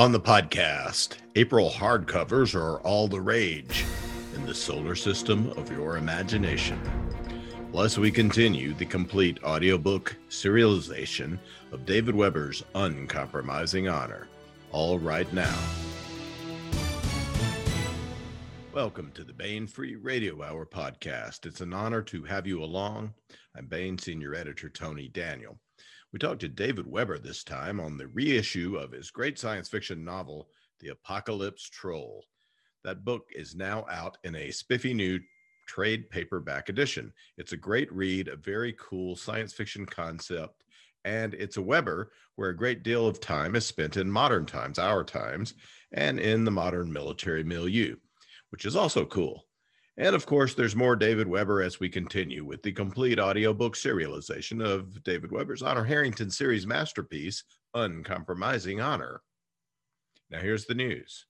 On 0.00 0.12
the 0.12 0.18
podcast, 0.18 1.18
April 1.36 1.68
hardcovers 1.68 2.54
are 2.54 2.80
all 2.80 3.06
the 3.06 3.20
rage 3.20 3.84
in 4.34 4.46
the 4.46 4.54
solar 4.54 4.94
system 4.94 5.50
of 5.58 5.70
your 5.70 5.98
imagination. 5.98 6.80
Plus, 7.70 7.98
we 7.98 8.10
continue 8.10 8.72
the 8.72 8.86
complete 8.86 9.44
audiobook 9.44 10.16
serialization 10.30 11.38
of 11.70 11.84
David 11.84 12.14
Weber's 12.14 12.64
Uncompromising 12.74 13.88
Honor, 13.88 14.26
all 14.72 14.98
right 14.98 15.30
now. 15.34 15.58
Welcome 18.72 19.12
to 19.12 19.22
the 19.22 19.34
Baen 19.34 19.66
Free 19.66 19.96
Radio 19.96 20.42
Hour 20.42 20.64
podcast. 20.64 21.44
It's 21.44 21.60
an 21.60 21.74
honor 21.74 22.00
to 22.04 22.24
have 22.24 22.46
you 22.46 22.64
along. 22.64 23.12
I'm 23.54 23.66
Baen 23.66 23.98
Senior 23.98 24.34
Editor 24.34 24.70
Tony 24.70 25.08
Daniel. 25.08 25.58
We 26.12 26.18
talked 26.18 26.40
to 26.40 26.48
David 26.48 26.88
Weber 26.88 27.20
this 27.20 27.44
time 27.44 27.78
on 27.78 27.96
the 27.96 28.08
reissue 28.08 28.76
of 28.76 28.90
his 28.90 29.12
great 29.12 29.38
science 29.38 29.68
fiction 29.68 30.04
novel, 30.04 30.48
The 30.80 30.88
Apocalypse 30.88 31.68
Troll. 31.68 32.24
That 32.82 33.04
book 33.04 33.28
is 33.32 33.54
now 33.54 33.86
out 33.88 34.18
in 34.24 34.34
a 34.34 34.50
spiffy 34.50 34.92
new 34.92 35.20
trade 35.68 36.10
paperback 36.10 36.68
edition. 36.68 37.12
It's 37.38 37.52
a 37.52 37.56
great 37.56 37.92
read, 37.92 38.26
a 38.26 38.34
very 38.34 38.74
cool 38.76 39.14
science 39.14 39.52
fiction 39.52 39.86
concept, 39.86 40.64
and 41.04 41.34
it's 41.34 41.58
a 41.58 41.62
Weber 41.62 42.10
where 42.34 42.50
a 42.50 42.56
great 42.56 42.82
deal 42.82 43.06
of 43.06 43.20
time 43.20 43.54
is 43.54 43.64
spent 43.64 43.96
in 43.96 44.10
modern 44.10 44.46
times, 44.46 44.80
our 44.80 45.04
times, 45.04 45.54
and 45.92 46.18
in 46.18 46.44
the 46.44 46.50
modern 46.50 46.92
military 46.92 47.44
milieu, 47.44 47.94
which 48.50 48.64
is 48.64 48.74
also 48.74 49.04
cool. 49.04 49.44
And 50.00 50.16
of 50.16 50.24
course, 50.24 50.54
there's 50.54 50.74
more 50.74 50.96
David 50.96 51.28
Weber 51.28 51.60
as 51.60 51.78
we 51.78 51.90
continue 51.90 52.42
with 52.42 52.62
the 52.62 52.72
complete 52.72 53.20
audiobook 53.20 53.76
serialization 53.76 54.64
of 54.64 55.04
David 55.04 55.30
Weber's 55.30 55.60
Honor 55.60 55.84
Harrington 55.84 56.30
series 56.30 56.66
masterpiece, 56.66 57.44
Uncompromising 57.74 58.80
Honor. 58.80 59.20
Now, 60.30 60.38
here's 60.38 60.64
the 60.64 60.74
news. 60.74 61.26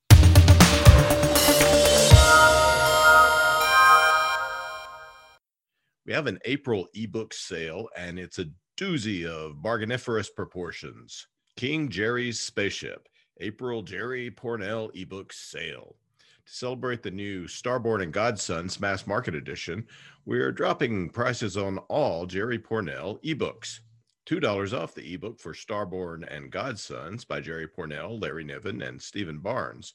We 6.05 6.13
have 6.13 6.27
an 6.27 6.39
April 6.45 6.87
ebook 6.93 7.33
sale, 7.33 7.89
and 7.97 8.17
it's 8.17 8.39
a 8.39 8.51
doozy 8.77 9.25
of 9.25 9.57
bargainiferous 9.57 10.29
proportions. 10.33 11.27
King 11.57 11.89
Jerry's 11.89 12.39
Spaceship, 12.39 13.09
April 13.41 13.81
Jerry 13.81 14.31
Pournelle 14.31 14.91
ebook 14.95 15.33
sale. 15.33 15.97
To 16.47 16.51
celebrate 16.51 17.03
the 17.03 17.11
new 17.11 17.45
Starborn 17.45 18.01
and 18.01 18.11
Godsons 18.11 18.79
mass 18.79 19.05
market 19.05 19.35
edition, 19.35 19.85
we 20.25 20.39
are 20.39 20.51
dropping 20.51 21.09
prices 21.09 21.55
on 21.55 21.77
all 21.87 22.25
Jerry 22.25 22.57
Pournelle 22.57 23.21
ebooks. 23.23 23.79
$2 24.25 24.73
off 24.73 24.95
the 24.95 25.13
ebook 25.13 25.39
for 25.39 25.53
Starborn 25.53 26.25
and 26.35 26.51
Godsons 26.51 27.27
by 27.27 27.41
Jerry 27.41 27.67
Pournelle, 27.67 28.19
Larry 28.19 28.43
Niven, 28.43 28.81
and 28.81 28.99
Stephen 28.99 29.37
Barnes, 29.37 29.93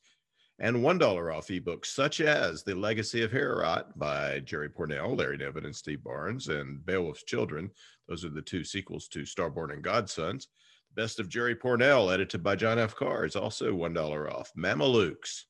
and 0.61 0.77
$1 0.77 1.37
off 1.37 1.49
ebooks 1.49 1.87
such 1.87 2.21
as 2.21 2.63
The 2.63 2.77
Legacy 2.77 3.23
of 3.23 3.33
Heorot 3.33 3.87
by 3.97 4.39
Jerry 4.41 4.69
Pournelle, 4.69 5.19
Larry 5.19 5.39
Niven, 5.39 5.65
and 5.65 5.75
Steve 5.75 6.05
Barnes, 6.05 6.47
and 6.47 6.85
Beowulf's 6.87 7.25
Children. 7.25 7.73
Those 8.09 8.25
are 8.25 8.31
the 8.31 8.41
two 8.41 8.63
sequels 8.63 9.09
to 9.09 9.23
Starborn 9.23 9.73
and 9.73 9.83
Godsons. 9.83 10.47
The 10.95 11.03
Best 11.03 11.19
of 11.19 11.29
Jerry 11.29 11.57
Pournelle, 11.57 12.13
edited 12.13 12.45
by 12.45 12.55
John 12.55 12.79
F. 12.79 12.95
Carr, 12.95 13.25
is 13.25 13.35
also 13.35 13.73
$1 13.73 14.33
off. 14.33 14.53
Mamelukes, 14.57 15.45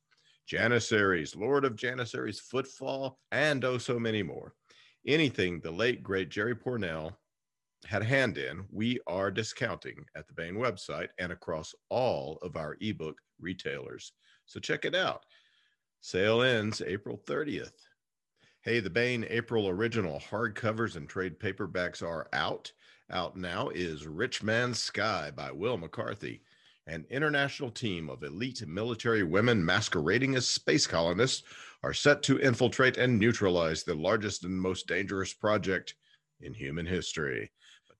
Janissaries, 0.46 1.34
Lord 1.34 1.64
of 1.64 1.76
Janissaries, 1.76 2.40
Footfall, 2.40 3.18
and 3.32 3.64
oh, 3.64 3.78
so 3.78 3.98
many 3.98 4.22
more. 4.22 4.54
Anything 5.06 5.60
the 5.60 5.70
late, 5.70 6.02
great 6.02 6.28
Jerry 6.28 6.54
Pournelle 6.54 7.16
had 7.84 8.02
a 8.02 8.06
hand 8.06 8.38
in, 8.38 8.64
we 8.70 8.98
are 9.06 9.30
discounting 9.30 10.04
at 10.16 10.26
the 10.26 10.34
Baen 10.34 10.54
website 10.54 11.08
and 11.18 11.32
across 11.32 11.74
all 11.88 12.38
of 12.42 12.56
our 12.56 12.76
ebook 12.80 13.18
retailers. 13.40 14.12
So 14.46 14.60
check 14.60 14.84
it 14.84 14.94
out. 14.94 15.24
Sale 16.00 16.42
ends 16.42 16.80
April 16.86 17.20
30th. 17.26 17.72
Hey, 18.62 18.80
the 18.80 18.90
Baen 18.90 19.26
April 19.28 19.68
original 19.68 20.20
hardcovers 20.20 20.96
and 20.96 21.08
trade 21.08 21.38
paperbacks 21.38 22.02
are 22.02 22.28
out. 22.32 22.72
Out 23.10 23.36
now 23.36 23.68
is 23.68 24.06
Rich 24.06 24.42
Man's 24.42 24.82
Sky 24.82 25.30
by 25.34 25.52
Wil 25.52 25.76
McCarthy 25.76 26.42
an 26.86 27.04
international 27.10 27.70
team 27.70 28.08
of 28.08 28.22
elite 28.22 28.66
military 28.66 29.24
women 29.24 29.64
masquerading 29.64 30.36
as 30.36 30.46
space 30.46 30.86
colonists 30.86 31.42
are 31.82 31.92
set 31.92 32.22
to 32.22 32.38
infiltrate 32.38 32.96
and 32.96 33.18
neutralize 33.18 33.82
the 33.82 33.94
largest 33.94 34.44
and 34.44 34.60
most 34.60 34.86
dangerous 34.86 35.32
project 35.32 35.94
in 36.40 36.54
human 36.54 36.86
history. 36.86 37.50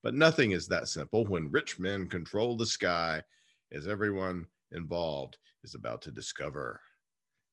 But 0.03 0.13
nothing 0.13 0.51
is 0.51 0.67
that 0.67 0.87
simple 0.87 1.25
when 1.25 1.51
rich 1.51 1.79
men 1.79 2.07
control 2.07 2.55
the 2.55 2.65
sky, 2.65 3.21
as 3.71 3.87
everyone 3.87 4.45
involved 4.71 5.37
is 5.63 5.75
about 5.75 6.01
to 6.03 6.11
discover. 6.11 6.79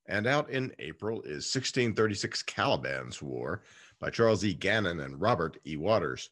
And 0.07 0.27
out 0.27 0.51
in 0.51 0.75
April 0.79 1.23
is 1.23 1.53
1636 1.53 2.43
Calabar's 2.43 3.23
War 3.23 3.63
by 3.99 4.11
Charles 4.11 4.45
E. 4.45 4.55
Gannon 4.55 5.01
and 5.01 5.21
Robert 5.21 5.59
E. 5.67 5.77
Waters. 5.77 6.31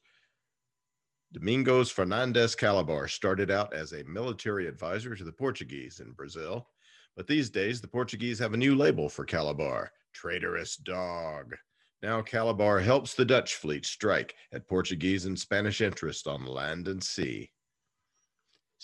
Domingos 1.32 1.90
Fernandes 1.90 2.54
Calabar 2.54 3.08
started 3.08 3.50
out 3.50 3.72
as 3.72 3.92
a 3.92 4.04
military 4.04 4.66
advisor 4.66 5.16
to 5.16 5.24
the 5.24 5.32
Portuguese 5.32 6.00
in 6.00 6.12
Brazil, 6.12 6.68
but 7.16 7.26
these 7.26 7.48
days 7.48 7.80
the 7.80 7.88
Portuguese 7.88 8.38
have 8.38 8.52
a 8.52 8.58
new 8.58 8.74
label 8.74 9.08
for 9.08 9.24
Calabar 9.24 9.92
traitorous 10.12 10.76
dog. 10.76 11.56
Now 12.02 12.20
Calabar 12.20 12.80
helps 12.80 13.14
the 13.14 13.24
Dutch 13.24 13.54
fleet 13.54 13.86
strike 13.86 14.34
at 14.52 14.68
Portuguese 14.68 15.24
and 15.24 15.38
Spanish 15.38 15.80
interest 15.80 16.26
on 16.26 16.44
land 16.44 16.86
and 16.86 17.02
sea. 17.02 17.50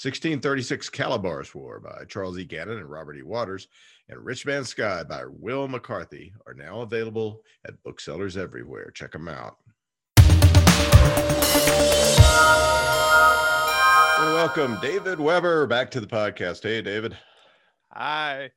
1636 0.00 0.88
Calabar's 0.88 1.54
War 1.54 1.80
by 1.80 2.04
Charles 2.08 2.38
E. 2.38 2.44
Gannon 2.44 2.78
and 2.78 2.90
Robert 2.90 3.16
E. 3.16 3.22
Waters 3.22 3.68
and 4.08 4.24
Rich 4.24 4.46
Man's 4.46 4.70
Sky 4.70 5.02
by 5.02 5.24
Wil 5.26 5.68
McCarthy 5.68 6.32
are 6.46 6.54
now 6.54 6.80
available 6.80 7.42
at 7.66 7.82
booksellers 7.82 8.38
everywhere. 8.38 8.90
Check 8.92 9.12
them 9.12 9.28
out. 9.28 9.58
Welcome 14.48 14.78
David 14.80 15.20
Weber 15.20 15.66
back 15.66 15.90
to 15.90 16.00
the 16.00 16.06
podcast. 16.06 16.62
Hey, 16.62 16.82
David. 16.82 17.16
Hi. 17.92 18.50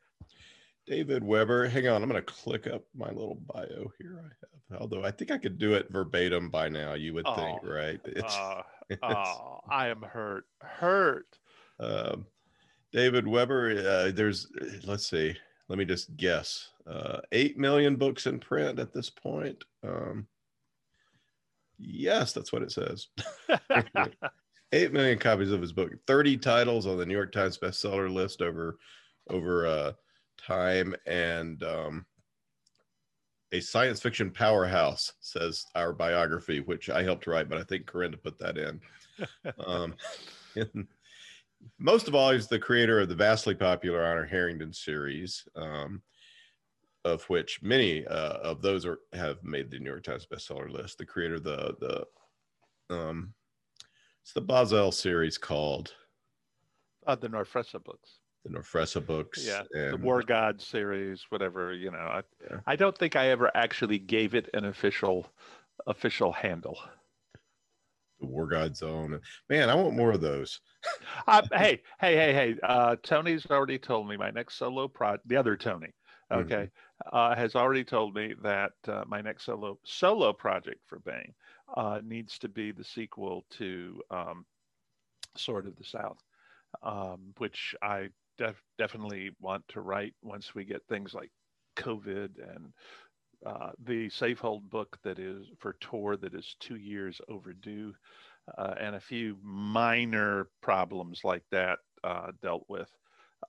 David 0.88 1.24
Weber. 1.24 1.68
Hang 1.68 1.88
on, 1.90 2.02
I'm 2.02 2.10
going 2.10 2.24
to 2.24 2.34
click 2.34 2.66
up 2.66 2.84
my 2.96 3.10
little 3.10 3.40
bio 3.54 3.92
here. 4.00 4.20
I 4.20 4.74
have, 4.74 4.82
although 4.82 5.04
I 5.04 5.12
think 5.12 5.32
I 5.32 5.38
could 5.38 5.60
do 5.60 5.74
it 5.74 5.92
verbatim 5.92 6.50
by 6.50 6.70
now. 6.70 6.94
You 6.94 7.14
would 7.14 7.28
oh, 7.28 7.36
think, 7.36 7.60
right? 7.64 8.00
It's, 8.06 8.36
uh, 8.36 8.62
it's 8.90 9.00
oh, 9.04 9.60
I 9.70 9.90
am 9.90 10.02
hurt, 10.02 10.46
hurt. 10.60 11.38
Um, 11.80 12.26
David 12.92 13.28
Weber. 13.28 13.72
Uh, 13.72 14.12
there's, 14.12 14.48
let's 14.86 15.10
see. 15.10 15.36
Let 15.68 15.78
me 15.78 15.86
just 15.86 16.16
guess. 16.18 16.70
Uh, 16.88 17.20
Eight 17.32 17.58
million 17.58 17.96
books 17.96 18.26
in 18.28 18.40
print 18.40 18.80
at 18.80 18.94
this 18.94 19.10
point. 19.10 19.64
Um, 19.84 20.26
yes, 21.82 22.34
that's 22.34 22.54
what 22.54 22.64
it 22.64 22.72
says. 22.72 23.08
8 24.74 24.94
million 24.94 25.20
copies 25.20 25.52
of 25.52 25.62
his 25.62 25.74
book 25.74 25.92
30 26.08 26.38
titles 26.38 26.88
on 26.88 26.98
the 26.98 27.06
new 27.06 27.14
york 27.14 27.32
times 27.32 27.58
bestseller 27.58 28.12
list 28.12 28.42
over 28.42 28.78
over 29.30 29.68
uh, 29.68 29.92
time 30.38 30.96
and 31.06 31.62
um, 31.64 32.06
a 33.52 33.60
science 33.60 34.00
fiction 34.02 34.32
powerhouse 34.32 35.14
says 35.20 35.66
our 35.76 35.94
biography 35.94 36.62
which 36.62 36.90
i 36.90 37.04
helped 37.04 37.28
write 37.28 37.50
but 37.50 37.58
i 37.58 37.64
think 37.64 37.86
corinda 37.86 38.18
put 38.18 38.40
that 38.40 38.58
in 38.58 38.80
um, 39.68 39.94
most 41.78 42.08
of 42.08 42.16
all 42.16 42.32
he's 42.32 42.48
the 42.48 42.58
creator 42.58 43.02
of 43.02 43.10
the 43.10 43.16
vastly 43.16 43.54
popular 43.54 44.06
honor 44.06 44.26
harrington 44.26 44.72
series 44.72 45.48
um, 45.56 46.02
of 47.04 47.24
which 47.24 47.62
many 47.64 48.06
uh, 48.08 48.38
of 48.38 48.62
those 48.62 48.86
are 48.86 49.00
have 49.14 49.44
made 49.44 49.72
the 49.72 49.80
new 49.80 49.90
york 49.90 50.04
times 50.04 50.28
bestseller 50.32 50.70
list 50.70 50.98
the 50.98 51.06
creator 51.06 51.36
of 51.36 51.44
the 51.44 51.76
the 51.80 52.06
um, 52.96 53.34
it's 54.22 54.34
the 54.34 54.42
Bahzell 54.42 54.94
series 54.94 55.38
called 55.38 55.94
uh, 57.08 57.16
the 57.16 57.28
Norfressa 57.28 57.84
books. 57.84 58.20
The 58.46 58.52
Norfressa 58.52 59.06
books. 59.06 59.46
Yeah, 59.46 59.64
and, 59.72 59.94
the 59.94 59.98
War 59.98 60.24
God 60.24 60.62
series, 60.62 61.26
whatever. 61.30 61.74
You 61.74 61.92
know, 61.92 61.98
I, 61.98 62.22
yeah. 62.50 62.60
I 62.68 62.76
don't 62.76 62.98
think 62.98 63.16
I 63.16 63.30
ever 63.30 63.52
actually 63.56 64.00
gave 64.00 64.36
it 64.36 64.50
an 64.54 64.66
official 64.66 65.28
official 65.88 66.32
handle. 66.32 66.78
The 68.20 68.28
War 68.28 68.48
God 68.48 68.76
Zone. 68.76 69.20
Man, 69.50 69.70
I 69.70 69.76
want 69.76 69.96
more 69.96 70.12
of 70.12 70.22
those. 70.22 70.60
uh, 71.28 71.42
hey, 71.54 71.82
hey, 72.00 72.16
hey, 72.16 72.34
hey. 72.34 72.56
Uh, 72.62 72.96
Tony's 73.02 73.46
already 73.50 73.80
told 73.80 74.08
me 74.08 74.18
my 74.18 74.30
next 74.30 74.56
solo 74.56 74.88
project, 74.88 75.28
the 75.28 75.38
other 75.38 75.58
Tony. 75.58 75.94
Okay, 76.32 76.70
mm-hmm. 76.70 77.16
uh, 77.16 77.36
has 77.36 77.56
already 77.56 77.84
told 77.84 78.16
me 78.16 78.34
that 78.42 78.72
uh, 78.88 79.04
my 79.08 79.22
next 79.22 79.46
solo 79.46 79.78
solo 79.84 80.34
project 80.34 80.80
for 80.88 81.00
Baen 81.00 81.34
uh, 81.76 82.00
needs 82.04 82.40
to 82.40 82.50
be 82.50 82.72
the 82.72 82.84
sequel 82.84 83.46
to 83.52 84.02
um, 84.10 84.46
Sword 85.36 85.68
of 85.68 85.76
the 85.78 85.84
South, 85.84 86.20
um, 86.84 87.34
which 87.38 87.76
I 87.82 88.10
def- 88.38 88.64
definitely 88.78 89.32
want 89.40 89.68
to 89.70 89.82
write 89.82 90.14
once 90.22 90.56
we 90.56 90.64
get 90.64 90.82
things 90.88 91.14
like 91.14 91.32
COVID 91.78 92.30
and 92.56 92.74
uh, 93.46 93.72
the 93.84 94.08
Safehold 94.10 94.70
book 94.70 94.98
that 95.04 95.18
is 95.20 95.48
for 95.58 95.76
tour 95.80 96.16
that 96.18 96.36
is 96.36 96.56
two 96.60 96.76
years 96.76 97.20
overdue, 97.28 97.94
uh, 98.58 98.76
and 98.80 98.96
a 98.96 99.00
few 99.00 99.38
minor 99.42 100.48
problems 100.62 101.22
like 101.24 101.44
that 101.52 101.80
uh, 102.04 102.32
dealt 102.42 102.66
with. 102.68 102.90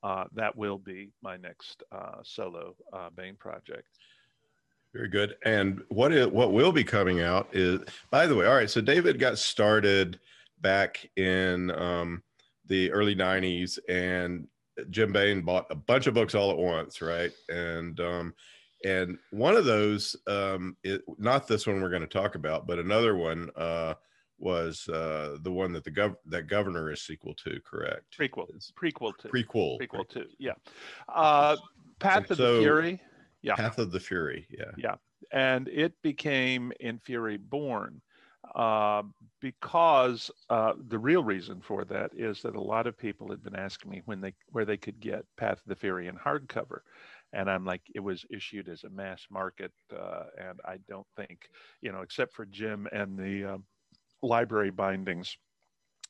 Uh, 0.02 0.24
that 0.34 0.56
will 0.56 0.78
be 0.78 1.10
my 1.22 1.36
next 1.36 1.82
uh, 1.92 2.16
solo 2.22 2.74
uh, 2.92 3.10
Baen 3.14 3.36
project. 3.36 3.88
Very 4.94 5.08
good. 5.08 5.36
And 5.44 5.82
what 5.88 6.12
is, 6.12 6.26
what 6.26 6.52
will 6.52 6.72
be 6.72 6.84
coming 6.84 7.22
out 7.22 7.48
is, 7.52 7.80
by 8.10 8.26
the 8.26 8.34
way, 8.34 8.46
all 8.46 8.54
right. 8.54 8.68
So 8.68 8.80
David 8.80 9.18
got 9.18 9.38
started 9.38 10.20
back 10.60 11.08
in 11.16 11.70
um, 11.70 12.22
the 12.66 12.92
early 12.92 13.16
'90s, 13.16 13.78
and 13.88 14.46
Jim 14.90 15.12
Baen 15.12 15.42
bought 15.42 15.66
a 15.70 15.74
bunch 15.74 16.06
of 16.06 16.14
books 16.14 16.34
all 16.34 16.50
at 16.50 16.58
once, 16.58 17.00
right? 17.00 17.32
And 17.48 17.98
um, 18.00 18.34
and 18.84 19.18
one 19.30 19.56
of 19.56 19.64
those, 19.64 20.16
um, 20.26 20.76
it, 20.82 21.02
not 21.18 21.46
this 21.46 21.66
one 21.66 21.80
we're 21.80 21.88
going 21.88 22.02
to 22.02 22.08
talk 22.08 22.34
about, 22.34 22.66
but 22.66 22.78
another 22.78 23.16
one 23.16 23.50
uh, 23.56 23.94
was 24.42 24.88
uh, 24.88 25.36
the 25.42 25.52
one 25.52 25.72
that 25.72 25.84
the 25.84 25.90
gov- 25.90 26.16
that 26.26 26.48
governor 26.48 26.90
is 26.90 27.02
sequel 27.02 27.34
to, 27.34 27.60
correct? 27.64 28.18
Prequel. 28.18 28.48
Prequel 28.74 29.16
to. 29.18 29.28
Prequel. 29.28 29.78
Prequel 29.80 30.08
to. 30.10 30.26
Yeah. 30.38 30.54
Uh, 31.08 31.56
Path 32.00 32.30
of 32.30 32.36
so, 32.36 32.56
the 32.56 32.62
Fury. 32.62 33.00
Yeah. 33.42 33.54
Path 33.54 33.78
of 33.78 33.92
the 33.92 34.00
Fury. 34.00 34.46
Yeah. 34.50 34.72
Yeah, 34.76 34.94
and 35.30 35.68
it 35.68 35.94
became 36.02 36.72
in 36.80 36.98
Fury 36.98 37.36
Born. 37.36 38.02
Uh, 38.56 39.04
because 39.40 40.28
uh, 40.50 40.72
the 40.88 40.98
real 40.98 41.22
reason 41.22 41.60
for 41.60 41.84
that 41.84 42.10
is 42.14 42.42
that 42.42 42.56
a 42.56 42.60
lot 42.60 42.88
of 42.88 42.98
people 42.98 43.30
had 43.30 43.42
been 43.42 43.54
asking 43.54 43.90
me 43.90 44.02
when 44.04 44.20
they 44.20 44.34
where 44.48 44.64
they 44.64 44.76
could 44.76 44.98
get 44.98 45.24
Path 45.36 45.58
of 45.58 45.68
the 45.68 45.76
Fury 45.76 46.08
in 46.08 46.16
hardcover, 46.16 46.80
and 47.32 47.48
I'm 47.48 47.64
like, 47.64 47.82
it 47.94 48.00
was 48.00 48.26
issued 48.30 48.68
as 48.68 48.82
a 48.82 48.90
mass 48.90 49.26
market, 49.30 49.72
uh, 49.96 50.24
and 50.38 50.60
I 50.64 50.78
don't 50.88 51.06
think, 51.16 51.48
you 51.80 51.92
know, 51.92 52.00
except 52.00 52.34
for 52.34 52.44
Jim 52.44 52.88
and 52.92 53.16
the 53.16 53.54
um, 53.54 53.64
library 54.22 54.70
bindings 54.70 55.36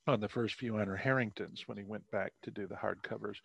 on 0.06 0.20
the 0.20 0.28
first 0.28 0.56
few 0.56 0.76
Honor 0.76 0.96
Harringtons 0.96 1.64
when 1.66 1.78
he 1.78 1.84
went 1.84 2.08
back 2.10 2.32
to 2.42 2.50
do 2.50 2.66
the 2.66 2.74
hardcovers. 2.74 3.36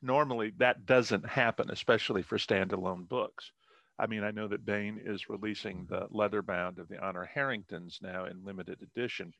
Normally, 0.00 0.52
that 0.58 0.86
doesn't 0.86 1.28
happen, 1.28 1.70
especially 1.70 2.22
for 2.22 2.38
standalone 2.38 3.08
books. 3.08 3.50
I 3.98 4.06
mean, 4.06 4.24
I 4.24 4.30
know 4.30 4.48
that 4.48 4.66
Baen 4.66 5.00
is 5.04 5.28
releasing 5.28 5.84
mm-hmm. 5.84 5.94
the 5.94 6.06
leather 6.10 6.42
bound 6.42 6.78
of 6.78 6.88
the 6.88 7.04
Honor 7.04 7.28
Harringtons 7.32 7.98
now 8.02 8.26
in 8.26 8.44
limited 8.44 8.80
edition. 8.82 9.32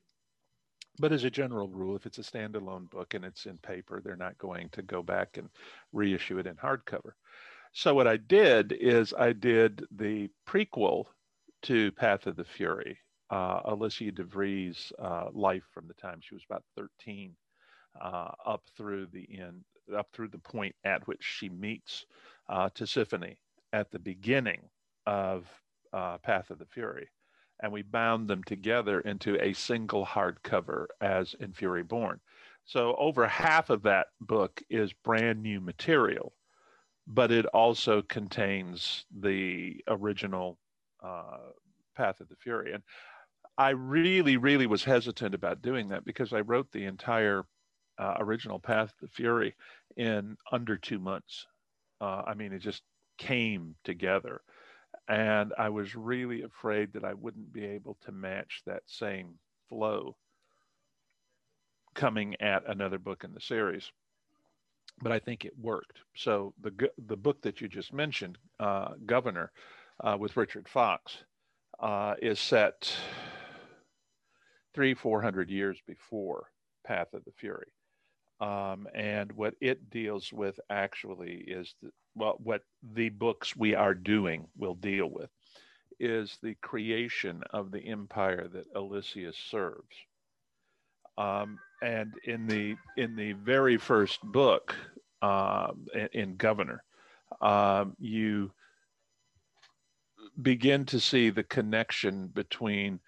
But 0.97 1.11
as 1.11 1.25
a 1.25 1.29
general 1.29 1.67
rule, 1.67 1.95
if 1.95 2.05
it's 2.05 2.19
a 2.19 2.21
standalone 2.21 2.89
book 2.89 3.13
and 3.13 3.25
it's 3.25 3.45
in 3.45 3.57
paper, 3.57 4.01
they're 4.01 4.15
not 4.15 4.37
going 4.37 4.69
to 4.69 4.81
go 4.81 5.03
back 5.03 5.37
and 5.37 5.49
reissue 5.91 6.39
it 6.39 6.47
in 6.47 6.55
hardcover. 6.55 7.11
So 7.73 7.93
what 7.93 8.07
I 8.07 8.15
did 8.15 8.71
is 8.71 9.13
I 9.13 9.33
did 9.33 9.85
the 9.91 10.29
prequel 10.47 11.05
to 11.63 11.91
Path 11.91 12.27
of 12.27 12.37
the 12.37 12.45
Fury, 12.45 12.97
uh, 13.29 13.61
Alicia 13.65 14.11
DeVries' 14.11 14.91
uh, 14.99 15.25
life 15.33 15.63
from 15.73 15.87
the 15.87 15.93
time 15.95 16.19
she 16.21 16.35
was 16.35 16.43
about 16.49 16.63
13 16.75 17.35
uh, 18.01 18.31
up 18.45 18.63
through 18.77 19.07
the 19.11 19.27
end, 19.31 19.63
up 19.95 20.07
through 20.13 20.29
the 20.29 20.37
point 20.39 20.75
at 20.83 21.07
which 21.07 21.23
she 21.23 21.49
meets 21.49 22.05
uh, 22.49 22.69
Tisiphone 22.69 23.35
at 23.73 23.91
the 23.91 23.99
beginning 23.99 24.61
of 25.05 25.45
uh, 25.93 26.17
Path 26.19 26.49
of 26.49 26.59
the 26.59 26.65
Fury. 26.65 27.09
And 27.61 27.71
we 27.71 27.83
bound 27.83 28.27
them 28.27 28.43
together 28.43 28.99
into 29.01 29.41
a 29.41 29.53
single 29.53 30.05
hardcover 30.05 30.87
as 31.01 31.35
in 31.39 31.53
Fury 31.53 31.83
Born. 31.83 32.19
So 32.65 32.95
over 32.97 33.27
half 33.27 33.69
of 33.69 33.83
that 33.83 34.07
book 34.19 34.61
is 34.69 34.91
brand 34.91 35.41
new 35.41 35.61
material 35.61 36.33
but 37.07 37.31
it 37.31 37.45
also 37.47 38.01
contains 38.01 39.05
the 39.19 39.83
original 39.87 40.57
uh, 41.03 41.37
Path 41.95 42.19
of 42.19 42.29
the 42.29 42.35
Fury. 42.35 42.73
And 42.73 42.83
I 43.57 43.69
really, 43.69 44.37
really 44.37 44.67
was 44.67 44.83
hesitant 44.83 45.33
about 45.33 45.61
doing 45.61 45.89
that 45.89 46.05
because 46.05 46.33
I 46.33 46.41
wrote 46.41 46.71
the 46.71 46.85
entire 46.85 47.45
uh, 47.97 48.15
original 48.19 48.59
Path 48.59 48.89
of 48.89 48.99
the 49.01 49.07
Fury 49.07 49.55
in 49.95 50.37
under 50.51 50.77
two 50.77 50.99
months. 50.99 51.47
Uh, 52.01 52.23
I 52.27 52.33
mean, 52.33 52.51
it 52.51 52.59
just 52.59 52.83
came 53.17 53.75
together. 53.83 54.41
And 55.07 55.53
I 55.57 55.69
was 55.69 55.95
really 55.95 56.41
afraid 56.41 56.93
that 56.93 57.05
I 57.05 57.13
wouldn't 57.13 57.53
be 57.53 57.63
able 57.65 57.97
to 58.05 58.11
match 58.11 58.61
that 58.65 58.83
same 58.87 59.35
flow 59.69 60.15
coming 61.93 62.35
at 62.41 62.67
another 62.67 62.97
book 62.97 63.23
in 63.23 63.33
the 63.33 63.39
series 63.39 63.91
but 65.01 65.11
I 65.11 65.19
think 65.19 65.45
it 65.45 65.53
worked. 65.59 65.99
So 66.15 66.53
the 66.61 66.89
the 67.07 67.17
book 67.17 67.41
that 67.41 67.61
you 67.61 67.67
just 67.67 67.93
mentioned, 67.93 68.37
uh, 68.59 68.93
Governor, 69.05 69.51
uh, 70.03 70.17
with 70.19 70.37
Richard 70.37 70.67
Fox, 70.67 71.17
uh, 71.79 72.15
is 72.21 72.39
set 72.39 72.93
three 74.75 74.93
four 74.93 75.21
hundred 75.21 75.49
years 75.49 75.79
before 75.87 76.51
Path 76.85 77.13
of 77.13 77.23
the 77.25 77.31
Fury, 77.31 77.71
um, 78.41 78.87
and 78.93 79.31
what 79.31 79.55
it 79.61 79.89
deals 79.89 80.31
with 80.31 80.59
actually 80.69 81.43
is 81.47 81.73
the, 81.81 81.89
well, 82.13 82.35
what 82.43 82.61
the 82.93 83.09
books 83.09 83.55
we 83.55 83.73
are 83.73 83.95
doing 83.95 84.47
will 84.57 84.75
deal 84.75 85.07
with 85.07 85.29
is 85.99 86.37
the 86.43 86.55
creation 86.61 87.41
of 87.51 87.71
the 87.71 87.79
empire 87.79 88.49
that 88.49 88.65
Alicia 88.75 89.31
serves. 89.49 89.95
Um, 91.17 91.57
and 91.81 92.13
in 92.25 92.45
the 92.45 92.75
in 92.97 93.15
the 93.15 93.31
very 93.33 93.77
first 93.77 94.21
book, 94.21 94.75
um, 95.21 95.87
in, 95.93 96.09
in, 96.11 96.35
Governor, 96.35 96.83
um, 97.39 97.95
you 97.99 98.51
begin 100.41 100.85
to 100.85 100.99
see 100.99 101.29
the 101.29 101.43
connection 101.43 102.27
between 102.27 102.99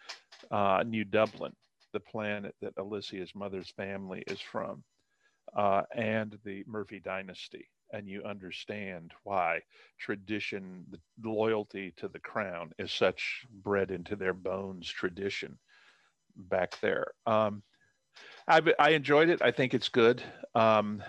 uh, 0.51 0.83
New 0.85 1.03
Dublin, 1.03 1.53
the 1.93 1.99
planet 1.99 2.55
that 2.61 2.73
Alicia's 2.77 3.33
mother's 3.35 3.69
family 3.71 4.23
is 4.27 4.39
from, 4.39 4.83
uh, 5.55 5.83
and 5.95 6.37
the 6.43 6.63
Murphy 6.67 6.99
dynasty. 6.99 7.69
And 7.93 8.07
you 8.07 8.23
understand 8.23 9.11
why 9.23 9.61
tradition, 9.97 10.85
the 10.91 11.29
loyalty 11.29 11.93
to 11.97 12.09
the 12.09 12.19
crown 12.19 12.71
is 12.77 12.91
such 12.91 13.45
bred 13.63 13.91
into 13.91 14.17
their 14.17 14.33
bones 14.33 14.89
tradition 14.89 15.57
back 16.35 16.79
there. 16.81 17.13
Um, 17.25 17.63
I, 18.47 18.61
I 18.77 18.89
enjoyed 18.89 19.29
it. 19.29 19.41
I 19.41 19.51
think 19.51 19.73
it's 19.73 19.89
good. 19.89 20.21
Um, 20.53 21.01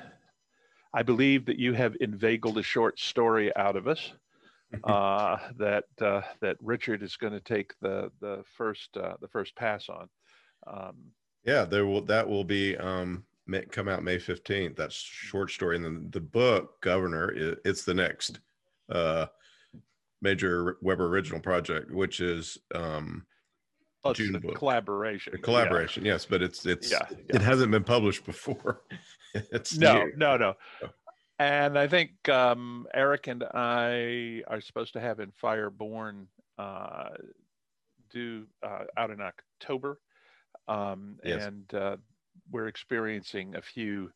I 0.94 1.02
believe 1.02 1.46
that 1.46 1.58
you 1.58 1.72
have 1.74 1.96
inveigled 2.00 2.58
a 2.58 2.62
short 2.62 2.98
story 2.98 3.54
out 3.56 3.76
of 3.76 3.88
us. 3.88 4.12
Uh, 4.84 5.38
that 5.56 5.84
uh, 6.02 6.20
that 6.42 6.56
Richard 6.60 7.02
is 7.02 7.16
going 7.16 7.32
to 7.32 7.40
take 7.40 7.72
the 7.80 8.10
the 8.20 8.44
first 8.54 8.94
uh, 8.98 9.14
the 9.20 9.28
first 9.28 9.56
pass 9.56 9.88
on. 9.88 10.08
Um, 10.66 10.96
yeah, 11.44 11.64
there 11.64 11.86
will 11.86 12.02
that 12.02 12.28
will 12.28 12.44
be 12.44 12.76
um, 12.76 13.24
may, 13.46 13.64
come 13.64 13.88
out 13.88 14.04
May 14.04 14.18
fifteenth. 14.18 14.76
That's 14.76 14.94
short 14.94 15.50
story, 15.50 15.76
and 15.76 15.84
then 15.84 16.08
the 16.10 16.20
book 16.20 16.82
Governor 16.82 17.30
it, 17.30 17.60
it's 17.64 17.84
the 17.84 17.94
next 17.94 18.40
uh, 18.90 19.26
major 20.20 20.76
Weber 20.82 21.06
original 21.06 21.40
project, 21.40 21.90
which 21.90 22.20
is 22.20 22.58
um, 22.74 23.24
Oh, 24.04 24.12
June 24.12 24.38
book. 24.40 24.54
collaboration. 24.54 25.34
A 25.34 25.38
collaboration, 25.38 26.04
yeah. 26.04 26.12
yes, 26.12 26.24
but 26.24 26.40
it's 26.40 26.64
it's 26.66 26.90
yeah, 26.90 27.00
yeah. 27.10 27.36
it 27.36 27.42
hasn't 27.42 27.70
been 27.72 27.84
published 27.84 28.24
before. 28.24 28.82
it's 29.34 29.76
no, 29.76 30.04
new. 30.04 30.12
no, 30.16 30.36
no. 30.36 30.54
And 31.38 31.78
I 31.78 31.86
think 31.86 32.28
um, 32.28 32.86
Eric 32.92 33.28
and 33.28 33.44
I 33.54 34.42
are 34.48 34.60
supposed 34.60 34.92
to 34.94 35.00
have 35.00 35.20
in 35.20 35.32
Fireborn 35.42 36.26
uh, 36.58 37.10
due 38.10 38.46
uh, 38.62 38.84
out 38.96 39.10
in 39.10 39.20
October, 39.20 40.00
um, 40.66 41.18
yes. 41.24 41.44
and 41.44 41.74
uh, 41.74 41.96
we're 42.50 42.66
experiencing 42.66 43.54
a 43.54 43.62
few 43.62 44.10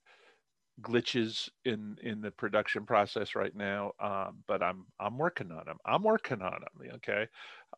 glitches 0.80 1.48
in 1.64 1.96
in 2.02 2.20
the 2.20 2.30
production 2.32 2.84
process 2.84 3.36
right 3.36 3.54
now. 3.54 3.92
Um, 4.00 4.38
but 4.48 4.60
I'm 4.60 4.86
I'm 4.98 5.16
working 5.16 5.52
on 5.52 5.64
them. 5.66 5.78
I'm 5.84 6.02
working 6.02 6.42
on 6.42 6.60
them. 6.60 6.90
Okay. 6.96 7.28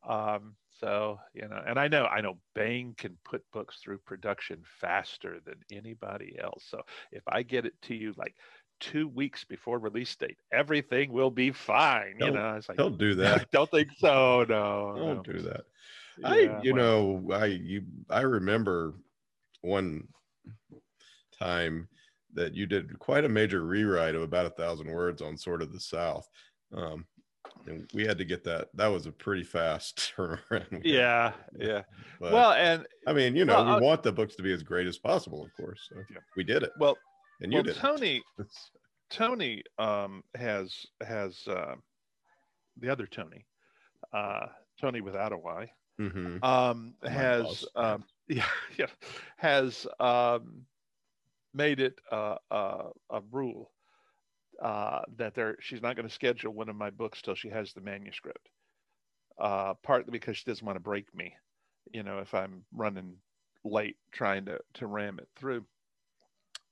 Um, 0.08 0.56
so, 0.80 1.20
you 1.34 1.48
know, 1.48 1.62
and 1.66 1.78
I 1.78 1.88
know, 1.88 2.06
I 2.06 2.20
know 2.20 2.38
Baen 2.54 2.94
can 2.98 3.16
put 3.24 3.42
books 3.52 3.78
through 3.82 3.98
production 3.98 4.62
faster 4.80 5.38
than 5.46 5.54
anybody 5.70 6.36
else. 6.38 6.64
So 6.68 6.82
if 7.12 7.22
I 7.28 7.42
get 7.42 7.64
it 7.64 7.74
to 7.82 7.94
you 7.94 8.12
like 8.16 8.34
two 8.80 9.08
weeks 9.08 9.44
before 9.44 9.78
release 9.78 10.14
date, 10.16 10.36
everything 10.52 11.12
will 11.12 11.30
be 11.30 11.50
fine. 11.50 12.16
Don't, 12.18 12.28
you 12.28 12.38
know, 12.38 12.54
it's 12.56 12.68
like, 12.68 12.78
don't 12.78 12.98
do 12.98 13.14
that. 13.16 13.40
I 13.40 13.44
don't 13.52 13.70
think 13.70 13.88
so. 13.98 14.44
No, 14.48 14.94
don't 14.96 15.26
no. 15.26 15.32
do 15.32 15.40
that. 15.42 15.62
Yeah, 16.18 16.28
I, 16.28 16.62
you 16.62 16.74
well, 16.74 17.22
know, 17.22 17.32
I, 17.32 17.46
you, 17.46 17.82
I 18.08 18.20
remember 18.20 18.94
one 19.62 20.06
time 21.38 21.88
that 22.34 22.54
you 22.54 22.66
did 22.66 22.98
quite 22.98 23.24
a 23.24 23.28
major 23.28 23.64
rewrite 23.64 24.14
of 24.14 24.22
about 24.22 24.46
a 24.46 24.50
thousand 24.50 24.90
words 24.90 25.22
on 25.22 25.36
Sword 25.36 25.62
of 25.62 25.72
the 25.72 25.80
South. 25.80 26.28
Um, 26.76 27.06
and 27.66 27.88
we 27.94 28.04
had 28.04 28.18
to 28.18 28.24
get 28.24 28.44
that. 28.44 28.68
That 28.74 28.88
was 28.88 29.06
a 29.06 29.12
pretty 29.12 29.44
fast 29.44 30.12
turnaround. 30.16 30.82
yeah, 30.84 31.32
yeah. 31.58 31.82
But, 32.20 32.32
well, 32.32 32.52
and 32.52 32.86
I 33.06 33.12
mean, 33.12 33.36
you 33.36 33.44
know, 33.44 33.64
well, 33.64 33.80
we 33.80 33.86
want 33.86 34.02
the 34.02 34.12
books 34.12 34.34
to 34.36 34.42
be 34.42 34.52
as 34.52 34.62
great 34.62 34.86
as 34.86 34.98
possible, 34.98 35.42
of 35.42 35.54
course. 35.54 35.88
So 35.88 36.00
yeah. 36.10 36.18
we 36.36 36.44
did 36.44 36.62
it. 36.62 36.70
Well, 36.78 36.96
and 37.44 37.52
you 37.52 37.62
well, 37.62 37.64
did. 37.64 37.76
Tony, 37.76 38.22
Tony 39.10 39.62
um, 39.78 40.24
has 40.34 40.86
has 41.02 41.46
uh, 41.48 41.76
the 42.78 42.90
other 42.90 43.06
Tony 43.06 43.46
uh, 44.12 44.46
Tony 44.80 45.00
without 45.00 45.32
a 45.32 45.38
Y, 45.38 45.70
Mhm. 46.00 46.42
um, 46.42 46.94
has 47.02 47.64
um, 47.76 48.04
yeah, 48.28 48.48
yeah, 48.78 48.86
has 49.36 49.86
um, 50.00 50.66
made 51.54 51.80
it 51.80 52.00
uh, 52.10 52.36
uh, 52.50 52.90
a 53.10 53.20
rule 53.30 53.72
uh, 54.62 55.02
that 55.16 55.34
there 55.34 55.56
she's 55.60 55.82
not 55.82 55.96
going 55.96 56.08
to 56.08 56.14
schedule 56.14 56.52
one 56.52 56.68
of 56.68 56.76
my 56.76 56.90
books 56.90 57.22
till 57.22 57.34
she 57.34 57.48
has 57.50 57.72
the 57.72 57.80
manuscript. 57.80 58.48
Uh, 59.38 59.74
partly 59.82 60.10
because 60.12 60.36
she 60.36 60.44
doesn't 60.44 60.66
want 60.66 60.76
to 60.76 60.80
break 60.80 61.12
me, 61.14 61.34
you 61.92 62.02
know, 62.02 62.18
if 62.20 62.34
I'm 62.34 62.64
running 62.72 63.16
late 63.64 63.96
trying 64.12 64.46
to 64.46 64.58
to 64.74 64.86
ram 64.86 65.18
it 65.18 65.28
through, 65.36 65.64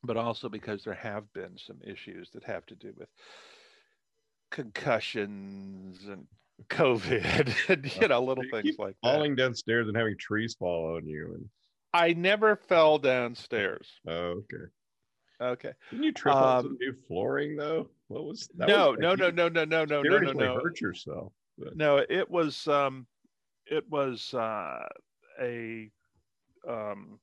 but 0.04 0.16
also 0.16 0.49
because 0.49 0.85
there 0.85 0.94
have 0.94 1.32
been 1.32 1.56
some 1.56 1.78
issues 1.85 2.30
that 2.30 2.44
have 2.44 2.66
to 2.66 2.75
do 2.75 2.92
with 2.97 3.09
concussions 4.50 6.06
and 6.09 6.26
COVID 6.68 7.54
and 7.68 7.97
you 8.00 8.09
know 8.09 8.23
little 8.23 8.44
You 8.44 8.50
things 8.50 8.78
like 8.78 8.97
that. 9.02 9.09
Falling 9.09 9.35
downstairs 9.35 9.88
and 9.88 9.97
having 9.97 10.16
trees 10.18 10.54
fall 10.54 10.97
on 10.97 11.06
you. 11.06 11.35
And 11.35 11.49
I 11.92 12.12
never 12.12 12.56
fell 12.56 12.99
downstairs. 12.99 13.88
oh, 14.06 14.12
okay. 14.12 14.64
Okay. 15.40 15.73
Didn't 15.90 16.04
you 16.04 16.12
trip 16.12 16.37
on 16.37 16.62
some 16.62 16.73
Um, 16.73 16.78
new 16.80 16.94
flooring 17.09 17.56
though? 17.56 17.90
What 18.06 18.25
was 18.25 18.49
that? 18.56 18.68
No, 18.68 18.90
was 18.92 19.00
no, 19.00 19.14
no, 19.16 19.30
no, 19.30 19.49
no, 19.49 19.64
no, 19.64 19.85
no, 19.85 20.02
no, 20.02 20.18
no, 20.18 20.32
no. 20.32 20.54
Hurt 20.61 20.80
yourself. 20.80 21.32
But, 21.59 21.76
No, 21.76 21.97
it 21.97 22.30
was 22.30 22.68
um 22.68 23.06
it 23.66 23.88
was 23.88 24.32
uh 24.35 24.87
a 25.40 25.90
um 26.68 27.18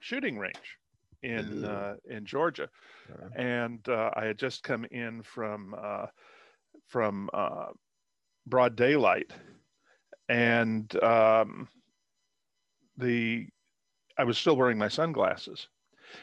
shooting 0.00 0.38
range 0.38 0.76
in 1.24 1.64
uh 1.64 1.94
in 2.04 2.24
Georgia. 2.24 2.68
uh, 3.10 3.28
And 3.36 3.86
uh 3.88 4.10
I 4.14 4.24
had 4.26 4.38
just 4.38 4.62
come 4.62 4.84
in 4.90 5.22
from 5.22 5.74
uh 5.76 6.06
from 6.88 7.30
uh 7.32 7.68
broad 8.46 8.76
daylight 8.76 9.32
and 10.28 10.94
um 11.02 11.68
the 12.96 13.46
I 14.16 14.24
was 14.24 14.38
still 14.38 14.56
wearing 14.56 14.78
my 14.78 14.88
sunglasses 14.88 15.68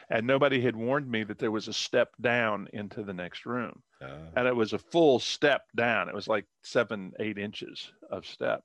and 0.08 0.26
nobody 0.26 0.60
had 0.60 0.76
warned 0.76 1.10
me 1.10 1.24
that 1.24 1.38
there 1.38 1.50
was 1.50 1.68
a 1.68 1.72
step 1.72 2.10
down 2.20 2.68
into 2.72 3.02
the 3.02 3.12
next 3.12 3.44
room 3.44 3.82
uh, 4.00 4.06
and 4.36 4.46
it 4.48 4.56
was 4.56 4.72
a 4.72 4.78
full 4.78 5.18
step 5.18 5.62
down. 5.76 6.08
It 6.08 6.14
was 6.14 6.28
like 6.28 6.46
seven, 6.62 7.12
eight 7.20 7.38
inches 7.38 7.92
of 8.10 8.24
step. 8.26 8.62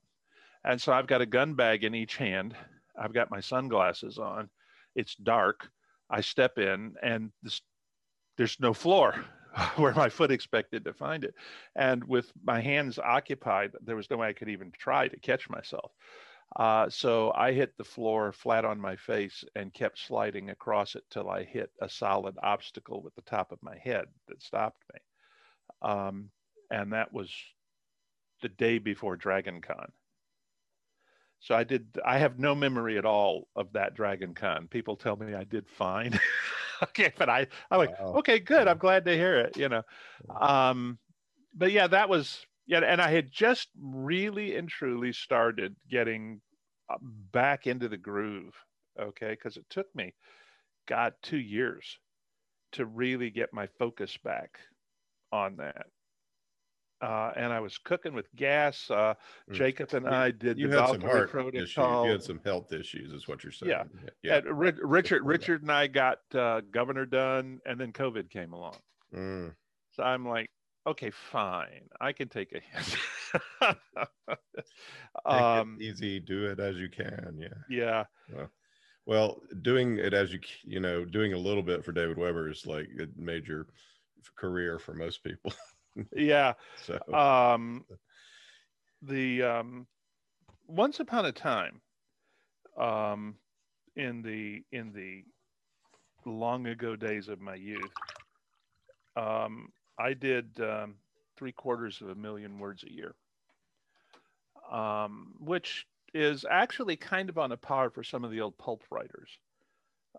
And 0.64 0.80
so 0.80 0.92
I've 0.92 1.06
got 1.06 1.20
a 1.20 1.26
gun 1.26 1.54
bag 1.54 1.84
in 1.84 1.94
each 1.94 2.16
hand. 2.16 2.56
I've 2.98 3.12
got 3.12 3.30
my 3.30 3.40
sunglasses 3.40 4.18
on. 4.18 4.48
It's 4.94 5.14
dark. 5.16 5.70
I 6.10 6.20
step 6.20 6.58
in, 6.58 6.94
and 7.02 7.30
this, 7.42 7.60
there's 8.36 8.58
no 8.60 8.72
floor 8.72 9.24
where 9.76 9.94
my 9.94 10.08
foot 10.08 10.30
expected 10.30 10.84
to 10.84 10.92
find 10.92 11.24
it. 11.24 11.34
And 11.76 12.04
with 12.04 12.32
my 12.44 12.60
hands 12.60 12.98
occupied, 12.98 13.72
there 13.82 13.96
was 13.96 14.10
no 14.10 14.18
way 14.18 14.28
I 14.28 14.32
could 14.32 14.48
even 14.48 14.72
try 14.78 15.08
to 15.08 15.20
catch 15.20 15.48
myself. 15.50 15.92
Uh, 16.56 16.88
so 16.88 17.32
I 17.36 17.52
hit 17.52 17.76
the 17.76 17.84
floor 17.84 18.32
flat 18.32 18.64
on 18.64 18.80
my 18.80 18.96
face 18.96 19.44
and 19.54 19.74
kept 19.74 19.98
sliding 19.98 20.48
across 20.50 20.94
it 20.94 21.04
till 21.10 21.28
I 21.28 21.44
hit 21.44 21.70
a 21.82 21.88
solid 21.90 22.36
obstacle 22.42 23.02
with 23.02 23.14
the 23.16 23.22
top 23.22 23.52
of 23.52 23.62
my 23.62 23.76
head 23.76 24.06
that 24.28 24.42
stopped 24.42 24.82
me 24.94 25.00
um, 25.82 26.30
and 26.70 26.92
that 26.92 27.12
was 27.12 27.30
the 28.42 28.48
day 28.48 28.78
before 28.78 29.16
Dragon 29.16 29.60
Con. 29.60 29.90
So 31.40 31.54
I 31.54 31.64
did. 31.64 31.98
I 32.04 32.18
have 32.18 32.38
no 32.38 32.54
memory 32.54 32.98
at 32.98 33.04
all 33.04 33.48
of 33.54 33.72
that 33.72 33.94
Dragon 33.94 34.34
Con. 34.34 34.68
People 34.68 34.96
tell 34.96 35.16
me 35.16 35.34
I 35.34 35.44
did 35.44 35.68
fine. 35.68 36.18
okay, 36.82 37.12
but 37.16 37.28
I 37.28 37.46
I'm 37.70 37.78
like, 37.78 37.98
Wow. 38.00 38.14
okay, 38.18 38.38
good. 38.40 38.66
I'm 38.66 38.78
glad 38.78 39.04
to 39.04 39.14
hear 39.14 39.38
it. 39.38 39.56
You 39.56 39.68
know, 39.68 39.82
um, 40.40 40.98
but 41.54 41.72
yeah, 41.72 41.86
that 41.86 42.08
was 42.08 42.44
yeah, 42.66 42.80
and 42.80 43.00
I 43.00 43.10
had 43.10 43.30
just 43.30 43.68
really 43.80 44.56
and 44.56 44.68
truly 44.68 45.12
started 45.12 45.76
getting 45.88 46.40
uh, 46.90 46.96
back 47.00 47.66
into 47.66 47.88
the 47.88 47.96
groove. 47.96 48.54
Okay, 48.98 49.30
because 49.30 49.56
it 49.56 49.66
took 49.70 49.94
me, 49.94 50.14
God, 50.86 51.14
two 51.22 51.38
years 51.38 51.98
to 52.72 52.84
really 52.84 53.30
get 53.30 53.52
my 53.52 53.68
focus 53.78 54.16
back 54.16 54.58
on 55.32 55.56
that. 55.56 55.86
Uh, 57.00 57.30
and 57.36 57.52
I 57.52 57.60
was 57.60 57.78
cooking 57.78 58.12
with 58.12 58.26
gas. 58.34 58.90
Uh, 58.90 59.14
Mm. 59.50 59.54
Jacob 59.54 59.94
and 59.94 60.08
I 60.08 60.30
did 60.30 60.58
you 60.58 60.68
had 60.68 60.88
some 60.88 61.00
heart 61.00 61.30
issues. 61.54 61.76
You 61.76 62.10
had 62.10 62.22
some 62.22 62.40
health 62.44 62.72
issues, 62.72 63.12
is 63.12 63.26
what 63.28 63.42
you're 63.42 63.52
saying. 63.52 63.70
Yeah. 63.70 63.84
yeah. 64.22 64.40
Richard. 64.44 65.24
Richard 65.24 65.62
and 65.62 65.72
I 65.72 65.86
got 65.86 66.18
uh, 66.34 66.60
governor 66.70 67.06
done, 67.06 67.60
and 67.64 67.80
then 67.80 67.92
COVID 67.92 68.30
came 68.30 68.52
along. 68.52 68.76
Mm. 69.14 69.54
So 69.92 70.02
I'm 70.02 70.26
like, 70.26 70.50
okay, 70.86 71.10
fine, 71.10 71.88
I 72.00 72.12
can 72.12 72.28
take 72.28 72.52
a 72.52 72.60
hit. 72.60 72.98
Um, 75.24 75.78
easy. 75.80 76.18
Do 76.20 76.46
it 76.46 76.60
as 76.60 76.76
you 76.76 76.88
can. 76.88 77.36
Yeah. 77.68 78.04
yeah, 78.34 78.46
Well, 79.06 79.42
doing 79.62 79.98
it 79.98 80.14
as 80.14 80.32
you 80.32 80.40
you 80.64 80.80
know, 80.80 81.04
doing 81.04 81.32
a 81.32 81.38
little 81.38 81.62
bit 81.62 81.84
for 81.84 81.92
David 81.92 82.16
Weber 82.16 82.50
is 82.50 82.66
like 82.66 82.88
a 82.98 83.06
major 83.20 83.66
career 84.36 84.78
for 84.78 84.94
most 84.94 85.22
people. 85.22 85.52
yeah. 86.14 86.54
So 86.84 86.98
um, 87.12 87.84
the 89.02 89.42
um, 89.42 89.86
once 90.66 91.00
upon 91.00 91.26
a 91.26 91.32
time 91.32 91.80
um, 92.78 93.36
in 93.96 94.22
the 94.22 94.62
in 94.72 94.92
the 94.92 95.24
long 96.24 96.66
ago 96.66 96.96
days 96.96 97.28
of 97.28 97.40
my 97.40 97.54
youth 97.54 97.92
um, 99.16 99.68
i 99.98 100.12
did 100.12 100.60
um, 100.60 100.94
three 101.36 101.52
quarters 101.52 102.00
of 102.00 102.10
a 102.10 102.14
million 102.14 102.58
words 102.58 102.84
a 102.84 102.92
year 102.92 103.14
um, 104.70 105.34
which 105.40 105.86
is 106.14 106.44
actually 106.50 106.96
kind 106.96 107.28
of 107.28 107.38
on 107.38 107.52
a 107.52 107.56
par 107.56 107.90
for 107.90 108.02
some 108.02 108.24
of 108.24 108.30
the 108.30 108.40
old 108.40 108.56
pulp 108.58 108.82
writers 108.90 109.38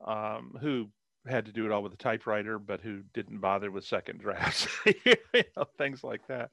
um, 0.06 0.58
who 0.62 0.88
had 1.30 1.46
to 1.46 1.52
do 1.52 1.66
it 1.66 1.72
all 1.72 1.84
with 1.84 1.94
a 1.94 1.98
typewriter, 1.98 2.60
but 2.60 2.82
who 2.82 3.02
didn't 3.14 3.40
bother 3.40 3.72
with 3.72 3.86
second 3.86 4.20
drafts, 4.20 4.68
you 5.06 5.16
know, 5.56 5.66
things 5.78 6.04
like 6.04 6.26
that. 6.28 6.52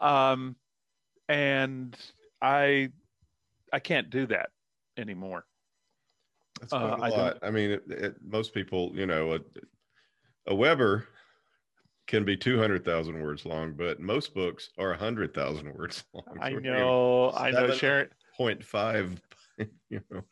Um, 0.00 0.56
and 1.28 1.96
I, 2.40 2.90
I 3.72 3.78
can't 3.78 4.10
do 4.10 4.26
that 4.26 4.50
anymore. 4.96 5.44
that's 6.60 6.72
quite 6.72 6.82
uh, 6.82 6.96
a 6.96 7.00
I 7.00 7.08
lot. 7.08 7.38
I 7.42 7.50
mean, 7.50 7.70
it, 7.70 7.82
it, 7.88 8.16
most 8.22 8.54
people, 8.54 8.92
you 8.94 9.06
know, 9.06 9.34
a, 9.34 9.40
a 10.46 10.54
Weber 10.54 11.08
can 12.06 12.24
be 12.24 12.36
200,000 12.36 13.22
words 13.22 13.46
long, 13.46 13.72
but 13.72 14.00
most 14.00 14.34
books 14.34 14.70
are 14.78 14.90
100,000 14.90 15.74
words 15.74 16.04
long. 16.14 16.38
I 16.40 16.50
know, 16.50 17.32
I 17.34 17.50
know. 17.50 17.70
Sharon, 17.72 18.08
0.5, 18.38 19.18
you 19.88 20.00
know. 20.10 20.22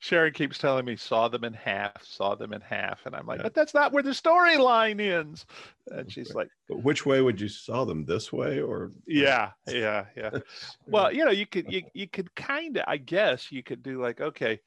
Sharon 0.00 0.32
keeps 0.32 0.58
telling 0.58 0.86
me 0.86 0.96
saw 0.96 1.28
them 1.28 1.44
in 1.44 1.52
half, 1.52 2.02
saw 2.02 2.34
them 2.34 2.52
in 2.54 2.62
half, 2.62 3.04
and 3.06 3.14
I'm 3.14 3.26
like, 3.26 3.38
Yeah. 3.38 3.44
but 3.44 3.54
that's 3.54 3.74
not 3.74 3.92
where 3.92 4.02
the 4.02 4.10
storyline 4.10 5.00
ends. 5.00 5.46
And 5.90 6.10
she's 6.10 6.30
Okay. 6.30 6.34
like, 6.34 6.48
But 6.68 6.82
which 6.82 7.04
way 7.04 7.20
would 7.20 7.40
you 7.40 7.48
saw 7.48 7.84
them? 7.84 8.06
This 8.06 8.32
way 8.32 8.60
or? 8.62 8.92
yeah, 9.06 9.52
yeah, 9.66 10.06
yeah. 10.16 10.30
well 10.86 11.12
you 11.12 11.24
know 11.24 11.30
you 11.30 11.46
could 11.46 11.70
you, 11.70 11.82
you 11.92 12.08
could 12.08 12.34
kind 12.34 12.76
of 12.78 12.84
i 12.86 12.96
guess 12.96 13.52
you 13.52 13.62
could 13.62 13.82
do 13.82 14.00
like 14.00 14.20
okay 14.20 14.60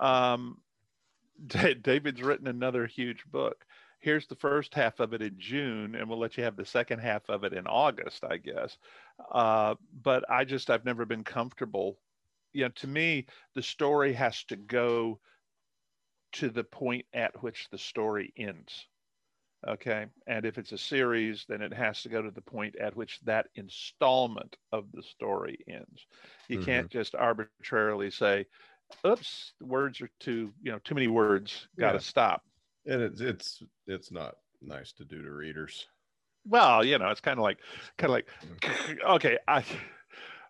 um 0.00 0.60
Da- 1.46 1.74
david's 1.74 2.22
written 2.22 2.46
another 2.46 2.86
huge 2.86 3.24
book 3.26 3.64
here's 4.00 4.26
the 4.26 4.36
first 4.36 4.74
half 4.74 5.00
of 5.00 5.12
it 5.14 5.22
in 5.22 5.38
june 5.38 5.94
and 5.94 6.08
we'll 6.08 6.18
let 6.18 6.36
you 6.36 6.44
have 6.44 6.56
the 6.56 6.64
second 6.64 7.00
half 7.00 7.28
of 7.28 7.44
it 7.44 7.52
in 7.52 7.66
august 7.66 8.24
i 8.24 8.36
guess 8.36 8.78
uh 9.32 9.74
but 9.92 10.28
i 10.30 10.44
just 10.44 10.70
i've 10.70 10.84
never 10.84 11.04
been 11.04 11.24
comfortable 11.24 11.98
you 12.54 12.64
know 12.64 12.70
to 12.70 12.86
me 12.88 13.26
the 13.54 13.62
story 13.62 14.14
has 14.14 14.44
to 14.44 14.56
go 14.56 15.20
to 16.32 16.50
the 16.50 16.64
point 16.64 17.06
at 17.12 17.42
which 17.42 17.68
the 17.70 17.78
story 17.78 18.32
ends 18.36 18.88
okay 19.66 20.06
and 20.26 20.46
if 20.46 20.58
it's 20.58 20.72
a 20.72 20.78
series 20.78 21.46
then 21.48 21.62
it 21.62 21.72
has 21.72 22.02
to 22.02 22.08
go 22.10 22.22
to 22.22 22.30
the 22.32 22.42
point 22.42 22.76
at 22.76 22.96
which 22.96 23.20
that 23.22 23.48
installment 23.56 24.56
of 24.72 24.92
the 24.92 25.02
story 25.02 25.58
ends 25.68 26.06
you 26.48 26.58
Mhm. 26.58 26.60
can't 26.60 26.90
just 26.90 27.14
arbitrarily 27.14 28.10
say 28.10 28.46
oops 29.06 29.54
the 29.60 29.66
words 29.66 30.00
are 30.00 30.10
too 30.20 30.54
you 30.62 30.72
know 30.72 30.78
too 30.80 30.94
many 30.94 31.08
words 31.08 31.68
got 31.78 31.92
to 31.92 31.98
Yeah. 31.98 32.00
stop 32.00 32.42
and 32.86 33.02
it's 33.02 33.20
it's 33.20 33.62
it's 33.86 34.12
not 34.12 34.36
nice 34.62 34.92
to 34.94 35.04
do 35.04 35.22
to 35.22 35.32
readers. 35.32 35.88
well 36.46 36.84
you 36.84 36.98
know 36.98 37.08
it's 37.08 37.20
kind 37.20 37.38
of 37.38 37.42
like 37.42 37.58
kind 37.98 38.10
of 38.10 38.12
like 38.12 38.28
okay 39.04 39.38
i 39.48 39.64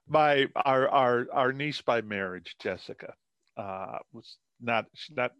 my 0.08 0.46
our 0.56 0.88
our 0.88 1.26
our 1.32 1.52
niece 1.52 1.80
by 1.80 2.00
marriage 2.02 2.56
jessica 2.60 3.14
uh 3.56 3.98
was 4.12 4.36
not 4.60 4.86
she's 4.94 5.16
not 5.16 5.32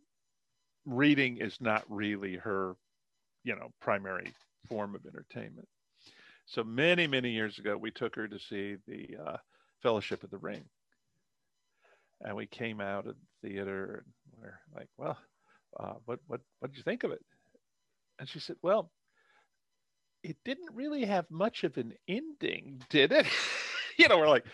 reading 0.87 1.39
is 1.39 1.61
not 1.61 1.85
really 1.89 2.37
her 2.37 2.77
you 3.45 3.55
know 3.55 3.71
primary 3.81 4.33
form 4.69 4.95
of 4.95 5.07
entertainment. 5.07 5.69
So 6.47 6.65
many 6.65 7.07
many 7.07 7.31
years 7.31 7.59
ago 7.59 7.77
we 7.77 7.91
took 7.91 8.17
her 8.17 8.29
to 8.29 8.39
see 8.39 8.77
the 8.87 9.17
uh, 9.25 9.37
fellowship 9.83 10.25
of 10.25 10.31
the 10.31 10.39
ring. 10.39 10.65
And 12.23 12.37
we 12.37 12.47
came 12.47 12.81
out 12.81 13.07
of 13.07 13.17
the 13.43 13.49
theater 13.49 14.05
and 14.05 14.41
we're 14.41 14.61
like 14.75 14.89
well 14.97 15.19
uh, 15.79 15.95
what 16.05 16.21
what 16.27 16.41
what 16.59 16.71
did 16.71 16.79
you 16.79 16.85
think 16.85 17.05
of 17.05 17.13
it? 17.13 17.25
And 18.19 18.29
she 18.29 18.41
said 18.41 18.57
well 18.63 18.91
it 20.23 20.37
didn't 20.45 20.75
really 20.75 21.05
have 21.05 21.31
much 21.31 21.65
of 21.65 21.77
an 21.77 21.93
ending 22.09 22.83
did 22.89 23.13
it 23.13 23.27
you 23.99 24.09
know 24.09 24.19
we're 24.19 24.29
like 24.29 24.45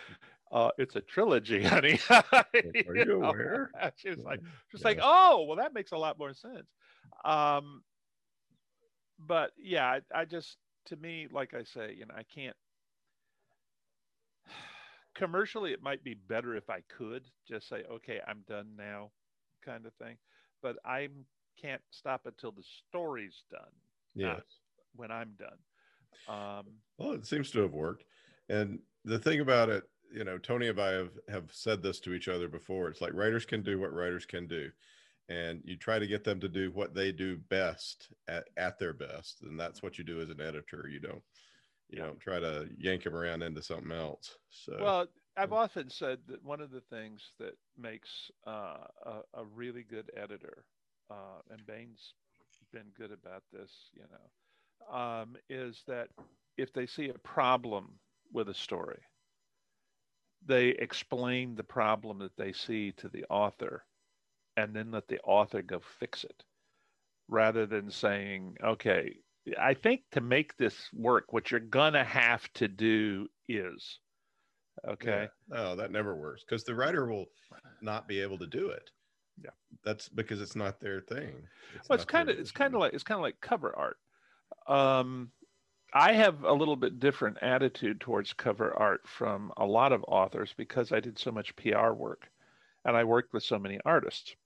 uh, 0.53 0.71
it's 0.79 0.97
a 0.97 1.01
trilogy, 1.01 1.63
honey. 1.65 1.99
Are 2.11 2.45
you, 2.53 3.05
know? 3.05 3.23
aware? 3.23 3.71
She 3.97 4.11
was 4.11 4.19
like, 4.19 4.41
just 4.71 4.83
yeah. 4.83 4.89
like, 4.89 4.99
oh, 5.03 5.45
well, 5.47 5.57
that 5.57 5.75
makes 5.75 5.93
a 5.93 5.97
lot 5.97 6.19
more 6.19 6.35
sense. 6.35 6.67
Um, 7.25 7.83
but 9.19 9.53
yeah, 9.59 9.87
I, 9.87 10.01
I 10.21 10.25
just, 10.25 10.57
to 10.87 10.97
me, 10.97 11.29
like 11.31 11.55
I 11.55 11.63
say, 11.63 11.95
you 11.97 12.07
know, 12.07 12.15
I 12.17 12.25
can't. 12.35 12.57
Commercially, 15.15 15.73
it 15.73 15.83
might 15.83 16.03
be 16.03 16.15
better 16.15 16.57
if 16.57 16.69
I 16.69 16.81
could 16.97 17.25
just 17.49 17.69
say, 17.69 17.85
okay, 17.91 18.21
I'm 18.27 18.43
done 18.49 18.71
now, 18.77 19.11
kind 19.65 19.87
of 19.87 19.93
thing. 19.95 20.17
But 20.63 20.77
I 20.85 21.09
can't 21.61 21.83
stop 21.91 22.23
until 22.27 22.53
the 22.53 22.65
story's 22.89 23.45
done. 23.51 23.61
Yes. 24.15 24.41
When 24.97 25.11
I'm 25.13 25.35
done. 25.39 25.59
Um, 26.29 26.67
well, 26.99 27.13
it 27.13 27.27
seems 27.27 27.51
to 27.53 27.61
have 27.61 27.73
worked. 27.73 28.05
And 28.49 28.81
the 29.05 29.19
thing 29.19 29.41
about 29.41 29.69
it, 29.69 29.85
you 30.13 30.25
know, 30.25 30.39
Tony 30.39 30.69
and 30.69 30.81
I 30.81 30.93
have, 30.93 31.13
have 31.29 31.51
said 31.53 31.83
this 31.83 32.01
to 32.01 32.15
each 32.15 32.29
other 32.29 32.49
before. 32.49 32.89
It's 32.89 33.01
like 33.01 33.15
writers 33.15 33.45
can 33.45 33.63
do 33.63 33.79
what 33.79 33.93
writers 33.93 34.27
can 34.27 34.47
do. 34.47 34.71
And 35.29 35.61
you 35.65 35.77
try 35.77 36.01
to 36.01 36.09
get 36.09 36.25
them 36.25 36.41
to 36.41 36.49
do 36.49 36.73
what 36.73 36.95
they 36.95 37.13
do 37.13 37.37
best 37.37 38.09
at, 38.27 38.49
at 38.57 38.79
their 38.79 38.93
best. 38.93 39.43
And 39.43 39.59
that's 39.59 39.83
what 39.83 39.97
you 39.97 40.05
do 40.05 40.21
as 40.21 40.29
an 40.29 40.41
editor. 40.41 40.89
You 40.91 40.99
don't, 40.99 41.23
you 41.89 41.99
yeah. 41.99 42.07
don't 42.07 42.19
try 42.19 42.41
to 42.41 42.69
yank 42.77 43.05
them 43.05 43.15
around 43.15 43.43
into 43.43 43.63
something 43.63 43.93
else. 43.93 44.37
So, 44.51 44.77
well, 44.81 45.07
I've 45.37 45.53
often 45.53 45.89
said 45.89 46.19
that 46.27 46.45
one 46.45 46.61
of 46.61 46.73
the 46.73 46.83
things 46.91 47.31
that 47.39 47.57
makes 47.79 48.09
uh, 48.47 48.79
a, 49.07 49.13
a, 49.35 49.45
really 49.55 49.85
good 49.85 50.11
editor, 50.17 50.65
uh, 51.11 51.41
and 51.51 51.65
Baen's 51.65 52.15
been 52.73 52.91
good 52.99 53.13
about 53.13 53.45
this, 53.53 53.71
you 53.95 54.03
know, 54.11 54.95
um, 54.95 55.37
is 55.49 55.83
that 55.87 56.09
if 56.59 56.73
they 56.73 56.87
see 56.87 57.09
a 57.09 57.19
problem 57.21 57.93
with 58.33 58.49
a 58.49 58.55
story, 58.55 59.01
they 60.47 60.69
explain 60.69 61.55
the 61.55 61.65
problem 61.65 62.19
that 62.19 62.37
they 62.37 62.53
see 62.53 62.93
to 62.93 63.09
the 63.09 63.25
author 63.31 63.85
and 64.57 64.75
then 64.75 64.91
let 64.91 65.09
the 65.09 65.21
author 65.21 65.63
go 65.63 65.81
fix 65.99 66.25
it 66.25 66.45
rather 67.29 67.67
than 67.67 67.91
saying, 67.91 68.57
okay, 68.63 69.17
I 69.59 69.75
think 69.75 70.03
to 70.13 70.21
make 70.21 70.57
this 70.57 70.77
work, 70.93 71.33
what 71.33 71.51
you're 71.51 71.61
going 71.61 71.95
to 71.95 72.05
have 72.05 72.53
to 72.55 72.69
do 72.69 73.29
is. 73.49 73.99
Okay. 74.87 75.29
Yeah. 75.51 75.57
No, 75.57 75.77
that 75.77 75.93
never 75.93 76.15
works 76.15 76.43
because 76.47 76.65
the 76.65 76.75
writer 76.75 77.07
will 77.07 77.27
not 77.83 78.09
be 78.09 78.21
able 78.21 78.39
to 78.39 78.47
do 78.47 78.71
it. 78.71 78.91
Yeah. 79.43 79.51
That's 79.85 80.09
because 80.09 80.41
it's 80.41 80.57
not 80.57 80.81
their 80.81 81.01
thing. 81.01 81.35
It's 81.77 81.89
well, 81.89 81.97
it's 81.97 82.05
kind 82.05 82.29
of 82.29 82.39
it's 82.39 82.51
kind 82.51 82.75
of 82.75 82.81
like 82.81 82.93
it's 82.93 83.03
kind 83.03 83.19
of 83.19 83.23
like 83.23 83.41
cover 83.41 83.75
art. 83.77 83.97
Um, 84.67 85.31
I 85.93 86.13
have 86.13 86.45
a 86.45 86.53
little 86.53 86.77
bit 86.77 87.01
different 87.01 87.39
attitude 87.43 88.01
towards 88.01 88.33
cover 88.33 88.73
art 88.77 89.09
from 89.09 89.53
a 89.57 89.67
lot 89.67 89.93
of 89.93 90.05
authors 90.07 90.55
because 90.57 90.93
I 90.93 91.01
did 91.01 91.19
so 91.19 91.33
much 91.33 91.57
PR 91.57 91.91
work 91.91 92.31
and 92.85 92.97
I 92.97 93.03
worked 93.05 93.33
with 93.33 93.43
so 93.43 93.59
many 93.59 93.81
artists. 93.85 94.37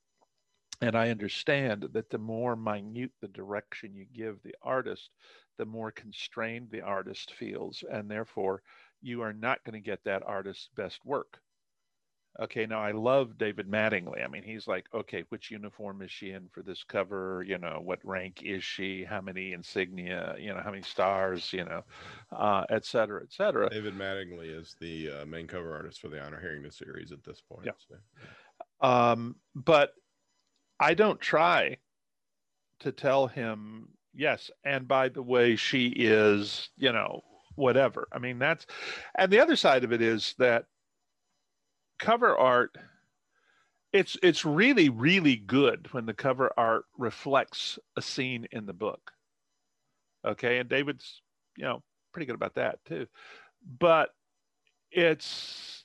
And 0.80 0.96
I 0.96 1.10
understand 1.10 1.88
that 1.92 2.10
the 2.10 2.18
more 2.18 2.56
minute 2.56 3.12
the 3.20 3.28
direction 3.28 3.94
you 3.94 4.06
give 4.06 4.42
the 4.42 4.54
artist, 4.62 5.10
the 5.58 5.66
more 5.66 5.92
constrained 5.92 6.70
the 6.70 6.80
artist 6.80 7.32
feels. 7.34 7.84
And 7.90 8.10
therefore, 8.10 8.62
you 9.02 9.20
are 9.20 9.34
not 9.34 9.62
going 9.64 9.74
to 9.74 9.80
get 9.80 10.02
that 10.04 10.22
artist's 10.26 10.70
best 10.74 11.04
work. 11.04 11.38
Okay, 12.40 12.66
now 12.66 12.80
I 12.80 12.90
love 12.90 13.38
David 13.38 13.70
Mattingly. 13.70 14.24
I 14.24 14.28
mean, 14.28 14.42
he's 14.42 14.66
like, 14.66 14.86
okay, 14.92 15.22
which 15.28 15.52
uniform 15.52 16.02
is 16.02 16.10
she 16.10 16.32
in 16.32 16.48
for 16.50 16.62
this 16.62 16.82
cover? 16.82 17.44
You 17.46 17.58
know, 17.58 17.80
what 17.80 18.00
rank 18.02 18.42
is 18.42 18.64
she? 18.64 19.04
How 19.04 19.20
many 19.20 19.52
insignia? 19.52 20.34
You 20.38 20.52
know, 20.52 20.60
how 20.60 20.72
many 20.72 20.82
stars? 20.82 21.52
You 21.52 21.64
know, 21.64 21.82
uh, 22.36 22.64
et 22.70 22.84
cetera, 22.84 23.22
et 23.22 23.32
cetera. 23.32 23.70
David 23.70 23.96
Mattingly 23.96 24.52
is 24.52 24.74
the 24.80 25.10
uh, 25.10 25.26
main 25.26 25.46
cover 25.46 25.72
artist 25.74 26.00
for 26.00 26.08
the 26.08 26.20
Honor 26.20 26.40
Harrington 26.40 26.72
series 26.72 27.12
at 27.12 27.22
this 27.22 27.40
point. 27.40 27.66
Yeah. 27.66 27.72
So. 27.88 28.88
Um, 28.88 29.36
but 29.54 29.92
I 30.80 30.94
don't 30.94 31.20
try 31.20 31.76
to 32.80 32.90
tell 32.90 33.28
him, 33.28 33.90
yes, 34.12 34.50
and 34.64 34.88
by 34.88 35.08
the 35.08 35.22
way, 35.22 35.54
she 35.54 35.86
is, 35.86 36.68
you 36.76 36.92
know, 36.92 37.22
whatever. 37.54 38.08
I 38.12 38.18
mean, 38.18 38.40
that's, 38.40 38.66
and 39.16 39.32
the 39.32 39.38
other 39.38 39.54
side 39.54 39.84
of 39.84 39.92
it 39.92 40.02
is 40.02 40.34
that 40.38 40.64
cover 41.98 42.36
art 42.36 42.76
it's 43.92 44.16
it's 44.22 44.44
really 44.44 44.88
really 44.88 45.36
good 45.36 45.92
when 45.92 46.06
the 46.06 46.14
cover 46.14 46.52
art 46.56 46.84
reflects 46.98 47.78
a 47.96 48.02
scene 48.02 48.46
in 48.50 48.66
the 48.66 48.72
book. 48.72 49.12
Okay 50.26 50.58
and 50.58 50.68
david's 50.68 51.22
you 51.56 51.64
know 51.64 51.82
pretty 52.12 52.26
good 52.26 52.34
about 52.34 52.54
that 52.54 52.78
too. 52.84 53.06
But 53.78 54.10
it's 54.90 55.84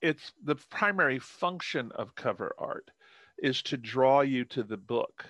it's 0.00 0.32
the 0.42 0.56
primary 0.70 1.18
function 1.18 1.92
of 1.92 2.14
cover 2.14 2.54
art 2.58 2.90
is 3.38 3.62
to 3.62 3.76
draw 3.76 4.20
you 4.22 4.44
to 4.46 4.62
the 4.62 4.76
book 4.76 5.26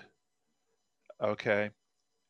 okay? 1.22 1.70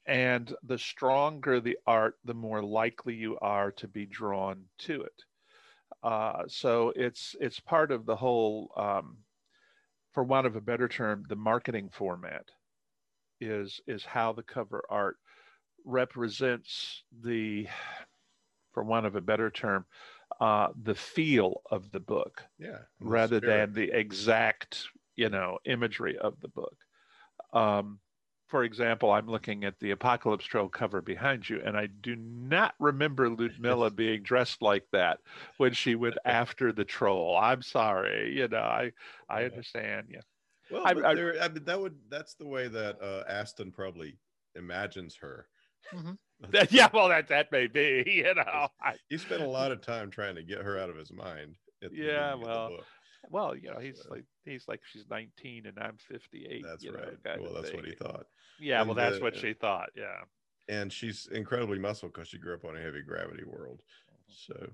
And 0.06 0.54
the 0.62 0.78
stronger 0.78 1.60
the 1.60 1.78
art 1.86 2.16
the 2.24 2.34
more 2.34 2.62
likely 2.62 3.14
you 3.14 3.38
are 3.40 3.70
to 3.72 3.86
be 3.86 4.06
drawn 4.06 4.64
to 4.80 5.02
it 5.02 5.24
uh, 6.02 6.44
so 6.48 6.92
it's 6.96 7.36
it's 7.40 7.60
part 7.60 7.90
of 7.90 8.06
the 8.06 8.16
whole, 8.16 8.72
um, 8.76 9.18
for 10.12 10.24
want 10.24 10.46
of 10.46 10.56
a 10.56 10.60
better 10.60 10.88
term, 10.88 11.24
the 11.28 11.36
marketing 11.36 11.90
format 11.92 12.46
is 13.40 13.80
is 13.86 14.04
how 14.04 14.32
the 14.32 14.42
cover 14.42 14.82
art 14.90 15.16
represents 15.84 17.04
the, 17.22 17.66
for 18.72 18.82
want 18.82 19.06
of 19.06 19.16
a 19.16 19.20
better 19.20 19.50
term, 19.50 19.84
uh, 20.40 20.68
the 20.82 20.94
feel 20.94 21.62
of 21.70 21.90
the 21.90 22.00
book. 22.00 22.42
Yeah. 22.58 22.78
Rather 23.00 23.40
than 23.40 23.72
the 23.72 23.90
exact, 23.90 24.84
you 25.16 25.28
know, 25.28 25.58
imagery 25.64 26.18
of 26.18 26.40
the 26.40 26.48
book. 26.48 26.76
Um, 27.52 27.98
for 28.50 28.64
example, 28.64 29.12
I'm 29.12 29.28
looking 29.28 29.64
at 29.64 29.78
the 29.78 29.92
Apocalypse 29.92 30.44
Troll 30.44 30.68
cover 30.68 31.00
behind 31.00 31.48
you, 31.48 31.62
and 31.64 31.76
I 31.76 31.86
do 31.86 32.16
not 32.16 32.74
remember 32.80 33.30
Ludmilla 33.30 33.90
being 33.90 34.22
dressed 34.22 34.60
like 34.60 34.84
that 34.92 35.20
when 35.56 35.72
she 35.72 35.94
went 35.94 36.16
after 36.24 36.72
the 36.72 36.84
troll. 36.84 37.38
I'm 37.40 37.62
sorry, 37.62 38.36
you 38.36 38.48
know, 38.48 38.58
I 38.58 38.92
I 39.28 39.44
understand. 39.44 40.08
Yeah. 40.10 40.20
Well, 40.70 40.82
I, 40.84 41.10
I, 41.10 41.14
there, 41.14 41.36
I 41.40 41.48
mean, 41.48 41.64
that 41.64 41.80
would 41.80 41.96
that's 42.10 42.34
the 42.34 42.46
way 42.46 42.68
that 42.68 43.00
uh, 43.00 43.22
Ashton 43.28 43.70
probably 43.70 44.18
imagines 44.56 45.16
her. 45.20 45.46
Mm-hmm. 45.94 46.12
yeah, 46.70 46.88
well, 46.92 47.08
that 47.08 47.28
that 47.28 47.52
may 47.52 47.68
be. 47.68 48.04
You 48.20 48.34
know, 48.34 48.68
he 49.08 49.16
spent 49.16 49.42
a 49.42 49.48
lot 49.48 49.72
of 49.72 49.80
time 49.80 50.10
trying 50.10 50.34
to 50.34 50.42
get 50.42 50.58
her 50.58 50.78
out 50.78 50.90
of 50.90 50.96
his 50.96 51.12
mind. 51.12 51.54
yeah, 51.92 52.34
well, 52.34 52.80
well, 53.28 53.54
you 53.54 53.70
know, 53.70 53.78
he's 53.78 54.06
like 54.08 54.24
he's 54.44 54.66
like 54.66 54.80
she's 54.90 55.04
19 55.10 55.66
and 55.66 55.78
I'm 55.78 55.96
58. 55.98 56.64
That's 56.66 56.86
right. 56.86 56.94
Know, 57.24 57.42
well, 57.42 57.54
that's 57.54 57.68
thing. 57.68 57.76
what 57.76 57.86
he 57.86 57.94
thought. 57.94 58.26
Yeah, 58.58 58.80
and 58.80 58.88
well, 58.88 58.94
that's 58.94 59.16
the, 59.16 59.22
what 59.22 59.36
she 59.36 59.52
thought. 59.52 59.90
Yeah. 59.96 60.20
And 60.68 60.92
she's 60.92 61.28
incredibly 61.32 61.78
muscle 61.78 62.08
because 62.08 62.28
she 62.28 62.38
grew 62.38 62.54
up 62.54 62.64
on 62.64 62.76
a 62.76 62.80
heavy 62.80 63.02
gravity 63.02 63.44
world. 63.44 63.82
Mm-hmm. 63.82 64.54
So. 64.54 64.70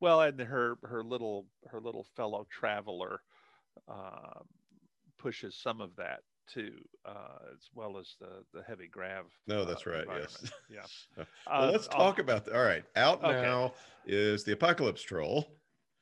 Well, 0.00 0.20
and 0.22 0.40
her 0.40 0.78
her 0.82 1.02
little 1.02 1.46
her 1.68 1.80
little 1.80 2.06
fellow 2.16 2.46
traveler 2.50 3.20
uh, 3.88 4.40
pushes 5.18 5.56
some 5.56 5.80
of 5.80 5.94
that 5.96 6.20
too, 6.52 6.74
uh, 7.04 7.38
as 7.52 7.68
well 7.74 7.98
as 7.98 8.14
the 8.20 8.44
the 8.52 8.62
heavy 8.62 8.88
grav. 8.88 9.24
No, 9.46 9.64
that's 9.64 9.86
uh, 9.86 9.90
right. 9.90 10.06
Yes. 10.20 10.50
Yeah. 10.70 11.24
well, 11.48 11.72
let's 11.72 11.88
uh, 11.88 11.92
talk 11.92 12.18
about 12.18 12.44
that. 12.44 12.54
All 12.54 12.64
right, 12.64 12.84
out 12.94 13.24
okay. 13.24 13.40
now 13.40 13.72
is 14.06 14.44
the 14.44 14.52
Apocalypse 14.52 15.02
Troll. 15.02 15.48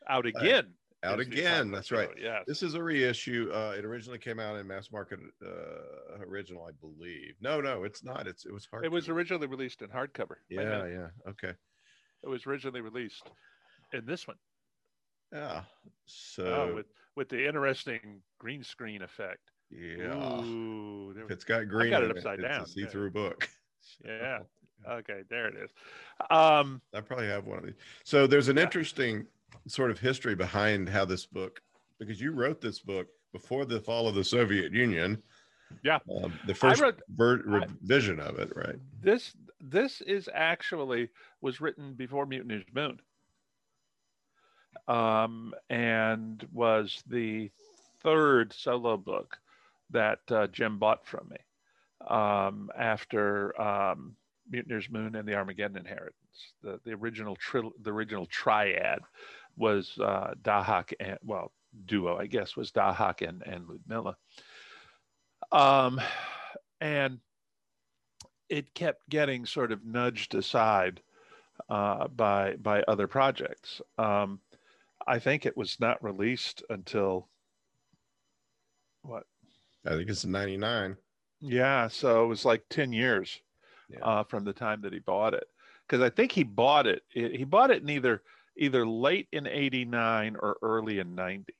Out 0.09 0.27
again 0.27 0.67
out 1.05 1.21
again. 1.21 1.71
That's 1.71 1.93
right. 1.93 2.09
Yeah. 2.21 2.41
This 2.47 2.63
is 2.63 2.75
a 2.75 2.83
reissue. 2.83 3.51
Uh, 3.53 3.75
it 3.77 3.85
originally 3.85 4.19
came 4.19 4.41
out 4.41 4.57
in 4.57 4.67
mass 4.67 4.91
market 4.91 5.21
uh, 5.45 6.25
original, 6.27 6.67
I 6.67 6.73
believe. 6.81 7.35
No, 7.41 7.61
no, 7.61 7.85
it's 7.85 8.03
not. 8.03 8.27
It's 8.27 8.47
it 8.47 8.53
was 8.53 8.67
hard. 8.71 8.85
It 8.85 8.91
was 8.91 9.09
originally 9.09 9.47
released 9.47 9.83
in 9.83 9.89
hardcover. 9.89 10.37
Yeah, 10.49 10.87
yeah. 10.87 11.09
Okay. 11.29 11.53
It 12.23 12.29
was 12.29 12.47
originally 12.47 12.81
released 12.81 13.31
in 13.93 14.07
this 14.07 14.27
one. 14.27 14.37
Yeah. 15.33 15.63
So 16.07 16.45
oh, 16.45 16.75
with 16.75 16.87
with 17.17 17.29
the 17.29 17.47
interesting 17.47 18.21
green 18.39 18.65
screen 18.65 19.03
effect. 19.03 19.51
Yeah. 19.71 20.43
Ooh, 20.43 21.15
if 21.17 21.31
it's 21.31 21.45
got 21.45 21.69
green, 21.69 21.93
I 21.93 22.01
got 22.01 22.05
it 22.05 22.17
upside 22.17 22.39
it, 22.39 22.43
down. 22.43 22.63
It's 22.63 22.71
a 22.71 22.75
see-through 22.75 23.07
yeah. 23.07 23.11
book. 23.11 23.49
yeah. 24.05 24.39
Okay, 24.89 25.23
there 25.31 25.49
it 25.49 25.55
is. 25.57 25.71
Um, 26.31 26.81
I 26.93 27.01
probably 27.01 27.27
have 27.27 27.47
one 27.47 27.59
of 27.59 27.65
these. 27.65 27.75
So 28.05 28.27
there's 28.27 28.49
an 28.49 28.57
yeah. 28.57 28.65
interesting 28.65 29.27
sort 29.67 29.91
of 29.91 29.99
history 29.99 30.35
behind 30.35 30.89
how 30.89 31.05
this 31.05 31.27
book, 31.27 31.61
because 31.99 32.21
you 32.21 32.33
wrote 32.33 32.61
this 32.61 32.79
book 32.79 33.09
before 33.33 33.65
the 33.65 33.81
fall 33.81 34.09
of 34.09 34.15
the 34.15 34.25
Soviet 34.25 34.73
Union. 34.73 35.23
Yeah, 35.83 35.99
um, 36.23 36.33
the 36.47 36.55
first 36.55 36.81
wrote, 36.81 37.01
ver- 37.09 37.43
revision 37.83 38.21
I, 38.21 38.27
of 38.27 38.39
it, 38.39 38.53
right? 38.55 38.77
This 39.03 39.35
this 39.61 40.01
is 40.03 40.29
actually 40.33 41.09
was 41.41 41.61
written 41.61 41.95
before 41.95 42.27
Mutiny's 42.27 42.65
Moon, 42.73 43.01
um, 44.87 45.55
and 45.71 46.47
was 46.53 47.03
the 47.07 47.51
third 48.03 48.53
solo 48.53 48.97
book 48.97 49.39
that 49.91 50.21
uh, 50.31 50.47
Jim 50.49 50.79
bought 50.79 51.07
from 51.07 51.29
me 51.31 51.37
um, 52.09 52.71
after 52.79 53.61
um, 53.61 54.15
Mutineer's 54.51 54.91
Moon 54.91 55.17
and 55.17 55.27
the 55.27 55.35
Armageddon 55.35 55.79
Inheritance, 55.79 56.53
the 56.63 56.79
the 56.85 56.93
original 56.93 57.37
tri- 57.37 57.71
the 57.83 57.91
original 57.91 58.27
triad 58.27 59.01
was 59.57 59.99
uh, 60.01 60.35
Dahak 60.43 60.93
and 61.01 61.19
well 61.23 61.53
duo 61.87 62.17
I 62.17 62.27
guess 62.27 62.57
was 62.57 62.73
Dahak 62.73 63.27
and 63.27 63.43
and 63.43 63.67
Ludmilla. 63.69 64.17
Um, 65.53 66.01
and 66.81 67.19
it 68.49 68.75
kept 68.75 69.09
getting 69.09 69.47
sort 69.47 69.73
of 69.73 69.85
nudged 69.85 70.35
aside 70.35 71.01
uh, 71.69 72.09
by 72.09 72.57
by 72.57 72.83
other 72.83 73.07
projects. 73.07 73.81
Um, 73.99 74.41
I 75.07 75.19
think 75.19 75.47
it 75.47 75.57
was 75.57 75.79
not 75.81 76.03
released 76.03 76.63
until 76.71 77.29
what? 79.03 79.25
I 79.87 79.91
think 79.91 80.09
it's 80.09 80.25
'99. 80.25 80.97
Yeah, 81.41 81.89
so 81.89 82.25
it 82.25 82.29
was 82.29 82.45
like 82.45 82.65
ten 82.69 82.93
years 82.93 83.41
yeah. 83.89 84.01
uh, 84.01 84.25
from 84.25 84.45
the 84.45 84.53
time 84.53 84.81
that 84.83 84.93
he 84.93 84.99
bought 84.99 85.35
it, 85.35 85.47
because 85.87 86.03
I 86.03 86.11
think 86.11 86.33
he 86.33 86.43
bought 86.43 86.87
it. 86.87 87.03
He 87.09 87.45
bought 87.45 87.71
it 87.71 87.83
in 87.83 87.91
either 87.91 88.23
either 88.57 88.87
late 88.87 89.29
in 89.33 89.47
'89 89.47 90.37
or 90.41 90.57
early 90.63 90.99
in 90.99 91.15
'90. 91.15 91.53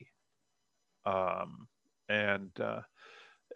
Um, 1.07 1.69
and 2.09 2.51
uh, 2.61 2.81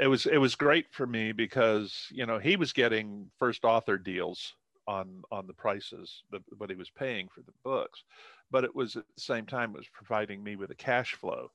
it 0.00 0.06
was 0.06 0.26
it 0.26 0.38
was 0.38 0.54
great 0.54 0.86
for 0.90 1.06
me 1.06 1.32
because 1.32 2.06
you 2.10 2.26
know 2.26 2.38
he 2.38 2.56
was 2.56 2.72
getting 2.72 3.30
first 3.38 3.64
author 3.64 3.98
deals 3.98 4.54
on 4.86 5.22
on 5.30 5.46
the 5.46 5.52
prices 5.52 6.22
that 6.30 6.42
what 6.56 6.70
he 6.70 6.76
was 6.76 6.90
paying 6.90 7.28
for 7.28 7.42
the 7.42 7.52
books 7.64 8.04
but 8.50 8.64
it 8.64 8.74
was 8.74 8.96
at 8.96 9.04
the 9.14 9.20
same 9.20 9.44
time 9.44 9.70
it 9.70 9.78
was 9.78 9.88
providing 9.92 10.42
me 10.42 10.56
with 10.56 10.70
a 10.70 10.76
cash 10.76 11.14
flow 11.14 11.50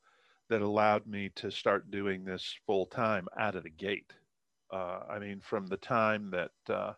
that 0.49 0.61
allowed 0.61 1.07
me 1.07 1.31
to 1.35 1.49
start 1.49 1.89
doing 1.89 2.23
this 2.23 2.55
full 2.65 2.85
time 2.85 3.27
out 3.39 3.55
of 3.55 3.63
the 3.63 3.69
gate 3.69 4.11
uh, 4.71 4.99
i 5.09 5.17
mean 5.19 5.39
from 5.39 5.65
the 5.67 5.77
time 5.77 6.29
that 6.31 6.73
uh, 6.73 6.93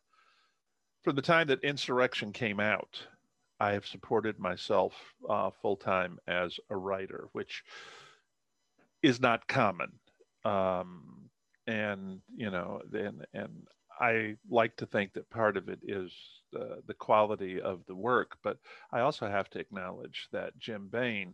from 1.04 1.16
the 1.16 1.22
time 1.22 1.48
that 1.48 1.64
insurrection 1.64 2.34
came 2.34 2.60
out 2.60 3.08
i 3.60 3.72
have 3.72 3.86
supported 3.86 4.40
myself 4.40 4.94
uh, 5.30 5.50
full 5.62 5.76
time 5.76 6.18
as 6.28 6.60
a 6.70 6.76
writer 6.76 7.28
which 7.32 7.64
is 9.06 9.22
not 9.22 9.48
common. 9.48 9.92
Um, 10.44 11.30
and 11.68 12.22
you 12.36 12.52
know 12.52 12.82
and 12.94 13.26
and 13.34 13.68
I 14.00 14.36
like 14.50 14.76
to 14.78 14.86
think 14.86 15.14
that 15.14 15.30
part 15.30 15.56
of 15.56 15.70
it 15.70 15.80
is 15.82 16.12
the, 16.52 16.82
the 16.86 16.94
quality 16.94 17.62
of 17.62 17.86
the 17.88 17.96
work, 17.96 18.38
but 18.44 18.58
I 18.92 19.00
also 19.00 19.28
have 19.30 19.50
to 19.52 19.60
acknowledge 19.60 20.28
that 20.34 20.58
Jim 20.60 20.90
Baen 20.92 21.34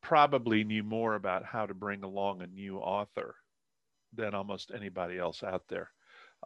probably 0.00 0.62
knew 0.62 0.84
more 0.84 1.16
about 1.16 1.44
how 1.44 1.66
to 1.66 1.74
bring 1.74 2.04
along 2.04 2.40
a 2.40 2.46
new 2.46 2.78
author 2.78 3.34
than 4.14 4.32
almost 4.32 4.70
anybody 4.72 5.18
else 5.18 5.42
out 5.42 5.64
there 5.68 5.90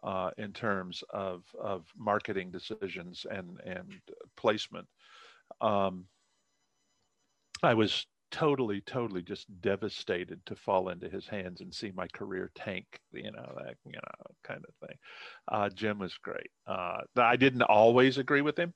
uh, 0.02 0.30
in 0.38 0.52
terms 0.52 1.02
of, 1.10 1.42
of 1.60 1.84
marketing 1.96 2.50
decisions 2.50 3.26
and, 3.30 3.60
and 3.64 3.92
placement. 4.36 4.86
Um, 5.60 6.06
I 7.62 7.74
was 7.74 8.06
totally, 8.30 8.80
totally 8.82 9.22
just 9.22 9.46
devastated 9.60 10.44
to 10.46 10.56
fall 10.56 10.88
into 10.88 11.08
his 11.08 11.26
hands 11.26 11.60
and 11.60 11.72
see 11.72 11.92
my 11.94 12.06
career 12.08 12.50
tank, 12.54 12.84
you 13.12 13.30
know, 13.30 13.54
that, 13.56 13.76
you 13.84 13.92
know, 13.92 14.34
kind 14.44 14.64
of 14.68 14.88
thing. 14.88 14.96
Uh, 15.48 15.68
Jim 15.70 15.98
was 15.98 16.16
great. 16.18 16.50
Uh, 16.66 16.98
I 17.16 17.36
didn't 17.36 17.62
always 17.62 18.18
agree 18.18 18.42
with 18.42 18.58
him, 18.58 18.74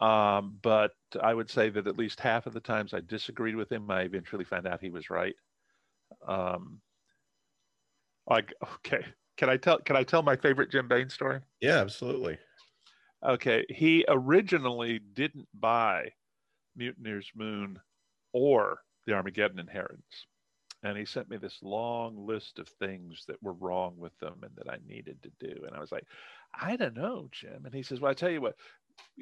um, 0.00 0.58
but 0.62 0.92
I 1.20 1.34
would 1.34 1.50
say 1.50 1.68
that 1.70 1.86
at 1.86 1.98
least 1.98 2.20
half 2.20 2.46
of 2.46 2.54
the 2.54 2.60
times 2.60 2.94
I 2.94 3.00
disagreed 3.00 3.56
with 3.56 3.70
him, 3.70 3.90
I 3.90 4.02
eventually 4.02 4.44
found 4.44 4.66
out 4.66 4.80
he 4.80 4.90
was 4.90 5.10
right. 5.10 5.34
Um, 6.26 6.80
like, 8.28 8.52
okay, 8.76 9.04
can 9.36 9.48
I 9.48 9.56
tell? 9.56 9.78
Can 9.78 9.96
I 9.96 10.02
tell 10.02 10.22
my 10.22 10.36
favorite 10.36 10.70
Jim 10.70 10.88
Baen 10.88 11.08
story? 11.10 11.40
Yeah, 11.60 11.78
absolutely. 11.78 12.38
Okay, 13.24 13.64
he 13.68 14.04
originally 14.08 14.98
didn't 14.98 15.48
buy 15.54 16.10
Mutineer's 16.76 17.30
Moon 17.34 17.80
or 18.32 18.80
the 19.06 19.14
Armageddon 19.14 19.58
Inheritance. 19.58 20.26
And 20.82 20.96
he 20.96 21.04
sent 21.04 21.30
me 21.30 21.36
this 21.36 21.58
long 21.62 22.26
list 22.26 22.58
of 22.58 22.68
things 22.68 23.24
that 23.26 23.42
were 23.42 23.54
wrong 23.54 23.96
with 23.96 24.16
them 24.18 24.40
and 24.42 24.52
that 24.56 24.70
I 24.70 24.78
needed 24.86 25.22
to 25.22 25.32
do. 25.40 25.64
And 25.66 25.74
I 25.74 25.80
was 25.80 25.90
like, 25.90 26.06
I 26.54 26.76
don't 26.76 26.94
know, 26.94 27.28
Jim. 27.32 27.64
And 27.64 27.74
he 27.74 27.82
says, 27.82 28.00
Well, 28.00 28.10
I 28.10 28.14
tell 28.14 28.30
you 28.30 28.40
what, 28.40 28.56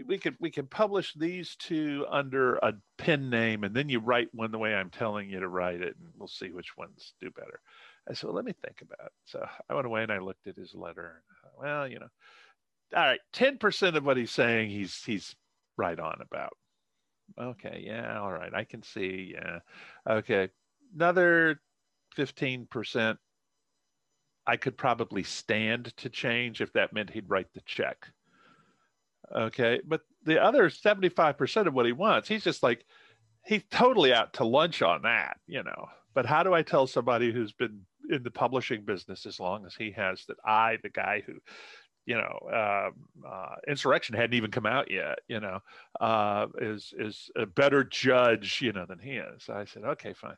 we 0.07 0.19
could 0.19 0.37
we 0.41 0.51
can 0.51 0.67
publish 0.67 1.15
these 1.15 1.57
two 1.57 2.07
under 2.11 2.57
a 2.57 2.75
pen 2.99 3.31
name 3.31 3.65
and 3.65 3.75
then 3.75 3.89
you 3.89 4.01
write 4.01 4.29
one 4.33 4.51
the 4.51 4.59
way 4.59 4.75
I'm 4.75 4.91
telling 4.91 5.29
you 5.29 5.41
to 5.41 5.49
write 5.49 5.81
it 5.81 5.97
and 5.99 6.13
we'll 6.17 6.29
see 6.29 6.51
which 6.51 6.77
ones 6.77 7.15
do 7.21 7.31
better. 7.31 7.61
I 8.09 8.13
said, 8.13 8.29
well, 8.29 8.37
let 8.37 8.45
me 8.45 8.55
think 8.65 8.83
about 8.83 9.07
it. 9.07 9.13
So 9.25 9.47
I 9.69 9.75
went 9.75 9.87
away 9.87 10.03
and 10.03 10.13
I 10.13 10.19
looked 10.19 10.47
at 10.47 10.57
his 10.57 10.75
letter. 10.75 11.23
Uh, 11.45 11.49
well, 11.59 11.89
you 11.89 11.99
know, 11.99 12.09
all 12.95 13.03
right, 13.03 13.21
10% 13.33 13.97
of 13.97 14.05
what 14.05 14.17
he's 14.17 14.31
saying 14.31 14.71
he's 14.71 15.03
he's 15.05 15.35
right 15.77 15.99
on 15.99 16.19
about 16.21 16.53
okay, 17.39 17.83
yeah, 17.87 18.21
all 18.21 18.33
right, 18.33 18.53
I 18.55 18.65
can 18.65 18.83
see, 18.83 19.35
yeah, 19.35 19.61
okay, 20.09 20.49
another 20.95 21.61
fifteen 22.15 22.67
percent. 22.67 23.19
I 24.47 24.57
could 24.57 24.77
probably 24.77 25.23
stand 25.23 25.97
to 25.97 26.11
change 26.11 26.61
if 26.61 26.73
that 26.75 26.93
meant 26.93 27.11
he'd 27.11 27.31
write 27.31 27.53
the 27.55 27.63
check. 27.65 28.09
Okay, 29.35 29.81
but 29.87 30.03
the 30.25 30.43
other 30.43 30.69
seventy-five 30.71 31.39
percent 31.39 31.69
of 31.69 31.75
what 31.75 31.87
he 31.87 31.93
wants, 31.93 32.29
he's 32.29 32.45
just 32.45 32.63
like, 32.63 32.85
he's 33.45 33.63
totally 33.71 34.13
out 34.13 34.35
to 34.35 34.45
lunch 34.45 34.83
on 34.83 35.03
that, 35.03 35.39
you 35.47 35.63
know. 35.63 35.89
But 36.15 36.27
how 36.27 36.43
do 36.43 36.55
I 36.55 36.63
tell 36.63 36.87
somebody 36.87 37.33
who's 37.33 37.53
been 37.53 37.81
in 38.11 38.23
the 38.23 38.31
publishing 38.31 38.85
business 38.85 39.27
as 39.27 39.41
long 39.41 39.67
as 39.67 39.75
he 39.75 39.91
has 39.93 40.25
that 40.27 40.37
I, 40.45 40.79
the 40.83 40.91
guy 40.91 41.23
who 41.27 41.35
you 42.07 42.17
know, 42.17 42.39
uh, 42.53 42.91
uh, 43.27 43.55
insurrection 43.67 44.15
hadn't 44.15 44.35
even 44.35 44.51
come 44.51 44.67
out 44.67 44.91
yet, 44.91 45.21
you 45.29 45.41
know, 45.41 45.61
uh, 46.01 46.47
is 46.59 46.93
is 46.99 47.31
a 47.37 47.47
better 47.47 47.83
judge, 47.85 48.61
you 48.61 48.73
know, 48.73 48.85
than 48.87 48.99
he 48.99 49.13
is. 49.13 49.49
I 49.49 49.65
said, 49.65 49.85
okay, 49.85 50.13
fine. 50.13 50.37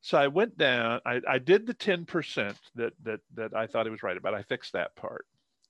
So 0.00 0.18
I 0.18 0.26
went 0.28 0.58
down. 0.58 1.00
I, 1.06 1.20
I 1.28 1.38
did 1.38 1.66
the 1.66 1.74
ten 1.74 2.04
percent 2.04 2.58
that 2.74 2.92
that 3.04 3.20
that 3.34 3.54
I 3.54 3.66
thought 3.66 3.86
he 3.86 3.90
was 3.90 4.02
right 4.02 4.16
about. 4.16 4.34
I 4.34 4.42
fixed 4.42 4.72
that 4.72 4.94
part. 4.96 5.26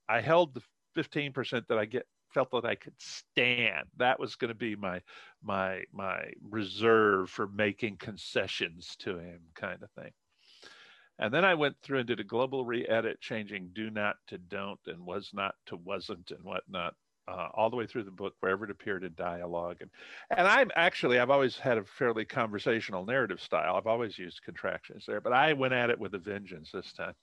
I 0.09 0.21
held 0.21 0.55
the 0.55 0.63
fifteen 0.95 1.33
percent 1.33 1.69
that 1.69 1.79
I 1.79 1.85
get 1.85 2.07
felt 2.33 2.51
that 2.53 2.65
I 2.65 2.75
could 2.75 2.95
stand. 2.99 3.87
That 3.99 4.19
was 4.19 4.37
going 4.37 4.49
to 4.49 4.55
be 4.55 4.75
my 4.75 5.01
my 5.43 5.83
my 5.93 6.33
reserve 6.43 7.31
for 7.31 7.47
making 7.49 7.97
concessions 7.99 8.97
to 9.01 9.19
him, 9.19 9.41
kind 9.55 9.83
of 9.83 9.91
thing. 9.91 10.13
And 11.19 11.33
then 11.33 11.45
I 11.45 11.55
went 11.55 11.77
through 11.83 11.99
and 11.99 12.07
did 12.07 12.21
a 12.21 12.25
global 12.25 12.65
re-edit, 12.65 13.21
changing 13.21 13.71
do 13.73 13.91
not 13.91 14.17
to 14.27 14.39
don't 14.39 14.81
and 14.87 15.07
was 15.07 15.31
not 15.33 15.55
to 15.67 15.77
wasn't 15.77 16.31
and 16.31 16.45
whatnot, 16.45 16.95
uh, 17.27 17.49
all 17.55 17.71
the 17.71 17.77
way 17.77 17.87
through 17.87 18.05
the 18.05 18.11
book, 18.11 18.35
wherever 18.41 18.65
it 18.65 18.71
appeared 18.71 19.03
in 19.03 19.15
dialogue. 19.17 19.79
And, 19.81 19.91
and 20.31 20.47
I'm 20.47 20.71
actually, 20.77 21.19
I've 21.19 21.31
always 21.31 21.57
had 21.57 21.79
a 21.79 21.85
fairly 21.85 22.27
conversational 22.27 23.07
narrative 23.07 23.41
style. 23.41 23.77
I've 23.77 23.87
always 23.87 24.19
used 24.19 24.43
contractions 24.43 25.05
there, 25.07 25.23
but 25.23 25.33
I 25.33 25.55
went 25.55 25.73
at 25.73 25.91
it 25.91 25.99
with 25.99 26.15
a 26.15 26.19
vengeance 26.19 26.71
this 26.71 26.93
time. 26.93 27.15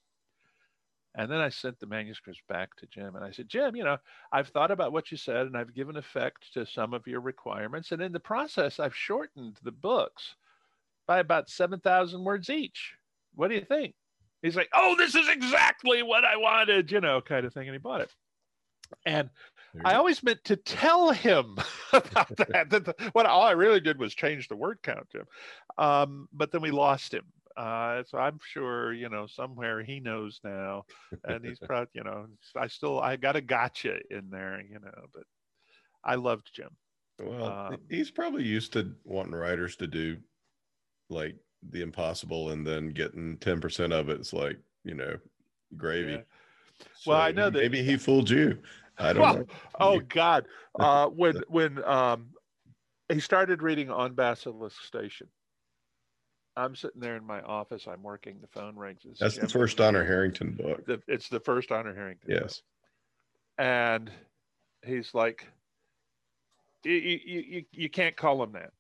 And 1.15 1.29
then 1.29 1.39
I 1.39 1.49
sent 1.49 1.79
the 1.79 1.85
manuscripts 1.85 2.41
back 2.49 2.75
to 2.77 2.87
Jim 2.87 3.15
and 3.15 3.23
I 3.23 3.29
said, 3.29 3.47
Jim, 3.47 3.75
you 3.75 3.83
know, 3.83 3.99
I've 4.31 4.47
thought 4.47 4.71
about 4.71 4.91
what 4.91 5.11
you 5.11 5.17
said 5.17 5.45
and 5.45 5.55
I've 5.55 5.75
given 5.75 5.95
effect 5.95 6.51
to 6.55 6.65
some 6.65 6.95
of 6.95 7.05
your 7.05 7.21
requirements. 7.21 7.91
And 7.91 8.01
in 8.01 8.11
the 8.11 8.19
process, 8.19 8.79
I've 8.79 8.95
shortened 8.95 9.59
the 9.61 9.71
books 9.71 10.35
by 11.05 11.19
about 11.19 11.49
7,000 11.49 12.23
words 12.23 12.49
each 12.49 12.95
what 13.35 13.49
do 13.49 13.55
you 13.55 13.65
think? 13.65 13.93
He's 14.41 14.55
like, 14.55 14.69
oh, 14.73 14.95
this 14.97 15.15
is 15.15 15.29
exactly 15.29 16.03
what 16.03 16.25
I 16.25 16.35
wanted, 16.35 16.91
you 16.91 16.99
know, 16.99 17.21
kind 17.21 17.45
of 17.45 17.53
thing. 17.53 17.67
And 17.67 17.73
he 17.73 17.79
bought 17.79 18.01
it. 18.01 18.11
And 19.05 19.29
I 19.83 19.95
always 19.95 20.21
meant 20.21 20.43
to 20.45 20.55
tell 20.55 21.11
him 21.11 21.57
about 21.93 22.35
that. 22.37 22.69
that 22.69 22.95
what 23.13 23.25
all 23.25 23.41
I 23.41 23.51
really 23.51 23.79
did 23.79 23.97
was 23.97 24.13
change 24.13 24.47
the 24.47 24.55
word 24.55 24.79
count 24.83 25.09
to 25.11 25.19
him. 25.19 25.27
Um, 25.77 26.27
but 26.33 26.51
then 26.51 26.61
we 26.61 26.71
lost 26.71 27.13
him. 27.13 27.23
Uh, 27.55 28.03
so 28.07 28.17
I'm 28.17 28.39
sure, 28.43 28.93
you 28.93 29.09
know, 29.09 29.27
somewhere 29.27 29.83
he 29.83 29.99
knows 29.99 30.39
now. 30.43 30.83
And 31.23 31.45
he's 31.45 31.59
probably, 31.65 31.89
you 31.93 32.03
know, 32.03 32.27
I 32.57 32.67
still, 32.67 32.99
I 32.99 33.15
got 33.15 33.35
a 33.35 33.41
gotcha 33.41 33.97
in 34.09 34.29
there, 34.29 34.61
you 34.61 34.79
know, 34.79 35.05
but 35.13 35.23
I 36.03 36.15
loved 36.15 36.49
Jim. 36.53 36.69
Well, 37.19 37.45
um, 37.45 37.77
he's 37.89 38.11
probably 38.11 38.43
used 38.43 38.73
to 38.73 38.93
wanting 39.05 39.35
writers 39.35 39.75
to 39.77 39.87
do 39.87 40.17
like 41.09 41.35
the 41.69 41.81
impossible 41.81 42.49
and 42.49 42.65
then 42.65 42.89
getting 42.89 43.37
10% 43.37 43.93
of 43.93 44.09
it. 44.09 44.19
It's 44.19 44.33
like, 44.33 44.57
you 44.83 44.95
know, 44.95 45.15
gravy. 45.77 46.13
Yeah. 46.13 46.21
So 46.95 47.11
well, 47.11 47.21
I 47.21 47.31
know 47.31 47.49
that 47.49 47.59
maybe 47.59 47.83
he 47.83 47.97
fooled 47.97 48.29
you. 48.29 48.57
I 48.97 49.13
don't 49.13 49.21
well, 49.21 49.37
know. 49.37 49.45
Oh 49.79 49.99
God. 49.99 50.45
Uh, 50.79 51.05
when, 51.05 51.35
when, 51.49 51.83
um, 51.83 52.29
he 53.07 53.19
started 53.19 53.61
reading 53.61 53.91
on 53.91 54.15
Basilisk 54.15 54.83
Station. 54.83 55.27
I'm 56.55 56.75
sitting 56.75 56.99
there 56.99 57.15
in 57.15 57.25
my 57.25 57.41
office. 57.41 57.87
I'm 57.87 58.03
working. 58.03 58.37
The 58.41 58.47
phone 58.47 58.75
rings. 58.75 59.01
It's 59.05 59.19
That's 59.19 59.35
Jim. 59.35 59.43
the 59.43 59.49
first 59.49 59.79
Honor 59.79 60.03
Harrington 60.03 60.53
book. 60.53 60.85
The, 60.85 61.01
it's 61.07 61.29
the 61.29 61.39
first 61.39 61.71
Honor 61.71 61.93
Harrington. 61.93 62.29
Yes. 62.31 62.61
Book. 63.57 63.65
And 63.67 64.11
he's 64.85 65.13
like, 65.13 65.47
you, 66.83 66.93
you, 66.93 67.19
you, 67.25 67.63
you 67.71 67.89
can't 67.89 68.15
call 68.15 68.41
him 68.43 68.53
that. 68.53 68.71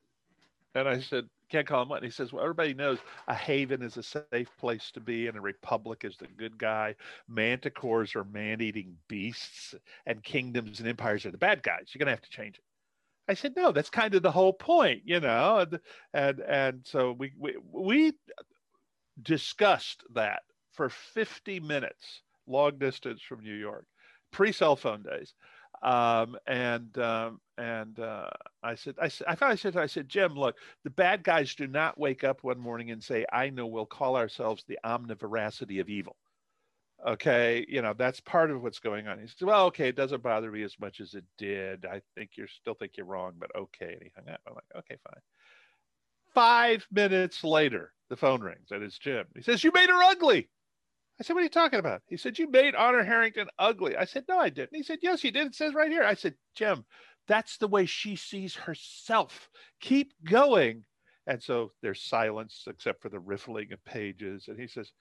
And 0.75 0.87
I 0.87 0.99
said, 0.99 1.25
can't 1.53 1.67
call 1.67 1.83
him 1.83 1.89
what. 1.89 2.03
He 2.03 2.09
says, 2.09 2.33
well, 2.33 2.43
everybody 2.43 2.73
knows 2.73 2.97
a 3.27 3.35
haven 3.35 3.83
is 3.83 3.97
a 3.97 4.03
safe 4.03 4.49
place 4.59 4.89
to 4.93 4.99
be, 4.99 5.27
and 5.27 5.37
a 5.37 5.41
republic 5.41 6.03
is 6.03 6.17
the 6.17 6.25
good 6.25 6.57
guy. 6.57 6.95
Manticores 7.31 8.15
are 8.15 8.23
man-eating 8.23 8.97
beasts, 9.07 9.75
and 10.07 10.23
kingdoms 10.23 10.79
and 10.79 10.89
empires 10.89 11.27
are 11.27 11.31
the 11.31 11.37
bad 11.37 11.61
guys. 11.61 11.89
You're 11.93 11.99
gonna 11.99 12.11
have 12.11 12.21
to 12.21 12.29
change 12.29 12.57
it. 12.57 12.63
I 13.27 13.35
said, 13.35 13.55
no, 13.55 13.71
that's 13.71 13.91
kind 13.91 14.15
of 14.15 14.23
the 14.23 14.31
whole 14.31 14.51
point, 14.51 15.03
you 15.05 15.19
know. 15.19 15.59
And 15.59 15.79
and, 16.13 16.39
and 16.39 16.81
so 16.85 17.11
we, 17.11 17.31
we 17.37 17.55
we 17.71 18.13
discussed 19.21 20.03
that 20.15 20.41
for 20.71 20.89
50 20.89 21.59
minutes, 21.59 22.23
long 22.47 22.79
distance 22.79 23.21
from 23.21 23.43
New 23.43 23.53
York, 23.53 23.85
pre 24.31 24.51
cell 24.51 24.75
phone 24.75 25.03
days. 25.03 25.35
Um, 25.83 26.37
and 26.47 26.97
um, 26.97 27.41
and 27.57 27.99
uh, 27.99 28.29
I 28.63 28.75
said, 28.75 28.95
I, 29.01 29.11
I 29.27 29.35
finally 29.35 29.57
said, 29.57 29.75
I 29.75 29.85
said, 29.85 30.07
Jim, 30.07 30.33
look, 30.33 30.55
the 30.83 30.89
bad 30.89 31.23
guys 31.23 31.53
do 31.55 31.67
not 31.67 31.99
wake 31.99 32.23
up 32.23 32.43
one 32.43 32.59
morning 32.59 32.91
and 32.91 33.03
say, 33.03 33.25
I 33.31 33.49
know 33.49 33.67
we'll 33.67 33.85
call 33.85 34.15
ourselves 34.15 34.63
the 34.67 34.79
omnivoracity 34.85 35.81
of 35.81 35.89
evil. 35.89 36.15
Okay, 37.05 37.65
you 37.67 37.81
know 37.81 37.93
that's 37.97 38.21
part 38.21 38.49
of 38.49 38.63
what's 38.63 38.79
going 38.79 39.09
on. 39.09 39.19
He 39.19 39.27
said, 39.27 39.45
"Well, 39.45 39.65
okay, 39.65 39.89
it 39.89 39.97
doesn't 39.97 40.23
bother 40.23 40.49
me 40.49 40.63
as 40.63 40.79
much 40.79 41.01
as 41.01 41.15
it 41.15 41.25
did. 41.37 41.85
I 41.85 42.01
think 42.15 42.31
you're 42.37 42.47
still 42.47 42.75
think 42.75 42.93
you're 42.95 43.05
wrong, 43.05 43.33
but 43.37 43.53
okay." 43.53 43.91
And 43.91 44.03
he 44.03 44.11
hung 44.15 44.33
up. 44.33 44.39
I'm 44.47 44.53
like, 44.53 44.63
"Okay, 44.77 44.95
fine." 45.03 45.21
Five 46.33 46.87
minutes 46.91 47.43
later, 47.43 47.91
the 48.09 48.15
phone 48.15 48.41
rings 48.41 48.71
and 48.71 48.83
it's 48.83 48.97
Jim. 48.97 49.25
He 49.35 49.41
says, 49.41 49.65
"You 49.65 49.71
made 49.73 49.89
her 49.89 50.01
ugly." 50.01 50.49
I 51.19 51.23
said, 51.23 51.33
What 51.33 51.41
are 51.41 51.43
you 51.43 51.49
talking 51.49 51.79
about? 51.79 52.01
He 52.07 52.17
said, 52.17 52.39
You 52.39 52.49
made 52.49 52.75
Honor 52.75 53.03
Harrington 53.03 53.47
ugly. 53.59 53.95
I 53.95 54.05
said, 54.05 54.25
No, 54.27 54.39
I 54.39 54.49
didn't. 54.49 54.75
He 54.75 54.83
said, 54.83 54.99
Yes, 55.01 55.23
you 55.23 55.31
did. 55.31 55.47
It 55.47 55.55
says 55.55 55.73
right 55.73 55.91
here. 55.91 56.03
I 56.03 56.15
said, 56.15 56.35
Jim, 56.55 56.85
that's 57.27 57.57
the 57.57 57.67
way 57.67 57.85
she 57.85 58.15
sees 58.15 58.55
herself. 58.55 59.49
Keep 59.79 60.13
going. 60.23 60.85
And 61.27 61.41
so 61.41 61.71
there's 61.81 62.01
silence 62.01 62.65
except 62.67 63.01
for 63.01 63.09
the 63.09 63.19
riffling 63.19 63.71
of 63.71 63.83
pages. 63.85 64.45
And 64.47 64.59
he 64.59 64.67
says, 64.67 64.91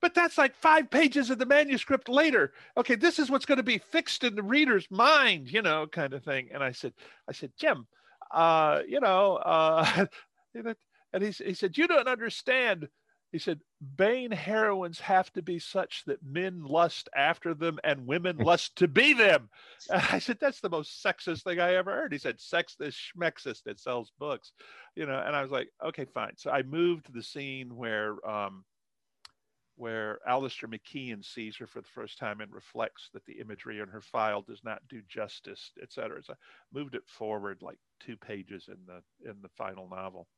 But 0.00 0.14
that's 0.14 0.38
like 0.38 0.56
five 0.56 0.90
pages 0.90 1.30
of 1.30 1.38
the 1.38 1.46
manuscript 1.46 2.08
later. 2.08 2.52
Okay, 2.76 2.94
this 2.94 3.18
is 3.18 3.30
what's 3.30 3.46
going 3.46 3.58
to 3.58 3.62
be 3.62 3.78
fixed 3.78 4.24
in 4.24 4.34
the 4.34 4.42
reader's 4.42 4.90
mind, 4.90 5.52
you 5.52 5.62
know, 5.62 5.86
kind 5.86 6.14
of 6.14 6.24
thing. 6.24 6.48
And 6.52 6.62
I 6.62 6.72
said, 6.72 6.94
I 7.28 7.32
said, 7.32 7.52
Jim, 7.58 7.86
uh, 8.32 8.80
you 8.88 9.00
know, 9.00 9.36
uh, 9.36 10.06
and 11.12 11.22
he, 11.22 11.30
he 11.30 11.54
said, 11.54 11.76
You 11.76 11.86
don't 11.86 12.08
understand 12.08 12.88
he 13.34 13.40
said, 13.40 13.58
Baen 13.80 14.30
heroines 14.30 15.00
have 15.00 15.32
to 15.32 15.42
be 15.42 15.58
such 15.58 16.04
that 16.06 16.22
men 16.24 16.62
lust 16.62 17.08
after 17.16 17.52
them 17.52 17.80
and 17.82 18.06
women 18.06 18.36
lust 18.38 18.76
to 18.76 18.86
be 18.86 19.12
them. 19.12 19.50
And 19.90 20.00
I 20.12 20.20
said, 20.20 20.38
That's 20.40 20.60
the 20.60 20.70
most 20.70 21.02
sexist 21.04 21.42
thing 21.42 21.58
I 21.58 21.74
ever 21.74 21.90
heard. 21.90 22.12
He 22.12 22.18
said, 22.20 22.40
Sex 22.40 22.76
this 22.78 22.94
schmexist 22.94 23.64
that 23.64 23.80
sells 23.80 24.12
books. 24.20 24.52
You 24.94 25.06
know, 25.06 25.18
and 25.18 25.34
I 25.34 25.42
was 25.42 25.50
like, 25.50 25.68
Okay, 25.84 26.04
fine. 26.04 26.34
So 26.36 26.52
I 26.52 26.62
moved 26.62 27.06
to 27.06 27.12
the 27.12 27.24
scene 27.24 27.74
where 27.74 28.24
um, 28.24 28.64
where 29.74 30.20
Alistair 30.28 30.68
McKeon 30.68 31.24
sees 31.24 31.56
her 31.56 31.66
for 31.66 31.80
the 31.80 31.88
first 31.88 32.18
time 32.18 32.40
and 32.40 32.52
reflects 32.52 33.10
that 33.14 33.24
the 33.26 33.40
imagery 33.40 33.80
in 33.80 33.88
her 33.88 34.00
file 34.00 34.42
does 34.42 34.60
not 34.62 34.86
do 34.88 35.02
justice, 35.08 35.72
et 35.82 35.92
cetera. 35.92 36.22
So 36.22 36.34
I 36.34 36.36
moved 36.72 36.94
it 36.94 37.02
forward 37.08 37.62
like 37.62 37.78
two 37.98 38.16
pages 38.16 38.68
in 38.68 38.78
the 38.86 39.28
in 39.28 39.42
the 39.42 39.48
final 39.48 39.88
novel. 39.88 40.28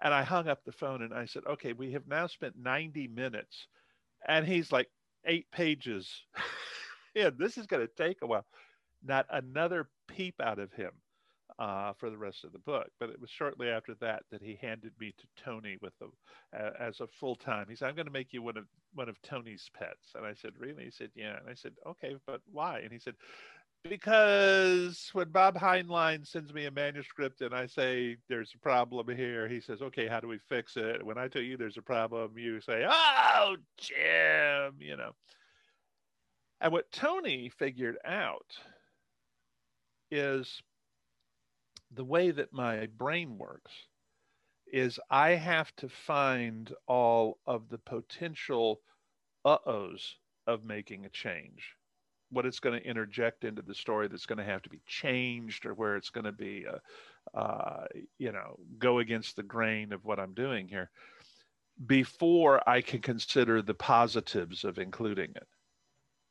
And 0.00 0.14
I 0.14 0.22
hung 0.22 0.48
up 0.48 0.64
the 0.64 0.72
phone 0.72 1.02
and 1.02 1.12
I 1.14 1.26
said, 1.26 1.44
okay, 1.46 1.72
we 1.72 1.92
have 1.92 2.06
now 2.06 2.26
spent 2.26 2.56
90 2.56 3.08
minutes. 3.08 3.66
And 4.26 4.46
he's 4.46 4.72
like, 4.72 4.88
eight 5.26 5.50
pages. 5.52 6.24
yeah, 7.14 7.30
this 7.36 7.58
is 7.58 7.66
going 7.66 7.86
to 7.86 7.92
take 8.02 8.22
a 8.22 8.26
while. 8.26 8.46
Not 9.02 9.26
another 9.30 9.90
peep 10.08 10.40
out 10.40 10.58
of 10.58 10.72
him 10.72 10.92
uh, 11.58 11.92
for 11.94 12.10
the 12.10 12.18
rest 12.18 12.44
of 12.44 12.52
the 12.52 12.58
book. 12.58 12.88
But 12.98 13.10
it 13.10 13.20
was 13.20 13.30
shortly 13.30 13.68
after 13.68 13.94
that 14.00 14.22
that 14.30 14.42
he 14.42 14.58
handed 14.60 14.92
me 14.98 15.12
to 15.18 15.26
Tony 15.42 15.76
with 15.80 15.94
a, 16.02 16.82
as 16.82 17.00
a 17.00 17.06
full 17.06 17.36
time. 17.36 17.66
He 17.68 17.76
said, 17.76 17.88
"I'm 17.88 17.94
going 17.94 18.06
to 18.06 18.12
make 18.12 18.32
you 18.32 18.42
one 18.42 18.56
of 18.56 18.66
one 18.94 19.08
of 19.08 19.20
Tony's 19.22 19.70
pets." 19.74 20.12
And 20.14 20.26
I 20.26 20.34
said, 20.34 20.52
"Really?" 20.58 20.84
He 20.84 20.90
said, 20.90 21.10
"Yeah." 21.14 21.38
And 21.38 21.48
I 21.48 21.54
said, 21.54 21.74
"Okay, 21.86 22.16
but 22.26 22.40
why?" 22.50 22.80
And 22.80 22.92
he 22.92 22.98
said, 22.98 23.14
because 23.88 25.10
when 25.12 25.30
Bob 25.30 25.56
Heinlein 25.56 26.26
sends 26.26 26.52
me 26.52 26.66
a 26.66 26.70
manuscript 26.70 27.40
and 27.40 27.54
I 27.54 27.66
say 27.66 28.16
there's 28.28 28.52
a 28.54 28.58
problem 28.58 29.08
here, 29.08 29.48
he 29.48 29.60
says, 29.60 29.82
"Okay, 29.82 30.06
how 30.06 30.20
do 30.20 30.28
we 30.28 30.38
fix 30.38 30.76
it?" 30.76 31.04
When 31.04 31.18
I 31.18 31.28
tell 31.28 31.42
you 31.42 31.56
there's 31.56 31.78
a 31.78 31.82
problem, 31.82 32.36
you 32.38 32.60
say, 32.60 32.86
"Oh, 32.88 33.56
Jim," 33.78 34.80
you 34.80 34.96
know. 34.96 35.14
And 36.60 36.72
what 36.72 36.92
Tony 36.92 37.48
figured 37.48 37.98
out 38.04 38.58
is 40.10 40.62
the 41.90 42.04
way 42.04 42.30
that 42.30 42.52
my 42.52 42.86
brain 42.86 43.38
works 43.38 43.72
is 44.66 45.00
I 45.10 45.30
have 45.30 45.74
to 45.76 45.88
find 45.88 46.72
all 46.86 47.40
of 47.46 47.68
the 47.68 47.78
potential 47.78 48.82
uh-ohs 49.44 50.16
of 50.46 50.64
making 50.64 51.06
a 51.06 51.10
change 51.10 51.76
what 52.30 52.46
it's 52.46 52.60
going 52.60 52.80
to 52.80 52.86
interject 52.86 53.44
into 53.44 53.62
the 53.62 53.74
story 53.74 54.08
that's 54.08 54.26
going 54.26 54.38
to 54.38 54.44
have 54.44 54.62
to 54.62 54.70
be 54.70 54.80
changed 54.86 55.66
or 55.66 55.74
where 55.74 55.96
it's 55.96 56.10
going 56.10 56.24
to 56.24 56.32
be 56.32 56.64
uh, 56.66 57.38
uh, 57.38 57.84
you 58.18 58.32
know 58.32 58.58
go 58.78 58.98
against 58.98 59.36
the 59.36 59.42
grain 59.42 59.92
of 59.92 60.04
what 60.04 60.18
i'm 60.18 60.34
doing 60.34 60.68
here 60.68 60.90
before 61.86 62.66
i 62.68 62.80
can 62.80 63.00
consider 63.00 63.62
the 63.62 63.74
positives 63.74 64.64
of 64.64 64.78
including 64.78 65.30
it. 65.36 65.46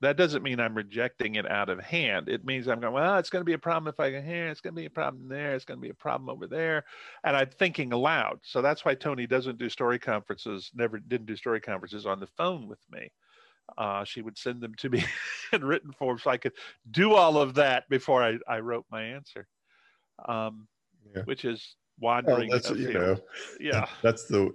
That 0.01 0.17
doesn't 0.17 0.43
mean 0.43 0.59
i'm 0.59 0.75
rejecting 0.75 1.35
it 1.35 1.49
out 1.49 1.69
of 1.69 1.79
hand. 1.79 2.29
It 2.29 2.45
means 2.45 2.67
i'm 2.67 2.79
going 2.79 2.93
well 2.93 3.17
it's 3.17 3.29
going 3.29 3.41
to 3.41 3.45
be 3.45 3.53
a 3.53 3.59
problem 3.59 3.87
if 3.91 3.99
i 3.99 4.11
can 4.11 4.25
here 4.25 4.47
it's 4.47 4.61
going 4.61 4.75
to 4.75 4.81
be 4.81 4.87
a 4.87 4.91
problem 4.91 5.27
there 5.27 5.55
it's 5.55 5.65
going 5.65 5.77
to 5.77 5.81
be 5.81 5.89
a 5.89 5.93
problem 5.93 6.29
over 6.29 6.47
there 6.47 6.85
and 7.23 7.35
i'm 7.35 7.49
thinking 7.49 7.91
aloud. 7.93 8.39
So 8.43 8.61
that's 8.61 8.85
why 8.85 8.95
tony 8.95 9.27
doesn't 9.27 9.57
do 9.57 9.69
story 9.69 9.99
conferences 9.99 10.71
never 10.73 10.99
didn't 10.99 11.27
do 11.27 11.35
story 11.35 11.61
conferences 11.61 12.05
on 12.05 12.19
the 12.19 12.27
phone 12.27 12.67
with 12.67 12.79
me 12.91 13.11
uh, 13.77 14.03
she 14.03 14.21
would 14.21 14.37
send 14.37 14.61
them 14.61 14.73
to 14.75 14.89
me 14.89 15.03
in 15.53 15.63
written 15.63 15.91
form 15.91 16.17
so 16.19 16.29
I 16.29 16.37
could 16.37 16.53
do 16.89 17.13
all 17.13 17.37
of 17.37 17.55
that 17.55 17.87
before 17.89 18.23
I, 18.23 18.37
I 18.47 18.59
wrote 18.59 18.85
my 18.91 19.03
answer, 19.03 19.47
um, 20.27 20.67
yeah. 21.15 21.23
which 21.23 21.45
is 21.45 21.75
wandering. 21.99 22.49
Well, 22.49 22.59
that's, 22.59 22.71
you 22.71 22.93
know, 22.93 23.17
yeah, 23.59 23.87
that's 24.01 24.25
the, 24.25 24.53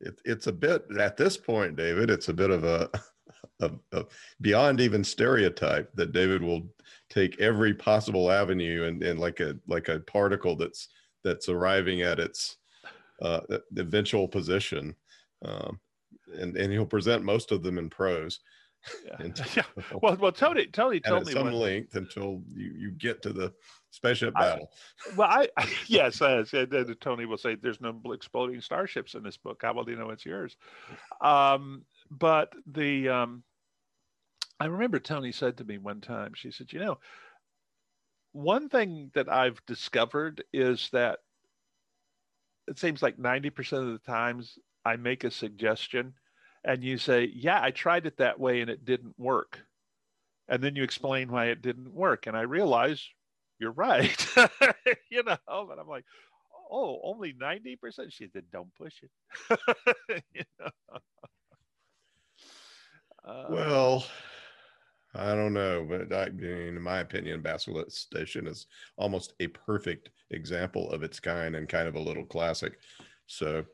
it, 0.00 0.20
it's 0.24 0.46
a 0.46 0.52
bit 0.52 0.84
at 0.98 1.16
this 1.16 1.36
point, 1.36 1.76
David, 1.76 2.10
it's 2.10 2.28
a 2.28 2.34
bit 2.34 2.50
of 2.50 2.64
a, 2.64 2.90
a, 3.60 3.70
a, 3.92 4.04
beyond 4.40 4.80
even 4.80 5.04
stereotype 5.04 5.90
that 5.94 6.12
David 6.12 6.42
will 6.42 6.62
take 7.10 7.40
every 7.40 7.74
possible 7.74 8.30
avenue 8.30 8.84
and, 8.84 9.02
and 9.02 9.20
like 9.20 9.40
a, 9.40 9.56
like 9.68 9.88
a 9.88 10.00
particle 10.00 10.56
that's, 10.56 10.88
that's 11.22 11.48
arriving 11.48 12.02
at 12.02 12.18
its 12.18 12.56
uh, 13.22 13.40
eventual 13.76 14.28
position. 14.28 14.94
Um, 15.44 15.78
and 16.34 16.56
and 16.56 16.72
he'll 16.72 16.86
present 16.86 17.24
most 17.24 17.52
of 17.52 17.62
them 17.62 17.78
in 17.78 17.90
prose. 17.90 18.40
Yeah. 19.06 19.28
yeah. 19.56 19.62
Well, 20.02 20.16
well, 20.16 20.32
Tony, 20.32 20.66
Tony 20.66 21.00
told 21.00 21.22
at 21.22 21.26
me 21.26 21.32
some 21.32 21.44
when, 21.44 21.54
length 21.54 21.96
until 21.96 22.42
you 22.54 22.72
you 22.76 22.90
get 22.92 23.22
to 23.22 23.32
the 23.32 23.52
spaceship 23.90 24.34
battle. 24.34 24.70
I, 25.06 25.14
well, 25.16 25.28
I, 25.30 25.48
I 25.56 25.68
yes, 25.86 26.20
and 26.20 26.96
Tony 27.00 27.26
will 27.26 27.38
say, 27.38 27.54
"There's 27.54 27.80
no 27.80 28.00
exploding 28.12 28.60
starships 28.60 29.14
in 29.14 29.22
this 29.22 29.36
book. 29.36 29.60
How 29.62 29.72
well 29.72 29.84
do 29.84 29.92
you 29.92 29.98
know 29.98 30.10
it's 30.10 30.26
yours?" 30.26 30.56
Um, 31.20 31.84
but 32.10 32.52
the 32.70 33.08
um, 33.08 33.42
I 34.60 34.66
remember 34.66 34.98
Tony 34.98 35.32
said 35.32 35.56
to 35.58 35.64
me 35.64 35.78
one 35.78 36.00
time. 36.00 36.32
She 36.34 36.50
said, 36.50 36.72
"You 36.72 36.80
know, 36.80 36.98
one 38.32 38.68
thing 38.68 39.10
that 39.14 39.32
I've 39.32 39.64
discovered 39.66 40.44
is 40.52 40.88
that 40.92 41.20
it 42.66 42.78
seems 42.78 43.02
like 43.02 43.16
90% 43.16 43.72
of 43.78 43.92
the 43.92 43.98
times 43.98 44.58
I 44.84 44.96
make 44.96 45.24
a 45.24 45.30
suggestion 45.30 46.14
and 46.64 46.82
you 46.82 46.98
say, 46.98 47.30
Yeah, 47.34 47.60
I 47.62 47.70
tried 47.70 48.06
it 48.06 48.16
that 48.18 48.40
way 48.40 48.60
and 48.60 48.70
it 48.70 48.84
didn't 48.84 49.18
work. 49.18 49.60
And 50.48 50.62
then 50.62 50.76
you 50.76 50.82
explain 50.82 51.30
why 51.30 51.46
it 51.46 51.62
didn't 51.62 51.92
work. 51.92 52.26
And 52.26 52.36
I 52.36 52.42
realize 52.42 53.06
you're 53.58 53.72
right, 53.72 54.26
you 55.10 55.22
know, 55.22 55.36
but 55.46 55.78
I'm 55.78 55.88
like, 55.88 56.04
Oh, 56.70 56.98
only 57.04 57.34
90%. 57.34 57.78
She 58.10 58.28
said, 58.28 58.44
Don't 58.52 58.74
push 58.74 58.94
it. 59.02 59.60
you 60.34 60.42
know? 60.58 60.98
uh, 63.24 63.46
well, 63.50 64.06
I 65.14 65.34
don't 65.34 65.54
know, 65.54 65.86
but 65.88 66.12
I 66.12 66.26
in 66.26 66.80
my 66.80 66.98
opinion, 66.98 67.42
Basilisk 67.42 67.96
Station 67.96 68.46
is 68.46 68.66
almost 68.96 69.34
a 69.38 69.46
perfect 69.48 70.10
example 70.30 70.90
of 70.90 71.02
its 71.02 71.20
kind 71.20 71.54
and 71.54 71.68
kind 71.68 71.86
of 71.86 71.94
a 71.94 72.00
little 72.00 72.24
classic. 72.24 72.78
So 73.26 73.64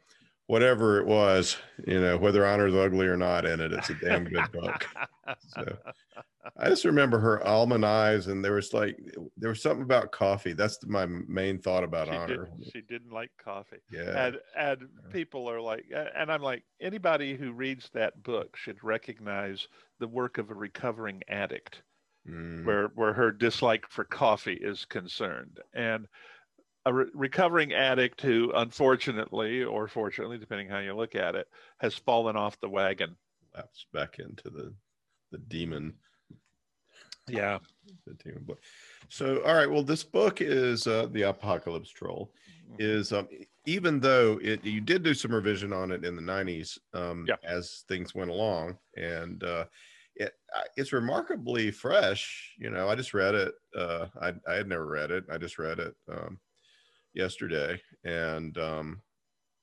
whatever 0.51 0.99
it 0.99 1.07
was, 1.07 1.57
you 1.87 2.01
know, 2.01 2.19
whether 2.19 2.45
honor's 2.45 2.75
ugly 2.75 3.07
or 3.07 3.17
not 3.17 3.47
in 3.47 3.61
it, 3.61 3.73
it's 3.73 3.89
a 3.89 3.95
damn 3.95 4.25
good 4.25 4.51
book. 4.51 4.85
So 5.55 5.79
I 6.57 6.69
just 6.69 6.85
remember 6.85 7.21
her 7.21 7.47
almond 7.47 7.87
eyes, 7.87 8.27
and 8.27 8.45
there 8.45 8.55
was 8.55 8.75
like 8.75 8.99
there 9.37 9.51
was 9.51 9.63
something 9.63 9.85
about 9.85 10.11
coffee. 10.11 10.53
That's 10.53 10.85
my 10.85 11.07
main 11.07 11.61
thought 11.61 11.85
about 11.85 12.09
she 12.09 12.15
honor. 12.15 12.49
Did, 12.59 12.73
she 12.73 12.81
didn't 12.81 13.13
like 13.13 13.31
coffee. 13.43 13.79
Yeah, 13.93 14.27
and 14.27 14.39
and 14.59 14.89
people 15.13 15.49
are 15.49 15.61
like, 15.61 15.85
and 16.17 16.33
I'm 16.33 16.43
like, 16.43 16.65
anybody 16.81 17.37
who 17.37 17.53
reads 17.53 17.89
that 17.95 18.21
book 18.25 18.57
should 18.57 18.83
recognize 18.83 19.69
the 20.01 20.09
work 20.09 20.39
of 20.39 20.51
a 20.51 20.55
recovering 20.55 21.23
addict, 21.29 21.83
mm. 22.29 22.65
where 22.65 22.89
where 22.97 23.13
her 23.13 23.31
dislike 23.31 23.87
for 23.89 24.03
coffee 24.03 24.59
is 24.61 24.85
concerned, 24.85 25.61
and 25.75 26.09
a 26.87 26.93
re- 26.93 27.11
recovering 27.15 27.73
addict 27.73 28.21
who, 28.21 28.53
unfortunately 28.55 29.65
or 29.65 29.89
fortunately, 29.89 30.39
depending 30.39 30.69
how 30.69 30.79
you 30.79 30.95
look 30.95 31.15
at 31.15 31.35
it, 31.35 31.49
has 31.79 31.95
fallen 31.95 32.37
off 32.37 32.61
the 32.61 32.69
wagon. 32.69 33.17
Lapsed 33.55 33.87
back 33.93 34.19
into 34.19 34.51
the 34.51 34.75
the 35.31 35.39
demon. 35.39 35.95
Yeah. 37.29 37.59
The 38.07 38.33
of 38.35 38.47
Blake. 38.47 38.59
So, 39.09 39.43
all 39.43 39.55
right. 39.55 39.71
Well, 39.71 39.83
this 39.83 40.03
book 40.03 40.41
is 40.41 40.87
uh, 40.87 41.07
the 41.13 41.23
Apocalypse 41.23 41.91
Troll. 41.91 42.33
Mm-hmm. 42.69 42.77
Is 42.79 43.13
um, 43.13 43.29
even 43.67 44.01
though 44.01 44.39
it 44.43 44.65
you 44.65 44.81
did 44.81 45.03
do 45.03 45.15
some 45.15 45.35
revision 45.35 45.73
on 45.73 45.91
it 45.91 46.05
in 46.05 46.17
the 46.17 46.23
'90s 46.23 46.79
um, 46.95 47.27
Yeah. 47.29 47.37
as 47.45 47.85
things 47.89 48.15
went 48.15 48.31
along, 48.31 48.79
and 48.97 49.43
uh, 49.43 49.67
it 50.15 50.35
it's 50.77 50.93
remarkably 50.93 51.71
fresh. 51.71 52.55
You 52.59 52.71
know, 52.71 52.89
I 52.89 52.95
just 52.95 53.15
read 53.15 53.35
it. 53.35 53.55
Uh, 53.77 54.07
I 54.21 54.35
I 54.49 54.55
had 54.55 54.69
never 54.69 54.87
read 54.87 55.11
it. 55.11 55.25
I 55.31 55.39
just 55.39 55.59
read 55.59 55.79
it 55.79 55.95
um, 56.09 56.39
yesterday, 57.15 57.81
and 58.05 58.57
um, 58.59 59.03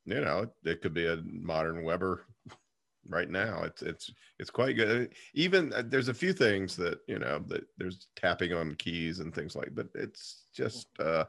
you 0.04 0.20
know, 0.20 0.40
it, 0.40 0.50
it 0.64 0.82
could 0.82 0.94
be 0.94 1.06
a 1.06 1.22
modern 1.24 1.82
Weber 1.84 2.26
right 3.08 3.30
now. 3.30 3.62
It's 3.64 3.82
it's 3.82 4.10
it's 4.38 4.50
quite 4.50 4.76
good. 4.76 5.12
Even 5.34 5.72
uh, 5.72 5.82
there's 5.86 6.08
a 6.08 6.14
few 6.14 6.32
things 6.32 6.76
that 6.76 7.00
you 7.06 7.18
know 7.18 7.44
that 7.48 7.64
there's 7.76 8.08
tapping 8.16 8.52
on 8.52 8.74
keys 8.76 9.20
and 9.20 9.34
things 9.34 9.54
like, 9.54 9.70
but 9.74 9.88
it's 9.94 10.44
just 10.54 10.88
uh, 10.98 11.24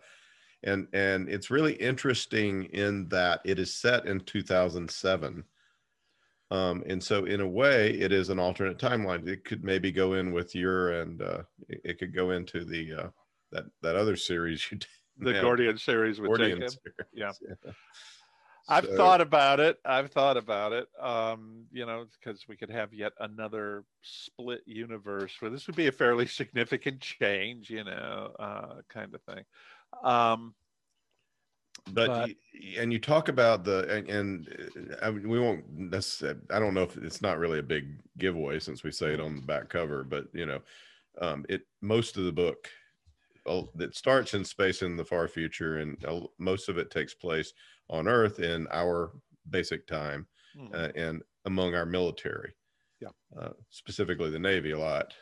and 0.64 0.88
and 0.94 1.30
it's 1.30 1.52
really 1.52 1.74
interesting 1.74 2.66
in 2.66 3.08
that 3.10 3.42
it 3.46 3.60
is 3.60 3.74
set 3.76 4.06
in 4.06 4.20
2007. 4.22 5.44
Um, 6.52 6.84
and 6.88 7.04
so 7.04 7.26
in 7.26 7.42
a 7.42 7.48
way, 7.48 7.92
it 7.92 8.12
is 8.12 8.30
an 8.30 8.40
alternate 8.40 8.80
timeline. 8.80 9.28
It 9.28 9.46
could 9.46 9.64
maybe 9.64 9.92
go 9.92 10.14
in 10.14 10.32
with 10.32 10.56
your 10.56 11.02
and 11.02 11.22
uh, 11.22 11.44
it, 11.68 11.82
it 11.84 12.00
could 12.00 12.14
go 12.14 12.32
into 12.32 12.66
the 12.66 12.94
uh, 12.94 13.08
that 13.52 13.66
that 13.82 13.96
other 13.96 14.16
series 14.16 14.66
you 14.72 14.78
did. 14.78 14.88
The 15.20 15.34
now, 15.34 15.42
Gordian 15.42 15.78
series 15.78 16.20
with 16.20 16.38
Jacob. 16.40 16.70
series. 16.70 16.96
Yeah. 17.14 17.32
I've 18.72 18.86
So- 18.86 18.96
thought 18.98 19.20
about 19.20 19.60
it. 19.60 19.80
I've 19.84 20.12
thought 20.12 20.38
about 20.38 20.74
it. 20.74 20.88
Um, 21.00 21.66
you 21.72 21.86
know, 21.86 22.06
because 22.20 22.48
we 22.48 22.56
could 22.56 22.70
have 22.70 22.94
yet 22.94 23.14
another 23.20 23.84
split 24.02 24.62
universe 24.66 25.36
where 25.40 25.50
this 25.50 25.66
would 25.68 25.76
be 25.76 25.88
a 25.88 25.92
fairly 25.92 26.28
significant 26.28 27.02
change, 27.02 27.70
you 27.70 27.84
know, 27.84 28.36
uh, 28.40 28.82
kind 28.88 29.14
of 29.16 29.22
thing. 29.24 29.44
Um, 30.04 30.54
but, 31.92 32.08
But- 32.08 32.30
and 32.78 32.94
you 32.94 33.00
talk 33.00 33.28
about 33.30 33.64
the 33.64 33.90
and, 33.90 34.10
and 34.10 34.92
uh, 34.92 35.06
I 35.06 35.12
mean, 35.12 35.28
we 35.30 35.40
won't 35.40 35.68
necessarily 35.72 36.42
i 36.52 36.60
don't 36.60 36.74
know 36.74 36.84
if 36.84 36.98
it's 36.98 37.22
not 37.22 37.40
really 37.40 37.58
a 37.60 37.64
big 37.64 37.98
giveaway 38.18 38.60
since 38.60 38.84
we 38.84 38.92
say 38.92 39.14
it 39.14 39.20
on 39.22 39.38
the 39.38 39.42
back 39.42 39.70
cover 39.70 40.04
but 40.04 40.26
you 40.34 40.46
know 40.46 40.60
um 41.22 41.46
it 41.48 41.62
most 41.82 42.18
of 42.18 42.26
the 42.26 42.34
book 42.34 42.70
well, 43.46 43.70
it 43.80 43.96
starts 43.96 44.34
in 44.34 44.44
space 44.44 44.82
in 44.82 44.96
the 44.96 45.06
far 45.06 45.28
future 45.28 45.78
and 45.78 46.04
uh, 46.06 46.22
most 46.38 46.70
of 46.70 46.78
it 46.78 46.92
takes 46.92 47.14
place 47.14 47.54
on 47.90 48.08
earth 48.08 48.40
in 48.40 48.68
our 48.72 49.12
basic 49.50 49.88
time 49.88 50.28
hmm. 50.58 50.68
uh, 50.74 50.90
and 50.96 51.22
among 51.46 51.76
our 51.76 51.86
military 51.86 52.54
Yeah. 53.02 53.10
uh, 53.40 53.52
specifically 53.70 54.30
the 54.30 54.40
navy 54.40 54.72
a 54.72 54.80
lot 54.80 55.14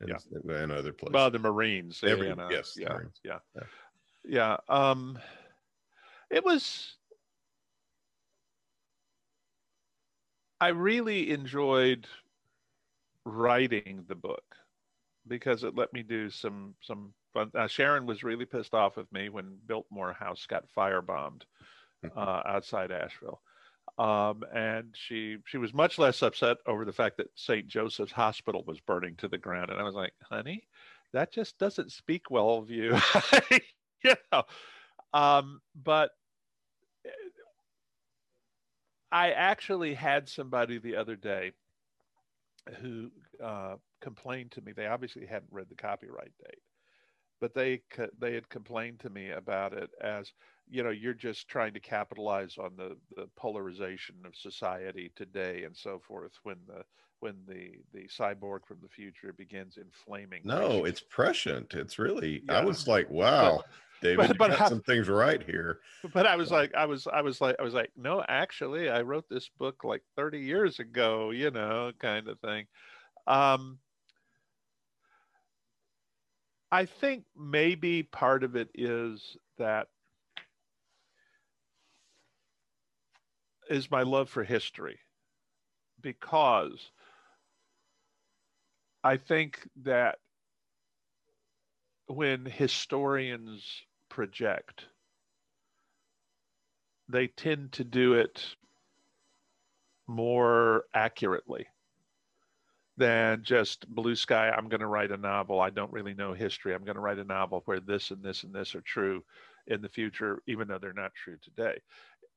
and, 0.00 0.08
Yeah. 0.08 0.54
and 0.54 0.72
other 0.72 0.92
places 0.92 1.14
well, 1.14 1.30
the 1.30 1.38
Marines. 1.38 2.02
Every- 2.02 2.28
you 2.28 2.34
know, 2.34 2.48
yes, 2.50 2.74
yeah, 2.76 2.88
Marines. 2.92 3.20
yeah, 3.24 3.38
Yeah. 3.54 3.62
yeah. 4.24 4.56
Um, 4.68 5.18
it 6.30 6.44
was. 6.44 6.96
I 10.60 10.68
really 10.68 11.30
enjoyed 11.30 12.06
writing 13.26 14.04
the 14.08 14.14
book 14.14 14.56
because 15.26 15.64
it 15.64 15.74
let 15.74 15.92
me 15.92 16.02
do 16.02 16.30
some 16.30 16.74
some 16.80 17.12
Uh, 17.36 17.66
Sharon 17.66 18.06
was 18.06 18.22
really 18.22 18.44
pissed 18.44 18.74
off 18.74 18.96
with 18.96 19.10
me 19.12 19.28
when 19.28 19.56
Biltmore 19.66 20.12
House 20.12 20.46
got 20.46 20.64
firebombed 20.76 21.42
uh, 22.16 22.42
outside 22.46 22.90
Asheville, 22.90 23.40
um, 23.98 24.42
and 24.54 24.94
she 24.94 25.38
she 25.46 25.58
was 25.58 25.74
much 25.74 25.98
less 25.98 26.22
upset 26.22 26.58
over 26.66 26.84
the 26.84 26.92
fact 26.92 27.16
that 27.18 27.30
St. 27.34 27.66
Joseph's 27.66 28.12
Hospital 28.12 28.64
was 28.66 28.80
burning 28.80 29.16
to 29.16 29.28
the 29.28 29.38
ground. 29.38 29.70
And 29.70 29.80
I 29.80 29.84
was 29.84 29.94
like, 29.94 30.12
honey, 30.22 30.66
that 31.12 31.32
just 31.32 31.58
doesn't 31.58 31.92
speak 31.92 32.30
well 32.30 32.58
of 32.58 32.70
you, 32.70 32.96
you 34.04 34.14
know. 34.32 34.42
Um, 35.12 35.60
but 35.80 36.10
eh, 37.06 37.10
I 39.12 39.30
actually 39.30 39.94
had 39.94 40.28
somebody 40.28 40.78
the 40.78 40.96
other 40.96 41.14
day 41.14 41.52
who 42.80 43.10
uh, 43.42 43.76
complained 44.00 44.52
to 44.52 44.60
me. 44.60 44.72
They 44.72 44.86
obviously 44.86 45.24
hadn't 45.26 45.52
read 45.52 45.68
the 45.68 45.76
copyright 45.76 46.32
date, 46.42 46.62
but 47.44 47.52
they 47.52 47.82
they 48.18 48.32
had 48.32 48.48
complained 48.48 48.98
to 48.98 49.10
me 49.10 49.28
about 49.28 49.74
it 49.74 49.90
as 50.00 50.32
you 50.66 50.82
know 50.82 50.88
you're 50.88 51.12
just 51.12 51.46
trying 51.46 51.74
to 51.74 51.80
capitalize 51.80 52.56
on 52.56 52.70
the 52.78 52.96
the 53.16 53.28
polarization 53.36 54.14
of 54.24 54.34
society 54.34 55.12
today 55.14 55.64
and 55.64 55.76
so 55.76 55.98
forth 55.98 56.32
when 56.44 56.56
the 56.66 56.82
when 57.20 57.34
the 57.46 57.72
the 57.92 58.08
cyborg 58.08 58.60
from 58.66 58.78
the 58.80 58.88
future 58.88 59.34
begins 59.34 59.76
inflaming 59.76 60.40
no 60.42 60.86
it's 60.86 61.02
prescient. 61.02 61.74
It's 61.74 61.98
really 61.98 62.42
i 62.48 62.64
was 62.64 62.88
like 62.88 63.10
wow 63.10 63.62
david 64.00 64.16
but- 64.16 64.28
you 64.30 64.34
but 64.38 64.48
got 64.52 64.58
how- 64.60 64.68
some 64.70 64.80
things 64.80 65.10
right 65.10 65.42
here. 65.42 65.80
But 66.14 66.26
I 66.26 66.36
was 66.36 66.50
like, 66.50 66.74
I 66.74 66.86
was, 66.86 67.06
I 67.06 67.20
was 67.20 67.40
like, 67.42 67.56
I 67.58 67.62
was 67.62 67.74
like, 67.74 67.90
no, 67.96 68.24
actually, 68.28 68.88
I 68.88 69.02
wrote 69.02 69.28
this 69.28 69.48
book 69.58 69.84
like 69.84 70.02
30 70.16 70.38
years 70.40 70.78
ago, 70.78 71.30
you 71.30 71.50
know, 71.50 71.92
kind 71.98 72.26
of 72.28 72.38
thing. 72.40 72.66
Um, 73.26 73.78
I 76.74 76.86
think 76.86 77.22
maybe 77.36 78.02
part 78.02 78.42
of 78.42 78.56
it 78.56 78.68
is 78.74 79.36
that 79.58 79.86
is 83.70 83.92
my 83.92 84.02
love 84.02 84.28
for 84.28 84.42
history. 84.42 84.98
Because 86.00 86.90
I 89.04 89.18
think 89.18 89.60
that 89.84 90.16
when 92.08 92.44
historians 92.44 93.64
project, 94.08 94.86
they 97.08 97.28
tend 97.28 97.70
to 97.74 97.84
do 97.84 98.14
it 98.14 98.56
more 100.08 100.86
accurately 100.92 101.68
than 102.96 103.42
just 103.42 103.88
blue 103.88 104.14
sky. 104.14 104.50
I'm 104.50 104.68
going 104.68 104.80
to 104.80 104.86
write 104.86 105.10
a 105.10 105.16
novel. 105.16 105.60
I 105.60 105.70
don't 105.70 105.92
really 105.92 106.14
know 106.14 106.32
history. 106.32 106.74
I'm 106.74 106.84
going 106.84 106.94
to 106.94 107.00
write 107.00 107.18
a 107.18 107.24
novel 107.24 107.62
where 107.64 107.80
this 107.80 108.10
and 108.10 108.22
this 108.22 108.44
and 108.44 108.54
this 108.54 108.74
are 108.74 108.82
true 108.82 109.24
in 109.66 109.82
the 109.82 109.88
future, 109.88 110.42
even 110.46 110.68
though 110.68 110.78
they're 110.78 110.92
not 110.92 111.14
true 111.14 111.36
today. 111.42 111.80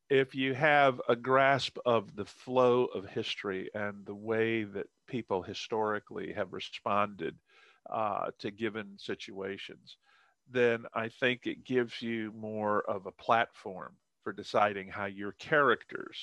If 0.10 0.34
you 0.34 0.54
have 0.54 1.02
a 1.10 1.16
grasp 1.16 1.78
of 1.86 2.16
the 2.16 2.26
flow 2.26 2.86
of 2.86 3.06
history 3.06 3.70
and 3.76 4.06
the 4.06 4.16
way 4.16 4.64
that 4.64 4.88
people 5.06 5.42
historically 5.42 6.34
have 6.34 6.54
responded 6.54 7.36
uh, 7.90 8.32
to 8.40 8.52
given 8.52 8.98
situations, 8.98 9.98
then 10.50 10.86
I 10.94 11.10
think 11.10 11.46
it 11.46 11.66
gives 11.66 12.02
you 12.02 12.32
more 12.36 12.82
of 12.90 13.06
a 13.06 13.12
platform 13.12 13.94
for 14.24 14.32
deciding 14.32 14.88
how 14.88 15.06
your 15.06 15.34
characters 15.34 16.18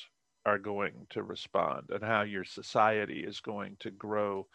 are 0.46 0.58
going 0.58 1.06
to 1.10 1.22
respond 1.22 1.90
and 1.90 2.02
how 2.02 2.22
your 2.22 2.44
society 2.44 3.20
is 3.20 3.40
going 3.40 3.76
to 3.80 3.90
grow 3.90 4.46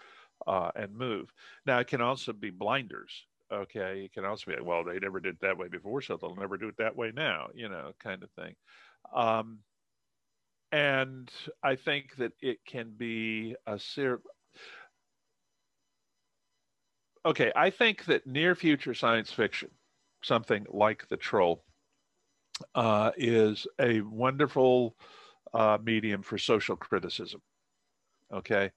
uh, 0.47 0.71
and 0.75 0.95
move. 0.95 1.32
Now, 1.65 1.80
it 1.80 1.88
can 1.88 2.02
also 2.02 2.34
be 2.34 2.49
blinders. 2.49 3.25
Okay. 3.52 4.04
It 4.06 4.13
can 4.13 4.25
also 4.25 4.52
be, 4.52 4.62
well, 4.62 4.84
they 4.84 4.99
never 4.99 5.19
did 5.19 5.38
that 5.41 5.58
way 5.58 5.67
before, 5.67 6.02
so 6.02 6.17
they'll 6.17 6.36
never 6.36 6.58
do 6.58 6.67
it 6.67 6.78
that 6.78 6.95
way 6.95 7.12
now, 7.13 7.47
you 7.54 7.67
know, 7.67 7.91
kind 7.99 8.23
of 8.23 8.30
thing. 8.32 8.56
Um, 9.13 9.60
and 10.71 11.32
I 11.63 11.75
think 11.75 12.15
that 12.17 12.34
it 12.41 12.60
can 12.65 12.91
be 12.95 13.56
a 13.65 13.80
ser- 13.80 14.21
okay. 17.25 17.52
I 17.56 17.71
think 17.71 18.06
that 18.06 18.28
near 18.28 18.54
future 18.54 18.93
science 18.93 19.32
fiction, 19.32 19.72
something 20.22 20.68
like 20.70 21.07
The 21.07 21.18
Troll, 21.18 21.63
uh, 22.76 23.11
is 23.18 23.66
a 23.80 24.01
wonderful 24.01 24.95
uh, 25.54 25.78
medium 25.84 26.22
for 26.22 26.38
social 26.38 26.76
criticism. 26.76 27.41
Okay. 28.34 28.72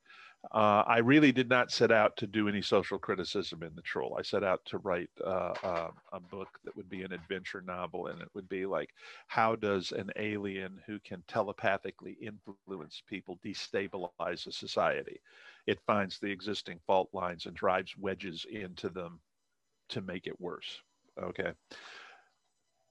Uh, 0.50 0.82
I 0.86 0.98
really 0.98 1.30
did 1.30 1.48
not 1.48 1.70
set 1.70 1.92
out 1.92 2.16
to 2.16 2.26
do 2.26 2.48
any 2.48 2.62
social 2.62 2.98
criticism 2.98 3.62
in 3.62 3.76
The 3.76 3.82
Troll. 3.82 4.16
I 4.18 4.22
set 4.22 4.42
out 4.42 4.60
to 4.66 4.78
write 4.78 5.10
uh, 5.24 5.54
uh, 5.62 5.90
a 6.12 6.18
book 6.18 6.48
that 6.64 6.76
would 6.76 6.90
be 6.90 7.02
an 7.02 7.12
adventure 7.12 7.62
novel, 7.64 8.08
and 8.08 8.20
it 8.20 8.28
would 8.34 8.48
be 8.48 8.66
like, 8.66 8.90
how 9.28 9.54
does 9.54 9.92
an 9.92 10.10
alien 10.16 10.80
who 10.84 10.98
can 10.98 11.22
telepathically 11.28 12.16
influence 12.20 13.02
people 13.06 13.38
destabilize 13.44 14.46
a 14.48 14.52
society? 14.52 15.20
It 15.68 15.78
finds 15.86 16.18
the 16.18 16.32
existing 16.32 16.80
fault 16.88 17.10
lines 17.12 17.46
and 17.46 17.54
drives 17.54 17.96
wedges 17.96 18.44
into 18.50 18.88
them 18.88 19.20
to 19.90 20.00
make 20.00 20.26
it 20.26 20.40
worse. 20.40 20.80
Okay. 21.22 21.52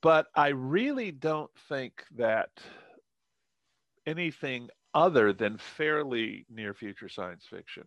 But 0.02 0.28
I 0.36 0.50
really 0.50 1.12
don't 1.12 1.52
think 1.68 2.06
that 2.16 2.50
anything 4.06 4.70
other 4.94 5.34
than 5.34 5.58
fairly 5.58 6.46
near 6.50 6.74
future 6.74 7.10
science 7.10 7.46
fiction 7.50 7.84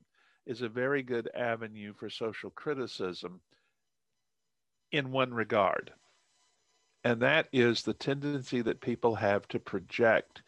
is 0.46 0.62
a 0.62 0.68
very 0.68 1.02
good 1.02 1.28
avenue 1.34 1.92
for 1.92 2.08
social 2.08 2.50
criticism 2.50 3.40
in 4.92 5.10
one 5.10 5.32
regard. 5.32 5.92
And 7.02 7.20
that 7.20 7.48
is 7.52 7.82
the 7.82 7.94
tendency 7.94 8.62
that 8.62 8.80
people 8.80 9.14
have 9.14 9.46
to 9.48 9.58
project 9.58 10.42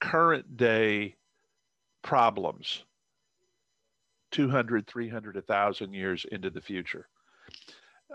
current 0.00 0.56
day 0.56 1.14
problems 2.02 2.84
200, 4.32 4.86
300, 4.86 5.34
1,000 5.36 5.92
years 5.92 6.26
into 6.32 6.50
the 6.50 6.60
future. 6.60 7.06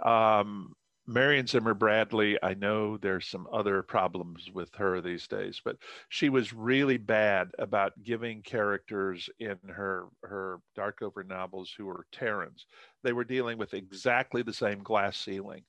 Um, 0.03 0.75
Marion 1.09 1.47
Zimmer 1.47 1.73
Bradley, 1.73 2.37
I 2.43 2.53
know 2.53 2.97
there's 2.97 3.27
some 3.27 3.47
other 3.51 3.81
problems 3.81 4.51
with 4.51 4.75
her 4.75 4.99
these 4.99 5.25
days, 5.25 5.61
but 5.63 5.77
she 6.09 6.27
was 6.27 6.51
really 6.51 6.97
bad 6.97 7.51
about 7.57 8.03
giving 8.03 8.41
characters 8.41 9.29
in 9.39 9.57
her 9.69 10.07
her 10.23 10.59
Darkover 10.77 11.25
novels 11.25 11.73
who 11.75 11.85
were 11.85 12.05
Terrans. 12.11 12.65
They 13.03 13.13
were 13.13 13.23
dealing 13.23 13.57
with 13.57 13.73
exactly 13.73 14.43
the 14.43 14.51
same 14.51 14.83
glass 14.83 15.17
ceiling 15.17 15.63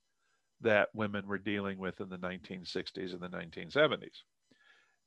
that 0.60 0.88
women 0.92 1.24
were 1.28 1.38
dealing 1.38 1.78
with 1.78 2.00
in 2.00 2.08
the 2.08 2.18
1960s 2.18 3.12
and 3.12 3.20
the 3.20 3.28
1970s. 3.28 4.22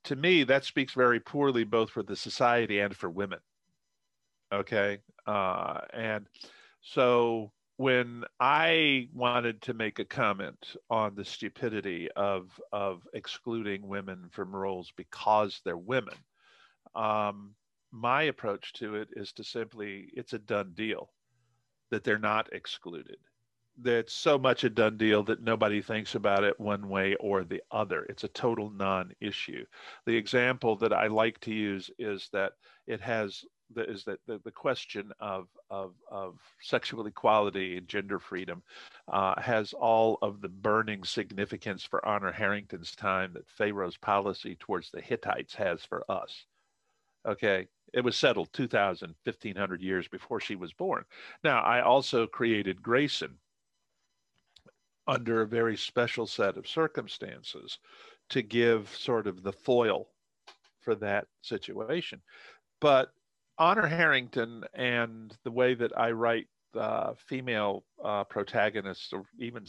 To 0.05 0.15
me, 0.15 0.45
that 0.45 0.63
speaks 0.63 0.93
very 0.93 1.19
poorly 1.19 1.65
both 1.65 1.89
for 1.89 2.03
the 2.03 2.15
society 2.15 2.79
and 2.79 2.95
for 2.95 3.09
women. 3.09 3.39
Okay, 4.53 4.99
uh, 5.27 5.81
and 5.93 6.25
so 6.81 7.51
when 7.81 8.23
I 8.39 9.09
wanted 9.11 9.59
to 9.63 9.73
make 9.73 9.97
a 9.97 10.05
comment 10.05 10.75
on 10.91 11.15
the 11.15 11.25
stupidity 11.25 12.11
of 12.15 12.61
of 12.71 13.07
excluding 13.15 13.87
women 13.87 14.29
from 14.29 14.55
roles 14.55 14.93
because 14.95 15.61
they're 15.65 15.75
women, 15.75 16.13
um, 16.93 17.55
my 17.91 18.23
approach 18.23 18.73
to 18.73 18.97
it 18.97 19.09
is 19.13 19.33
to 19.33 19.43
simply 19.43 20.11
it's 20.13 20.33
a 20.33 20.37
done 20.37 20.73
deal 20.75 21.09
that 21.89 22.03
they're 22.03 22.19
not 22.19 22.53
excluded. 22.53 23.17
That's 23.79 24.13
so 24.13 24.37
much 24.37 24.63
a 24.63 24.69
done 24.69 24.97
deal 24.97 25.23
that 25.23 25.41
nobody 25.41 25.81
thinks 25.81 26.13
about 26.13 26.43
it 26.43 26.59
one 26.59 26.87
way 26.87 27.15
or 27.15 27.43
the 27.43 27.63
other. 27.71 28.03
It's 28.03 28.25
a 28.25 28.27
total 28.27 28.69
non-issue. 28.69 29.65
The 30.05 30.15
example 30.15 30.75
that 30.75 30.93
I 30.93 31.07
like 31.07 31.39
to 31.39 31.53
use 31.53 31.89
is 31.97 32.29
that 32.31 32.51
it 32.85 33.01
has 33.01 33.43
the, 33.75 33.89
is 33.89 34.03
that 34.05 34.19
the, 34.27 34.39
the 34.43 34.51
question 34.51 35.11
of, 35.19 35.47
of, 35.69 35.93
of 36.09 36.39
sexual 36.61 37.05
equality 37.05 37.77
and 37.77 37.87
gender 37.87 38.19
freedom 38.19 38.61
uh, 39.07 39.39
has 39.39 39.73
all 39.73 40.17
of 40.21 40.41
the 40.41 40.49
burning 40.49 41.03
significance 41.03 41.83
for 41.83 42.05
Honor 42.05 42.31
Harrington's 42.31 42.95
time 42.95 43.33
that 43.33 43.49
Pharaoh's 43.49 43.97
policy 43.97 44.55
towards 44.59 44.91
the 44.91 45.01
Hittites 45.01 45.53
has 45.55 45.83
for 45.83 46.09
us. 46.09 46.45
Okay, 47.27 47.67
it 47.93 48.03
was 48.03 48.15
settled 48.15 48.51
2,000, 48.53 49.15
1,500 49.23 49.81
years 49.81 50.07
before 50.07 50.39
she 50.39 50.55
was 50.55 50.73
born. 50.73 51.03
Now, 51.43 51.61
I 51.61 51.81
also 51.81 52.25
created 52.25 52.81
Grayson 52.81 53.37
under 55.07 55.41
a 55.41 55.47
very 55.47 55.77
special 55.77 56.25
set 56.25 56.57
of 56.57 56.67
circumstances 56.67 57.79
to 58.29 58.41
give 58.41 58.89
sort 58.95 59.27
of 59.27 59.43
the 59.43 59.51
foil 59.51 60.07
for 60.79 60.95
that 60.95 61.27
situation. 61.41 62.21
But 62.79 63.11
Honor 63.61 63.85
Harrington 63.85 64.63
and 64.73 65.37
the 65.43 65.51
way 65.51 65.75
that 65.75 65.95
I 65.95 66.09
write 66.09 66.47
uh, 66.75 67.13
female 67.27 67.83
uh, 68.03 68.23
protagonists 68.23 69.13
or 69.13 69.23
even 69.37 69.65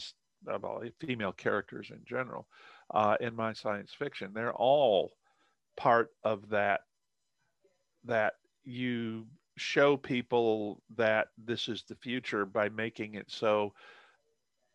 well, 0.47 0.81
female 0.99 1.31
characters 1.31 1.91
in 1.91 1.99
general 2.03 2.47
uh, 2.91 3.17
in 3.21 3.35
my 3.35 3.53
science 3.53 3.93
fiction, 3.93 4.31
they're 4.33 4.55
all 4.55 5.13
part 5.77 6.09
of 6.23 6.49
that 6.49 6.81
that 8.05 8.33
you 8.63 9.27
show 9.57 9.95
people 9.95 10.81
that 10.97 11.27
this 11.37 11.67
is 11.67 11.83
the 11.87 11.95
future 11.95 12.47
by 12.47 12.69
making 12.69 13.13
it 13.13 13.29
so 13.29 13.73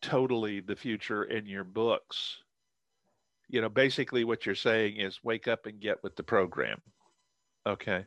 totally 0.00 0.60
the 0.60 0.76
future 0.76 1.24
in 1.24 1.44
your 1.44 1.64
books. 1.64 2.38
You 3.48 3.62
know, 3.62 3.68
basically 3.68 4.22
what 4.22 4.46
you're 4.46 4.54
saying 4.54 4.98
is 4.98 5.24
wake 5.24 5.48
up 5.48 5.66
and 5.66 5.80
get 5.80 6.04
with 6.04 6.14
the 6.14 6.22
program. 6.22 6.80
Okay. 7.66 8.06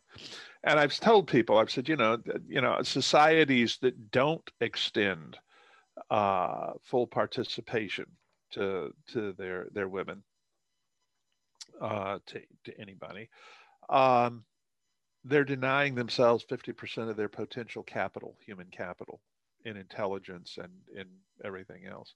And 0.63 0.79
I've 0.79 0.99
told 0.99 1.27
people, 1.27 1.57
I've 1.57 1.71
said, 1.71 1.89
you 1.89 1.95
know, 1.95 2.17
you 2.47 2.61
know, 2.61 2.81
societies 2.83 3.77
that 3.81 4.11
don't 4.11 4.47
extend 4.59 5.37
uh, 6.09 6.73
full 6.83 7.07
participation 7.07 8.05
to 8.51 8.93
to 9.13 9.33
their 9.33 9.67
their 9.73 9.87
women, 9.87 10.23
uh, 11.81 12.19
to 12.27 12.41
to 12.65 12.79
anybody, 12.79 13.29
um, 13.89 14.43
they're 15.23 15.43
denying 15.43 15.95
themselves 15.95 16.45
fifty 16.47 16.71
percent 16.73 17.09
of 17.09 17.17
their 17.17 17.29
potential 17.29 17.83
capital, 17.83 18.37
human 18.45 18.67
capital, 18.71 19.21
in 19.65 19.77
intelligence 19.77 20.57
and 20.61 20.71
in 20.95 21.05
everything 21.43 21.85
else, 21.85 22.13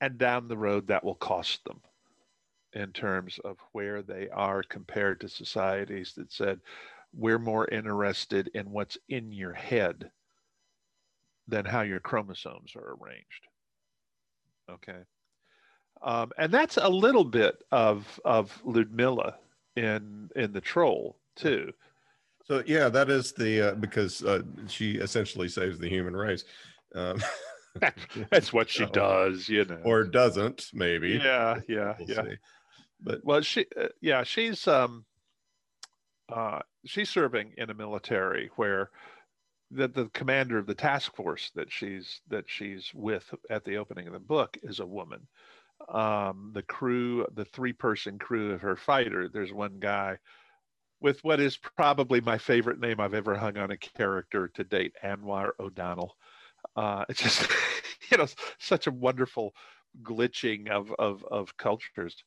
and 0.00 0.18
down 0.18 0.48
the 0.48 0.56
road 0.56 0.86
that 0.88 1.04
will 1.04 1.14
cost 1.14 1.64
them 1.64 1.80
in 2.72 2.92
terms 2.92 3.38
of 3.44 3.56
where 3.72 4.02
they 4.02 4.28
are 4.30 4.62
compared 4.62 5.20
to 5.20 5.28
societies 5.28 6.12
that 6.16 6.32
said 6.32 6.60
we're 7.12 7.38
more 7.38 7.66
interested 7.68 8.50
in 8.54 8.70
what's 8.70 8.96
in 9.08 9.32
your 9.32 9.52
head 9.52 10.10
than 11.48 11.64
how 11.64 11.82
your 11.82 12.00
chromosomes 12.00 12.76
are 12.76 12.96
arranged. 13.00 13.46
Okay. 14.70 15.00
Um, 16.02 16.30
and 16.38 16.52
that's 16.52 16.76
a 16.76 16.88
little 16.88 17.24
bit 17.24 17.62
of 17.72 18.20
of 18.24 18.58
Ludmilla 18.64 19.34
in 19.76 20.30
in 20.36 20.52
the 20.52 20.60
troll 20.60 21.18
too. 21.36 21.72
So 22.46 22.62
yeah, 22.66 22.88
that 22.88 23.10
is 23.10 23.32
the 23.32 23.70
uh, 23.70 23.74
because 23.74 24.24
uh, 24.24 24.42
she 24.66 24.92
essentially 24.92 25.48
saves 25.48 25.78
the 25.78 25.88
human 25.88 26.16
race. 26.16 26.44
Um, 26.94 27.20
that's 28.30 28.52
what 28.52 28.70
she 28.70 28.86
does, 28.92 29.48
you 29.48 29.64
know, 29.64 29.80
or 29.84 30.04
doesn't 30.04 30.66
maybe. 30.72 31.20
Yeah, 31.22 31.60
yeah, 31.68 31.96
we'll 31.98 32.08
yeah. 32.08 32.22
See. 32.22 32.36
But 33.02 33.24
well, 33.24 33.40
she 33.42 33.66
uh, 33.80 33.88
yeah, 34.00 34.22
she's 34.24 34.66
um 34.68 35.04
uh 36.32 36.60
she's 36.86 37.10
serving 37.10 37.52
in 37.56 37.70
a 37.70 37.74
military 37.74 38.50
where 38.56 38.90
the, 39.70 39.88
the 39.88 40.10
commander 40.12 40.58
of 40.58 40.66
the 40.66 40.74
task 40.74 41.14
force 41.14 41.50
that 41.54 41.72
she's 41.72 42.20
that 42.28 42.44
she's 42.48 42.90
with 42.94 43.32
at 43.50 43.64
the 43.64 43.76
opening 43.76 44.06
of 44.06 44.12
the 44.12 44.18
book 44.18 44.56
is 44.62 44.80
a 44.80 44.86
woman. 44.86 45.26
Um, 45.88 46.50
the 46.54 46.62
crew, 46.62 47.26
the 47.34 47.44
three 47.46 47.72
person 47.72 48.18
crew 48.18 48.52
of 48.52 48.60
her 48.62 48.76
fighter, 48.76 49.28
there's 49.28 49.52
one 49.52 49.78
guy 49.80 50.18
with 51.00 51.22
what 51.24 51.40
is 51.40 51.56
probably 51.56 52.20
my 52.20 52.38
favorite 52.38 52.78
name 52.80 53.00
I've 53.00 53.14
ever 53.14 53.34
hung 53.36 53.56
on 53.56 53.70
a 53.70 53.76
character 53.78 54.48
to 54.54 54.64
date, 54.64 54.94
Anwar 55.02 55.50
O'Donnell. 55.58 56.14
Uh, 56.76 57.04
it's 57.08 57.22
just, 57.22 57.48
you 58.10 58.18
know, 58.18 58.26
such 58.58 58.86
a 58.86 58.92
wonderful 58.92 59.54
glitching 60.02 60.68
of 60.68 60.92
of, 60.98 61.24
of 61.30 61.56
cultures. 61.56 62.22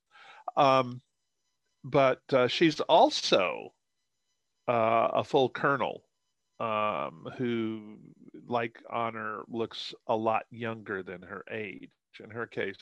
Um, 0.56 1.02
but 1.84 2.22
uh, 2.32 2.48
she's 2.48 2.80
also 2.82 3.74
uh, 4.68 5.10
a 5.14 5.24
full 5.24 5.50
colonel 5.50 6.04
um, 6.60 7.28
who, 7.38 7.98
like 8.48 8.80
Honor, 8.90 9.44
looks 9.50 9.94
a 10.08 10.16
lot 10.16 10.46
younger 10.50 11.04
than 11.04 11.22
her 11.22 11.44
age. 11.52 11.90
In 12.24 12.30
her 12.30 12.48
case, 12.48 12.78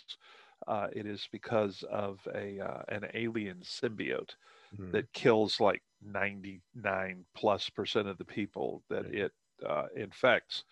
uh, 0.68 0.88
it 0.94 1.06
is 1.06 1.28
because 1.32 1.84
of 1.90 2.20
a 2.36 2.60
uh, 2.60 2.84
an 2.90 3.08
alien 3.14 3.58
symbiote 3.64 4.36
mm-hmm. 4.76 4.92
that 4.92 5.12
kills 5.14 5.60
like 5.60 5.82
99 6.06 7.26
plus 7.36 7.70
percent 7.70 8.08
of 8.08 8.18
the 8.18 8.26
people 8.26 8.84
that 8.90 9.06
mm-hmm. 9.06 9.26
it 9.26 9.32
uh, 9.68 9.86
infects. 9.96 10.64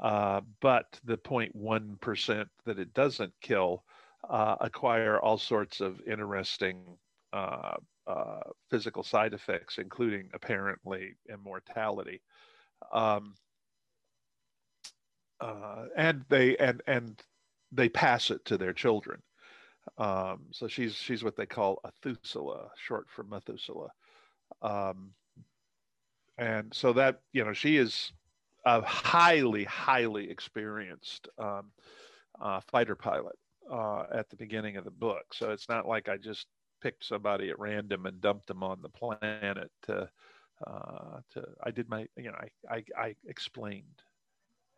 Uh, 0.00 0.40
but 0.60 0.98
the 1.04 1.18
0.1 1.18 2.00
percent 2.00 2.48
that 2.64 2.78
it 2.78 2.92
doesn't 2.94 3.32
kill 3.40 3.84
uh, 4.28 4.56
acquire 4.60 5.18
all 5.18 5.38
sorts 5.38 5.80
of 5.80 6.00
interesting 6.06 6.82
uh, 7.32 7.74
uh, 8.06 8.40
physical 8.70 9.02
side 9.02 9.32
effects, 9.32 9.78
including 9.78 10.28
apparently 10.34 11.14
immortality. 11.28 12.20
Um, 12.92 13.34
uh, 15.40 15.86
and 15.96 16.24
they 16.28 16.56
and 16.58 16.82
and 16.86 17.20
they 17.72 17.88
pass 17.88 18.30
it 18.30 18.44
to 18.44 18.56
their 18.56 18.72
children. 18.72 19.20
Um, 19.98 20.42
so 20.52 20.68
she's 20.68 20.94
she's 20.94 21.24
what 21.24 21.36
they 21.36 21.46
call 21.46 21.80
a 21.84 21.90
Thusula, 22.04 22.68
short 22.76 23.06
for 23.08 23.24
Methuselah. 23.24 23.90
Um, 24.60 25.12
and 26.38 26.72
so 26.72 26.92
that 26.92 27.20
you 27.32 27.44
know 27.44 27.52
she 27.52 27.76
is 27.76 28.12
a 28.64 28.80
highly 28.82 29.64
highly 29.64 30.30
experienced 30.30 31.28
um, 31.38 31.72
uh, 32.40 32.60
fighter 32.70 32.94
pilot 32.94 33.36
uh, 33.70 34.04
at 34.12 34.28
the 34.30 34.36
beginning 34.36 34.76
of 34.76 34.84
the 34.84 34.90
book. 34.90 35.34
So 35.34 35.50
it's 35.50 35.68
not 35.68 35.86
like 35.86 36.08
I 36.08 36.16
just 36.16 36.46
picked 36.82 37.04
somebody 37.04 37.50
at 37.50 37.58
random 37.58 38.06
and 38.06 38.20
dumped 38.20 38.46
them 38.46 38.62
on 38.62 38.82
the 38.82 38.88
planet 38.88 39.70
to 39.82 40.08
uh, 40.66 41.18
to 41.32 41.44
I 41.62 41.70
did 41.70 41.88
my 41.88 42.06
you 42.16 42.24
know 42.24 42.36
I 42.38 42.74
I, 42.76 42.84
I 42.96 43.14
explained 43.26 44.02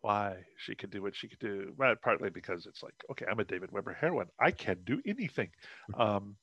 why 0.00 0.36
she 0.58 0.74
could 0.74 0.90
do 0.90 1.02
what 1.02 1.16
she 1.16 1.28
could 1.28 1.38
do 1.38 1.74
partly 2.02 2.28
because 2.28 2.66
it's 2.66 2.82
like 2.82 2.94
okay 3.10 3.26
I'm 3.30 3.40
a 3.40 3.44
David 3.44 3.72
Weber 3.72 3.96
heroine. 3.98 4.28
I 4.38 4.50
can 4.50 4.78
do 4.84 5.00
anything. 5.06 5.50
Um 5.98 6.36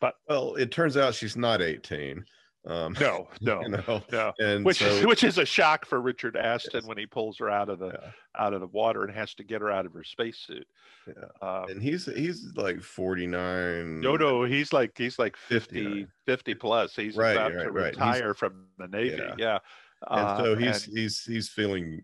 but 0.00 0.14
well 0.28 0.54
it 0.54 0.70
turns 0.70 0.96
out 0.96 1.14
she's 1.14 1.36
not 1.36 1.60
18 1.60 2.24
um, 2.68 2.94
no, 3.00 3.26
no, 3.40 3.62
you 3.62 3.68
know? 3.68 4.02
no. 4.12 4.32
And 4.38 4.64
which 4.64 4.78
so, 4.78 4.86
is, 4.86 5.06
which 5.06 5.24
is 5.24 5.38
a 5.38 5.46
shock 5.46 5.86
for 5.86 6.00
Richard 6.00 6.36
Ashton 6.36 6.72
yes. 6.74 6.84
when 6.84 6.98
he 6.98 7.06
pulls 7.06 7.38
her 7.38 7.50
out 7.50 7.70
of 7.70 7.78
the 7.78 7.86
yeah. 7.86 8.10
out 8.36 8.52
of 8.52 8.60
the 8.60 8.66
water 8.66 9.04
and 9.04 9.14
has 9.14 9.34
to 9.34 9.44
get 9.44 9.62
her 9.62 9.70
out 9.70 9.86
of 9.86 9.92
her 9.94 10.04
spacesuit. 10.04 10.66
Yeah. 11.06 11.48
Um, 11.48 11.70
and 11.70 11.82
he's 11.82 12.04
he's 12.04 12.52
like 12.56 12.82
49. 12.82 14.00
No, 14.00 14.16
no, 14.16 14.44
he's 14.44 14.72
like 14.72 14.96
he's 14.96 15.18
like 15.18 15.36
50, 15.36 16.06
50 16.26 16.54
plus. 16.54 16.94
He's 16.94 17.16
right, 17.16 17.32
about 17.32 17.54
right, 17.54 17.64
to 17.64 17.70
right. 17.70 17.84
retire 17.86 18.28
he's, 18.28 18.38
from 18.38 18.66
the 18.76 18.88
Navy. 18.88 19.16
Yeah. 19.16 19.34
yeah. 19.38 19.58
And 20.06 20.38
so 20.38 20.56
he's 20.56 20.86
and, 20.86 20.98
he's 20.98 21.24
he's 21.24 21.48
feeling 21.48 22.02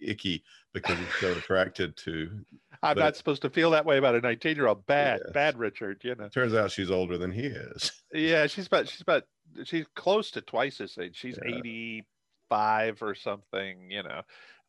icky 0.00 0.42
because 0.72 0.98
he's 0.98 1.14
so 1.20 1.32
attracted 1.32 1.96
to 1.96 2.30
i'm 2.82 2.98
not 2.98 3.16
supposed 3.16 3.42
to 3.42 3.50
feel 3.50 3.70
that 3.70 3.86
way 3.86 3.98
about 3.98 4.14
a 4.14 4.20
19 4.20 4.56
year 4.56 4.66
old 4.66 4.84
bad 4.86 5.20
yes. 5.24 5.32
bad 5.32 5.58
richard 5.58 6.00
you 6.04 6.14
know 6.14 6.28
turns 6.28 6.54
out 6.54 6.70
she's 6.70 6.90
older 6.90 7.16
than 7.16 7.32
he 7.32 7.42
is 7.46 8.02
yeah 8.12 8.46
she's 8.46 8.66
about 8.66 8.88
she's 8.88 9.00
about 9.00 9.24
she's 9.64 9.86
close 9.94 10.30
to 10.30 10.40
twice 10.40 10.78
his 10.78 10.96
age 10.98 11.16
she's 11.16 11.38
yeah. 11.44 11.56
85 11.56 13.02
or 13.02 13.14
something 13.14 13.90
you 13.90 14.02
know 14.02 14.22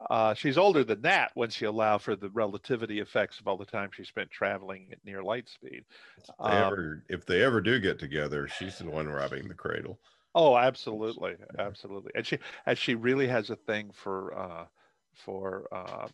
uh, 0.09 0.33
she's 0.33 0.57
older 0.57 0.83
than 0.83 1.01
that 1.01 1.31
when 1.35 1.49
she 1.49 1.65
allow 1.65 1.97
for 1.97 2.15
the 2.15 2.29
relativity 2.31 2.99
effects 2.99 3.39
of 3.39 3.47
all 3.47 3.57
the 3.57 3.65
time 3.65 3.89
she 3.93 4.03
spent 4.03 4.29
traveling 4.29 4.87
at 4.91 4.97
near 5.05 5.23
light 5.23 5.47
speed. 5.47 5.85
If 6.17 6.25
they, 6.25 6.43
um, 6.43 6.73
ever, 6.73 7.03
if 7.09 7.25
they 7.25 7.41
ever 7.41 7.61
do 7.61 7.79
get 7.79 7.99
together, 7.99 8.47
she's 8.47 8.79
the 8.79 8.89
one 8.89 9.07
robbing 9.07 9.47
the 9.47 9.53
cradle. 9.53 9.99
Oh, 10.35 10.57
absolutely, 10.57 11.35
absolutely. 11.59 12.11
And 12.15 12.25
she 12.25 12.39
and 12.65 12.77
she 12.77 12.95
really 12.95 13.27
has 13.27 13.49
a 13.49 13.55
thing 13.55 13.91
for 13.91 14.35
uh, 14.37 14.65
for 15.13 15.67
uh, 15.71 16.07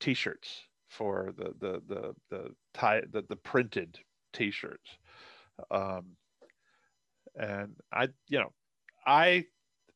t-shirts 0.00 0.62
for 0.88 1.32
the 1.36 1.54
the 1.60 1.82
the 1.88 2.16
the 2.30 2.56
tie 2.74 3.02
the, 3.10 3.22
the 3.22 3.36
printed 3.36 4.00
t-shirts. 4.32 4.98
Um, 5.70 6.16
and 7.36 7.74
I 7.92 8.08
you 8.28 8.38
know 8.38 8.52
I 9.06 9.46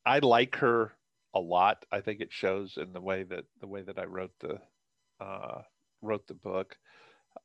I 0.07 0.21
like 0.21 0.57
her 0.57 0.93
a 1.35 1.41
lot. 1.41 1.85
I 1.93 2.01
think 2.01 2.21
it 2.21 2.33
shows 2.33 2.79
in 2.79 2.93
the 2.93 3.01
way 3.01 3.25
that 3.25 3.45
the 3.61 3.67
way 3.69 3.83
that 3.83 3.99
I 3.99 4.05
wrote 4.05 4.33
the 4.41 4.61
uh, 5.21 5.63
wrote 6.03 6.27
the 6.27 6.35
book. 6.35 6.77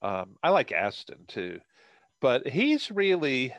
Um, 0.02 0.38
I 0.44 0.50
like 0.50 0.72
Ashton 0.72 1.26
too, 1.28 1.60
but 2.22 2.48
he's 2.48 2.92
really 2.92 3.56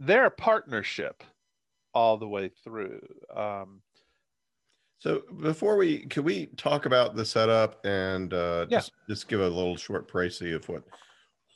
they're 0.00 0.30
partnership 0.30 1.22
all 1.94 2.16
the 2.16 2.28
way 2.28 2.50
through. 2.62 3.00
Um, 3.34 3.82
so 4.98 5.22
before 5.40 5.76
we 5.76 6.06
can 6.06 6.24
we 6.24 6.46
talk 6.56 6.86
about 6.86 7.14
the 7.14 7.24
setup 7.24 7.84
and 7.84 8.34
uh, 8.34 8.66
yeah. 8.68 8.78
just 8.78 8.92
just 9.08 9.28
give 9.28 9.40
a 9.40 9.48
little 9.48 9.76
short 9.76 10.10
précis 10.10 10.54
of 10.54 10.68
what 10.68 10.82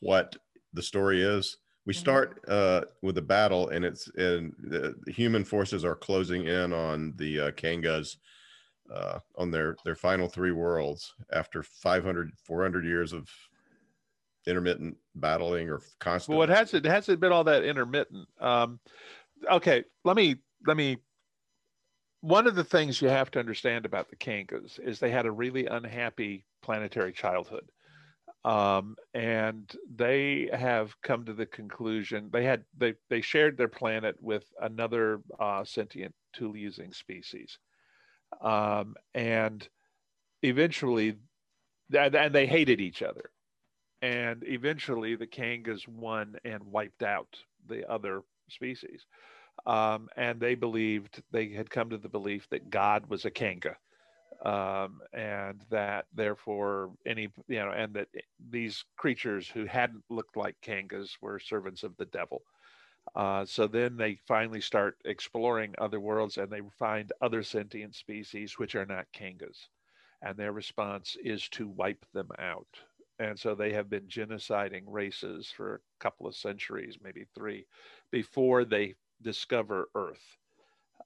what 0.00 0.36
the 0.72 0.82
story 0.82 1.22
is. 1.22 1.58
We 1.84 1.92
mm-hmm. 1.92 2.00
start 2.00 2.40
uh, 2.46 2.82
with 3.02 3.18
a 3.18 3.22
battle, 3.22 3.68
and 3.70 3.84
it's 3.84 4.08
and 4.16 4.52
the 4.62 4.94
human 5.08 5.44
forces 5.44 5.84
are 5.84 5.96
closing 5.96 6.46
in 6.46 6.72
on 6.72 7.14
the 7.16 7.40
uh, 7.40 7.50
Kangas 7.52 8.16
uh, 8.92 9.18
on 9.36 9.50
their 9.50 9.76
their 9.84 9.96
final 9.96 10.28
three 10.28 10.52
worlds 10.52 11.14
after 11.32 11.62
500 11.62 12.30
400 12.44 12.84
years 12.84 13.12
of 13.12 13.28
intermittent 14.46 14.96
battling 15.14 15.68
or 15.68 15.80
constant? 16.00 16.38
Well, 16.38 16.48
it 16.48 16.54
hasn't 16.54 16.86
it 16.86 16.88
hasn't 16.88 17.20
been 17.20 17.32
all 17.32 17.44
that 17.44 17.64
intermittent. 17.64 18.28
Um, 18.40 18.80
okay, 19.50 19.84
let 20.04 20.16
me 20.16 20.36
let 20.66 20.76
me. 20.76 20.98
One 22.20 22.46
of 22.46 22.54
the 22.54 22.64
things 22.64 23.02
you 23.02 23.08
have 23.08 23.32
to 23.32 23.40
understand 23.40 23.84
about 23.84 24.08
the 24.08 24.16
Kangas 24.16 24.78
is 24.78 24.98
they 24.98 25.10
had 25.10 25.26
a 25.26 25.32
really 25.32 25.66
unhappy 25.66 26.44
planetary 26.62 27.12
childhood, 27.12 27.68
um, 28.44 28.94
and 29.12 29.70
they 29.92 30.48
have 30.52 30.94
come 31.02 31.24
to 31.24 31.32
the 31.32 31.46
conclusion 31.46 32.30
they 32.32 32.44
had 32.44 32.64
they 32.76 32.94
they 33.10 33.20
shared 33.20 33.56
their 33.56 33.68
planet 33.68 34.16
with 34.20 34.44
another 34.60 35.20
uh, 35.40 35.64
sentient 35.64 36.14
tool-using 36.32 36.92
species, 36.92 37.58
um, 38.40 38.94
and 39.14 39.68
eventually, 40.42 41.16
and 41.92 42.34
they 42.34 42.46
hated 42.46 42.80
each 42.80 43.02
other 43.02 43.30
and 44.02 44.42
eventually 44.46 45.14
the 45.14 45.26
Kangas 45.26 45.86
won 45.86 46.36
and 46.44 46.62
wiped 46.64 47.04
out 47.04 47.38
the 47.68 47.88
other 47.88 48.22
species. 48.48 49.06
Um, 49.64 50.08
and 50.16 50.40
they 50.40 50.56
believed 50.56 51.22
they 51.30 51.50
had 51.50 51.70
come 51.70 51.90
to 51.90 51.98
the 51.98 52.08
belief 52.08 52.48
that 52.50 52.70
God 52.70 53.06
was 53.08 53.24
a 53.24 53.30
Kanga, 53.30 53.76
um, 54.44 55.00
and 55.12 55.60
that 55.70 56.06
therefore 56.14 56.90
any 57.06 57.28
you 57.48 57.58
know, 57.60 57.70
and 57.70 57.94
that 57.94 58.08
these 58.50 58.84
creatures 58.96 59.46
who 59.48 59.66
hadn't 59.66 60.02
looked 60.10 60.36
like 60.36 60.56
Kangas 60.62 61.10
were 61.20 61.38
servants 61.38 61.84
of 61.84 61.96
the 61.96 62.06
devil. 62.06 62.42
Uh, 63.14 63.44
so 63.44 63.66
then 63.66 63.96
they 63.96 64.18
finally 64.26 64.60
start 64.60 64.96
exploring 65.04 65.74
other 65.78 66.00
worlds, 66.00 66.38
and 66.38 66.50
they 66.50 66.62
find 66.78 67.12
other 67.20 67.42
sentient 67.42 67.94
species 67.94 68.58
which 68.58 68.74
are 68.74 68.86
not 68.86 69.06
Kangas, 69.12 69.68
and 70.22 70.36
their 70.36 70.52
response 70.52 71.16
is 71.22 71.48
to 71.50 71.68
wipe 71.68 72.04
them 72.14 72.30
out 72.38 72.68
and 73.22 73.38
so 73.38 73.54
they 73.54 73.72
have 73.72 73.88
been 73.88 74.08
genociding 74.08 74.82
races 74.86 75.52
for 75.56 75.76
a 75.76 75.78
couple 76.00 76.26
of 76.26 76.34
centuries, 76.34 76.98
maybe 77.02 77.24
three, 77.36 77.66
before 78.10 78.64
they 78.64 78.94
discover 79.22 79.88
Earth. 79.94 80.36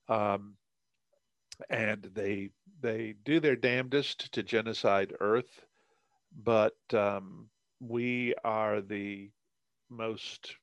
Um, 0.09 0.55
and 1.69 2.03
they 2.15 2.51
they 2.81 3.15
do 3.25 3.39
their 3.39 3.57
damnedest 3.57 4.33
to 4.33 4.43
genocide 4.43 5.13
Earth, 5.21 5.67
but 6.43 6.77
um, 6.93 7.49
we 7.81 8.35
are 8.45 8.81
the 8.81 9.31
most 9.91 10.57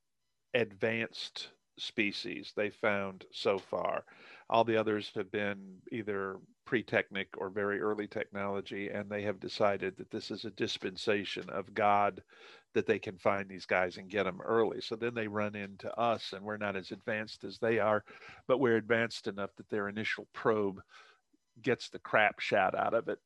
advanced 0.55 1.49
species 1.77 2.53
they 2.55 2.69
found 2.69 3.25
so 3.31 3.59
far. 3.59 4.05
All 4.49 4.63
the 4.63 4.77
others 4.77 5.11
have 5.15 5.31
been 5.31 5.77
either 5.91 6.37
pre-technic 6.73 7.27
or 7.37 7.51
very 7.51 7.79
early 7.79 8.07
technology, 8.07 8.89
and 8.89 9.07
they 9.07 9.21
have 9.21 9.39
decided 9.39 9.95
that 9.95 10.09
this 10.09 10.31
is 10.31 10.43
a 10.43 10.49
dispensation 10.49 11.47
of 11.51 11.71
God 11.75 12.23
that 12.73 12.87
they 12.87 12.97
can 12.97 13.15
find 13.19 13.47
these 13.47 13.67
guys 13.67 13.97
and 13.97 14.09
get 14.09 14.23
them 14.23 14.41
early. 14.41 14.81
So 14.81 14.95
then 14.95 15.13
they 15.13 15.27
run 15.27 15.55
into 15.55 15.95
us, 15.99 16.33
and 16.33 16.43
we're 16.43 16.57
not 16.57 16.75
as 16.75 16.89
advanced 16.89 17.43
as 17.43 17.59
they 17.59 17.77
are, 17.77 18.03
but 18.47 18.59
we're 18.59 18.77
advanced 18.77 19.27
enough 19.27 19.51
that 19.57 19.69
their 19.69 19.87
initial 19.87 20.27
probe 20.33 20.81
gets 21.61 21.89
the 21.89 21.99
crap 21.99 22.39
shot 22.39 22.73
out 22.73 22.95
of 22.95 23.07
it. 23.07 23.19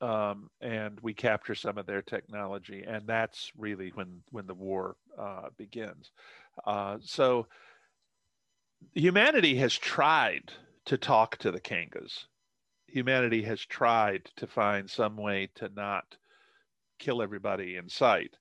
Um, 0.00 0.48
and 0.62 0.98
we 1.02 1.12
capture 1.12 1.54
some 1.54 1.76
of 1.76 1.84
their 1.84 2.00
technology, 2.00 2.82
and 2.88 3.06
that's 3.06 3.52
really 3.58 3.90
when 3.90 4.22
when 4.30 4.46
the 4.46 4.54
war 4.54 4.96
uh, 5.18 5.50
begins. 5.58 6.12
Uh, 6.64 6.96
so 7.02 7.46
humanity 8.94 9.56
has 9.56 9.76
tried 9.76 10.50
to 10.86 10.96
talk 10.96 11.36
to 11.36 11.50
the 11.50 11.60
Kangas 11.60 12.24
humanity 12.90 13.42
has 13.42 13.60
tried 13.60 14.28
to 14.36 14.46
find 14.46 14.88
some 14.88 15.16
way 15.16 15.48
to 15.56 15.70
not 15.74 16.16
kill 16.98 17.22
everybody 17.22 17.76
in 17.76 17.88
sight. 17.88 18.36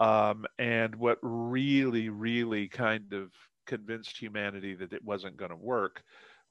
Um, 0.00 0.46
and 0.58 0.96
what 0.96 1.18
really, 1.22 2.08
really 2.08 2.68
kind 2.68 3.12
of 3.12 3.30
convinced 3.66 4.16
humanity 4.16 4.74
that 4.74 4.92
it 4.92 5.04
wasn't 5.04 5.36
going 5.36 5.50
to 5.50 5.56
work 5.56 6.02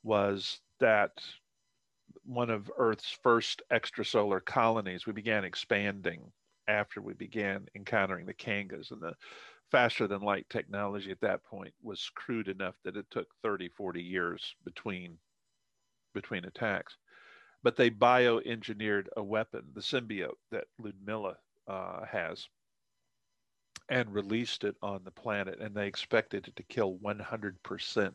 was 0.04 0.60
that 0.80 1.12
one 2.24 2.50
of 2.50 2.72
Earth's 2.78 3.18
first 3.24 3.62
extrasolar 3.72 4.44
colonies, 4.44 5.06
we 5.06 5.14
began 5.14 5.44
expanding 5.44 6.22
after 6.68 7.02
we 7.02 7.14
began 7.14 7.66
encountering 7.76 8.26
the 8.26 8.34
Kangas. 8.34 8.92
And 8.92 9.02
the 9.02 9.14
faster 9.72 10.08
than 10.08 10.22
light 10.22 10.46
technology 10.50 11.12
at 11.12 11.22
that 11.22 11.44
point 11.44 11.74
was 11.82 12.12
crude 12.16 12.48
enough 12.48 12.76
that 12.84 12.98
it 12.98 13.06
took 13.10 13.28
30, 13.44 13.70
40 13.70 14.02
years 14.02 14.56
between 14.64 15.18
between 16.14 16.44
attacks 16.44 16.98
but 17.64 17.76
they 17.76 17.90
bioengineered 17.90 19.08
a 19.18 19.24
weapon, 19.24 19.64
the 19.74 19.82
symbiote 19.82 20.38
that 20.52 20.66
Ludmilla 20.80 21.38
uh, 21.68 22.06
has, 22.06 22.48
and 23.90 24.14
released 24.14 24.64
it 24.64 24.76
on 24.82 25.02
the 25.04 25.12
planet. 25.12 25.60
And 25.60 25.76
they 25.76 25.88
expected 25.88 26.48
it 26.48 26.56
to 26.56 26.64
kill 26.64 26.96
100% 26.96 28.14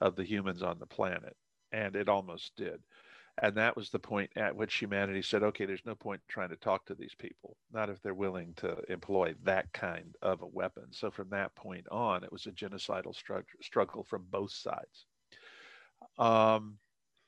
of 0.00 0.16
the 0.16 0.24
humans 0.24 0.62
on 0.62 0.78
the 0.78 0.86
planet. 0.86 1.36
And 1.72 1.96
it 1.96 2.08
almost 2.08 2.52
did. 2.56 2.80
And 3.42 3.56
that 3.56 3.76
was 3.76 3.90
the 3.90 3.98
point 3.98 4.30
at 4.36 4.54
which 4.54 4.74
humanity 4.76 5.20
said, 5.20 5.42
okay, 5.42 5.64
there's 5.64 5.84
no 5.84 5.96
point 5.96 6.20
trying 6.28 6.50
to 6.50 6.56
talk 6.56 6.86
to 6.86 6.94
these 6.94 7.14
people, 7.18 7.56
not 7.72 7.90
if 7.90 8.00
they're 8.00 8.14
willing 8.14 8.54
to 8.56 8.76
employ 8.88 9.34
that 9.42 9.72
kind 9.72 10.14
of 10.22 10.42
a 10.42 10.46
weapon. 10.46 10.84
So 10.92 11.10
from 11.10 11.30
that 11.30 11.54
point 11.56 11.88
on, 11.90 12.22
it 12.22 12.30
was 12.30 12.46
a 12.46 12.52
genocidal 12.52 13.14
struggle 13.60 14.04
from 14.04 14.26
both 14.30 14.52
sides. 14.52 15.06
Um, 16.16 16.78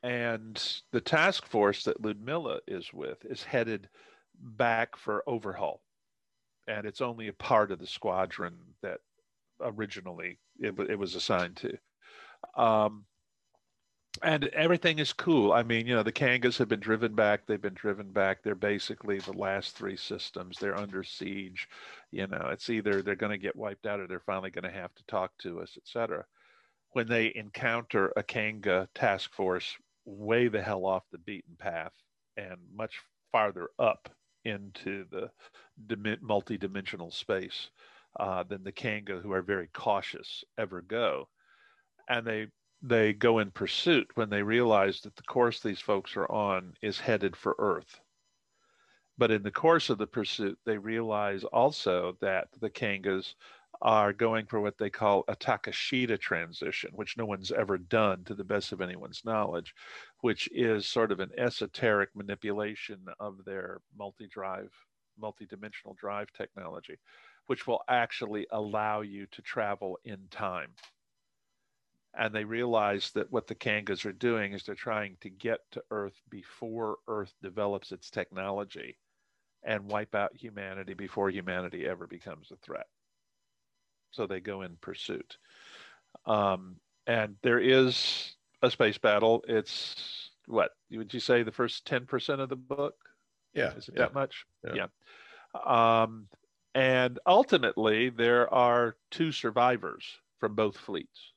and 0.06 0.80
the 0.92 1.00
task 1.00 1.46
force 1.46 1.82
that 1.82 2.00
Ludmilla 2.00 2.60
is 2.68 2.92
with 2.92 3.24
is 3.24 3.42
headed 3.42 3.88
back 4.40 4.96
for 4.96 5.24
overhaul. 5.26 5.82
And 6.68 6.86
it's 6.86 7.00
only 7.00 7.26
a 7.26 7.32
part 7.32 7.72
of 7.72 7.80
the 7.80 7.88
squadron 7.88 8.54
that 8.82 9.00
originally 9.60 10.38
it, 10.60 10.78
it 10.78 10.96
was 10.96 11.16
assigned 11.16 11.56
to. 11.56 11.76
Um, 12.62 13.04
and 14.22 14.44
everything 14.44 15.00
is 15.00 15.12
cool. 15.12 15.52
I 15.52 15.64
mean, 15.64 15.88
you 15.88 15.96
know, 15.96 16.04
the 16.04 16.12
Kangas 16.12 16.56
have 16.58 16.68
been 16.68 16.78
driven 16.78 17.16
back. 17.16 17.44
They've 17.44 17.60
been 17.60 17.74
driven 17.74 18.12
back. 18.12 18.44
They're 18.44 18.54
basically 18.54 19.18
the 19.18 19.32
last 19.32 19.76
three 19.76 19.96
systems. 19.96 20.56
They're 20.56 20.78
under 20.78 21.02
siege. 21.02 21.68
You 22.12 22.28
know, 22.28 22.50
it's 22.52 22.70
either 22.70 23.02
they're 23.02 23.16
going 23.16 23.32
to 23.32 23.38
get 23.38 23.56
wiped 23.56 23.86
out 23.86 23.98
or 23.98 24.06
they're 24.06 24.20
finally 24.20 24.50
going 24.50 24.70
to 24.72 24.80
have 24.80 24.94
to 24.94 25.06
talk 25.06 25.32
to 25.38 25.60
us, 25.60 25.76
etc. 25.76 26.24
When 26.92 27.08
they 27.08 27.32
encounter 27.34 28.12
a 28.16 28.22
Kanga 28.22 28.88
task 28.94 29.34
force 29.34 29.76
way 30.06 30.48
the 30.48 30.62
hell 30.62 30.86
off 30.86 31.02
the 31.12 31.18
beaten 31.18 31.56
path 31.58 31.92
and 32.36 32.56
much 32.74 33.00
farther 33.32 33.68
up 33.78 34.08
into 34.44 35.04
the 35.10 35.30
multi-dimensional 36.22 37.10
space 37.10 37.70
uh, 38.18 38.42
than 38.44 38.62
the 38.64 38.72
Kanga, 38.72 39.18
who 39.18 39.32
are 39.32 39.42
very 39.42 39.68
cautious, 39.74 40.44
ever 40.56 40.80
go. 40.80 41.28
And 42.08 42.26
they 42.26 42.46
they 42.82 43.12
go 43.12 43.38
in 43.38 43.50
pursuit 43.50 44.06
when 44.14 44.30
they 44.30 44.42
realize 44.42 45.00
that 45.00 45.16
the 45.16 45.22
course 45.22 45.60
these 45.60 45.80
folks 45.80 46.16
are 46.16 46.30
on 46.30 46.74
is 46.82 47.00
headed 47.00 47.34
for 47.34 47.56
Earth. 47.58 48.00
But 49.18 49.30
in 49.30 49.42
the 49.42 49.50
course 49.50 49.88
of 49.88 49.98
the 49.98 50.06
pursuit, 50.06 50.58
they 50.66 50.76
realize 50.76 51.42
also 51.42 52.16
that 52.20 52.48
the 52.60 52.70
Kangas 52.70 53.34
are 53.82 54.12
going 54.12 54.46
for 54.46 54.60
what 54.60 54.78
they 54.78 54.90
call 54.90 55.24
a 55.28 55.36
Takashita 55.36 56.18
transition, 56.18 56.90
which 56.94 57.16
no 57.16 57.26
one's 57.26 57.52
ever 57.52 57.78
done 57.78 58.24
to 58.24 58.34
the 58.34 58.44
best 58.44 58.72
of 58.72 58.80
anyone's 58.80 59.24
knowledge, 59.24 59.74
which 60.20 60.48
is 60.52 60.86
sort 60.86 61.12
of 61.12 61.20
an 61.20 61.30
esoteric 61.36 62.10
manipulation 62.14 63.06
of 63.20 63.44
their 63.44 63.80
multi 63.96 64.26
drive, 64.26 64.72
multi 65.18 65.46
dimensional 65.46 65.94
drive 65.94 66.32
technology, 66.32 66.96
which 67.46 67.66
will 67.66 67.82
actually 67.88 68.46
allow 68.50 69.00
you 69.02 69.26
to 69.26 69.42
travel 69.42 69.98
in 70.04 70.18
time. 70.30 70.70
And 72.18 72.34
they 72.34 72.44
realize 72.44 73.10
that 73.12 73.30
what 73.30 73.46
the 73.46 73.54
Kangas 73.54 74.06
are 74.06 74.12
doing 74.12 74.54
is 74.54 74.64
they're 74.64 74.74
trying 74.74 75.18
to 75.20 75.28
get 75.28 75.60
to 75.72 75.82
Earth 75.90 76.20
before 76.30 76.96
Earth 77.08 77.34
develops 77.42 77.92
its 77.92 78.10
technology 78.10 78.96
and 79.62 79.90
wipe 79.90 80.14
out 80.14 80.34
humanity 80.34 80.94
before 80.94 81.28
humanity 81.28 81.86
ever 81.86 82.06
becomes 82.06 82.50
a 82.50 82.56
threat 82.56 82.86
so 84.16 84.26
they 84.26 84.40
go 84.40 84.62
in 84.62 84.76
pursuit. 84.80 85.36
Um, 86.24 86.76
and 87.06 87.36
there 87.42 87.60
is 87.60 88.34
a 88.62 88.70
space 88.70 88.98
battle. 88.98 89.44
It's 89.46 90.30
what 90.46 90.70
would 90.90 91.12
you 91.12 91.20
say 91.20 91.42
the 91.42 91.52
first 91.52 91.86
ten 91.86 92.06
percent 92.06 92.40
of 92.40 92.48
the 92.48 92.56
book? 92.56 92.96
Yeah, 93.54 93.74
is 93.74 93.88
it 93.88 93.94
yeah. 93.96 94.02
that 94.02 94.14
much? 94.14 94.46
Yeah. 94.64 94.86
yeah. 95.54 96.02
Um, 96.02 96.28
and 96.74 97.18
ultimately, 97.26 98.10
there 98.10 98.52
are 98.52 98.96
two 99.10 99.32
survivors 99.32 100.04
from 100.40 100.54
both 100.54 100.76
fleets. 100.76 101.32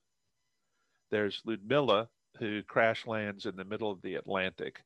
There's 1.12 1.42
Ludmilla, 1.46 2.10
who 2.38 2.64
crash 2.64 3.08
lands 3.08 3.46
in 3.46 3.56
the 3.56 3.66
middle 3.66 3.92
of 3.92 4.02
the 4.02 4.16
Atlantic, 4.16 4.84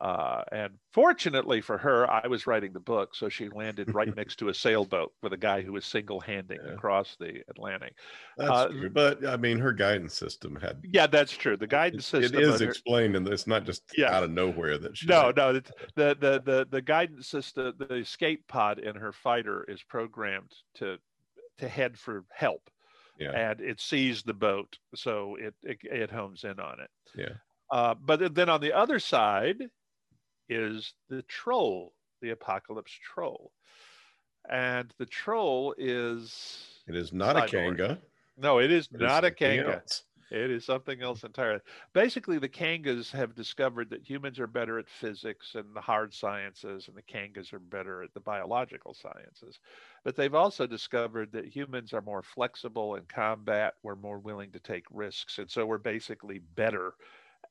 uh, 0.00 0.42
and 0.50 0.72
fortunately 0.92 1.60
for 1.60 1.76
her, 1.78 2.10
I 2.10 2.26
was 2.26 2.46
writing 2.46 2.72
the 2.72 2.80
book, 2.80 3.14
so 3.14 3.28
she 3.28 3.48
landed 3.48 3.94
right 3.94 4.14
next 4.16 4.36
to 4.36 4.48
a 4.48 4.54
sailboat 4.54 5.12
with 5.22 5.32
a 5.32 5.36
guy 5.36 5.60
who 5.60 5.72
was 5.72 5.84
single-handing 5.84 6.58
yeah. 6.64 6.72
across 6.72 7.16
the 7.20 7.42
Atlantic. 7.48 7.94
That's 8.36 8.50
uh, 8.50 8.68
true, 8.68 8.90
but 8.90 9.24
I 9.26 9.36
mean, 9.36 9.58
her 9.58 9.72
guidance 9.72 10.14
system 10.14 10.56
had. 10.56 10.82
Yeah, 10.82 11.06
that's 11.06 11.32
true. 11.32 11.56
The 11.56 11.66
guidance 11.66 12.04
it, 12.14 12.22
system. 12.22 12.40
It 12.40 12.48
is 12.48 12.60
explained, 12.62 13.16
and 13.16 13.28
it's 13.28 13.46
not 13.46 13.64
just 13.64 13.82
yeah. 13.96 14.14
out 14.14 14.24
of 14.24 14.30
nowhere 14.30 14.78
that 14.78 14.96
she. 14.96 15.06
No, 15.06 15.32
no. 15.36 15.52
The, 15.52 15.62
the 15.94 16.16
the 16.18 16.42
the 16.44 16.68
the 16.70 16.82
guidance 16.82 17.28
system, 17.28 17.74
the 17.78 17.96
escape 17.96 18.48
pod 18.48 18.78
in 18.78 18.96
her 18.96 19.12
fighter 19.12 19.64
is 19.68 19.82
programmed 19.82 20.52
to 20.76 20.96
to 21.58 21.68
head 21.68 21.98
for 21.98 22.24
help. 22.32 22.70
Yeah. 23.18 23.32
And 23.32 23.60
it 23.60 23.80
sees 23.80 24.22
the 24.22 24.34
boat, 24.34 24.78
so 24.94 25.36
it 25.38 25.54
it, 25.62 25.78
it 25.82 26.10
homes 26.10 26.44
in 26.44 26.58
on 26.58 26.80
it. 26.80 26.90
Yeah. 27.14 27.34
Uh, 27.70 27.94
but 27.94 28.34
then 28.34 28.48
on 28.48 28.60
the 28.60 28.72
other 28.72 28.98
side, 28.98 29.56
is 30.48 30.94
the 31.08 31.22
troll, 31.22 31.94
the 32.20 32.30
apocalypse 32.30 32.92
troll. 32.92 33.52
And 34.50 34.92
the 34.98 35.06
troll 35.06 35.74
is. 35.78 36.82
It 36.88 36.96
is 36.96 37.12
not 37.12 37.36
a 37.36 37.46
Kanga. 37.46 37.98
No, 38.36 38.58
it 38.58 38.72
is 38.72 38.88
it 38.92 39.00
not 39.00 39.24
is 39.24 39.28
a 39.28 39.34
Kanga. 39.34 39.74
Else. 39.74 40.04
It 40.32 40.50
is 40.50 40.64
something 40.64 41.02
else 41.02 41.24
entirely. 41.24 41.60
Basically, 41.92 42.38
the 42.38 42.48
Kangas 42.48 43.10
have 43.10 43.34
discovered 43.34 43.90
that 43.90 44.08
humans 44.08 44.40
are 44.40 44.46
better 44.46 44.78
at 44.78 44.88
physics 44.88 45.54
and 45.54 45.76
the 45.76 45.80
hard 45.80 46.14
sciences, 46.14 46.88
and 46.88 46.96
the 46.96 47.02
Kangas 47.02 47.52
are 47.52 47.58
better 47.58 48.02
at 48.02 48.14
the 48.14 48.20
biological 48.20 48.94
sciences. 48.94 49.60
But 50.04 50.16
they've 50.16 50.34
also 50.34 50.66
discovered 50.66 51.32
that 51.32 51.54
humans 51.54 51.92
are 51.92 52.00
more 52.00 52.22
flexible 52.22 52.94
in 52.94 53.02
combat, 53.14 53.74
we're 53.82 53.94
more 53.94 54.18
willing 54.18 54.50
to 54.52 54.58
take 54.58 54.86
risks, 54.90 55.38
and 55.38 55.50
so 55.50 55.66
we're 55.66 55.76
basically 55.76 56.38
better 56.54 56.94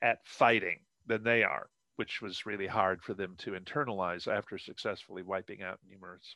at 0.01 0.25
fighting 0.25 0.79
than 1.05 1.21
they 1.21 1.43
are 1.43 1.69
which 1.95 2.21
was 2.21 2.45
really 2.45 2.67
hard 2.67 3.01
for 3.01 3.13
them 3.13 3.35
to 3.39 3.51
internalize 3.51 4.27
after 4.27 4.57
successfully 4.57 5.23
wiping 5.23 5.61
out 5.61 5.79
numerous 5.89 6.35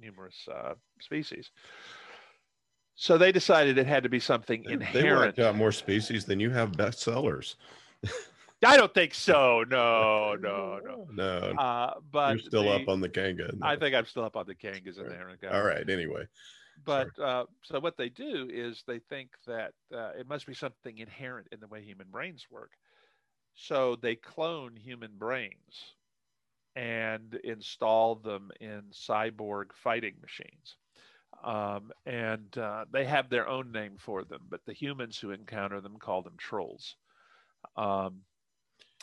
numerous 0.00 0.48
uh, 0.52 0.74
species. 1.00 1.50
So 2.94 3.16
they 3.16 3.32
decided 3.32 3.78
it 3.78 3.86
had 3.86 4.02
to 4.02 4.08
be 4.08 4.20
something 4.20 4.64
they, 4.66 4.74
inherent. 4.74 5.36
They 5.36 5.42
wiped 5.42 5.54
out 5.54 5.56
more 5.56 5.72
species 5.72 6.24
than 6.24 6.40
you 6.40 6.50
have 6.50 6.72
bestsellers. 6.72 7.56
I 8.64 8.76
don't 8.76 8.94
think 8.94 9.14
so. 9.14 9.64
No, 9.68 10.36
no, 10.38 10.78
no, 10.84 11.06
no. 11.12 11.54
Uh, 11.58 11.94
but 12.12 12.30
you're 12.30 12.38
still 12.38 12.64
the, 12.64 12.70
up 12.70 12.88
on 12.88 13.00
the 13.00 13.08
Kanga. 13.08 13.52
I 13.60 13.76
think 13.76 13.94
I'm 13.94 14.06
still 14.06 14.24
up 14.24 14.36
on 14.36 14.46
the 14.46 14.54
Kangas 14.54 14.98
in 14.98 15.08
there. 15.08 15.52
All 15.52 15.64
right. 15.64 15.88
Anyway. 15.88 16.26
But 16.84 17.08
uh, 17.18 17.44
so 17.62 17.80
what 17.80 17.96
they 17.96 18.08
do 18.08 18.48
is 18.52 18.82
they 18.86 18.98
think 18.98 19.30
that 19.46 19.72
uh, 19.94 20.10
it 20.18 20.28
must 20.28 20.46
be 20.46 20.54
something 20.54 20.98
inherent 20.98 21.48
in 21.52 21.60
the 21.60 21.66
way 21.68 21.82
human 21.82 22.08
brains 22.10 22.46
work. 22.50 22.70
So 23.54 23.96
they 23.96 24.16
clone 24.16 24.76
human 24.76 25.12
brains 25.18 25.94
and 26.74 27.34
install 27.44 28.16
them 28.16 28.50
in 28.60 28.82
cyborg 28.92 29.72
fighting 29.74 30.14
machines. 30.20 30.76
Um, 31.44 31.92
and 32.06 32.56
uh, 32.56 32.84
they 32.90 33.04
have 33.04 33.28
their 33.28 33.48
own 33.48 33.72
name 33.72 33.96
for 33.98 34.24
them, 34.24 34.42
but 34.48 34.64
the 34.64 34.72
humans 34.72 35.18
who 35.18 35.30
encounter 35.30 35.80
them 35.80 35.96
call 35.98 36.22
them 36.22 36.36
trolls. 36.38 36.96
Um, 37.76 38.20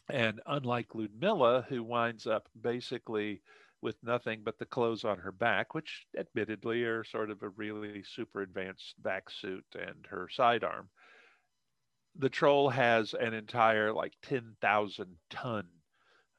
and 0.10 0.42
unlike 0.46 0.96
Ludmilla, 0.96 1.66
who 1.70 1.84
winds 1.84 2.26
up 2.26 2.50
basically 2.60 3.42
with 3.82 3.96
nothing 4.04 4.42
but 4.44 4.58
the 4.58 4.66
clothes 4.66 5.06
on 5.06 5.18
her 5.20 5.32
back, 5.32 5.74
which 5.74 6.06
admittedly 6.18 6.84
are 6.84 7.04
sort 7.04 7.30
of 7.30 7.44
a 7.44 7.50
really 7.50 8.04
super 8.04 8.42
advanced 8.42 9.02
back 9.04 9.30
suit 9.30 9.66
and 9.76 10.06
her 10.10 10.28
sidearm, 10.30 10.90
the 12.20 12.30
troll 12.30 12.70
has 12.70 13.14
an 13.14 13.34
entire 13.34 13.94
like 13.94 14.14
10,000 14.24 15.16
ton 15.30 15.68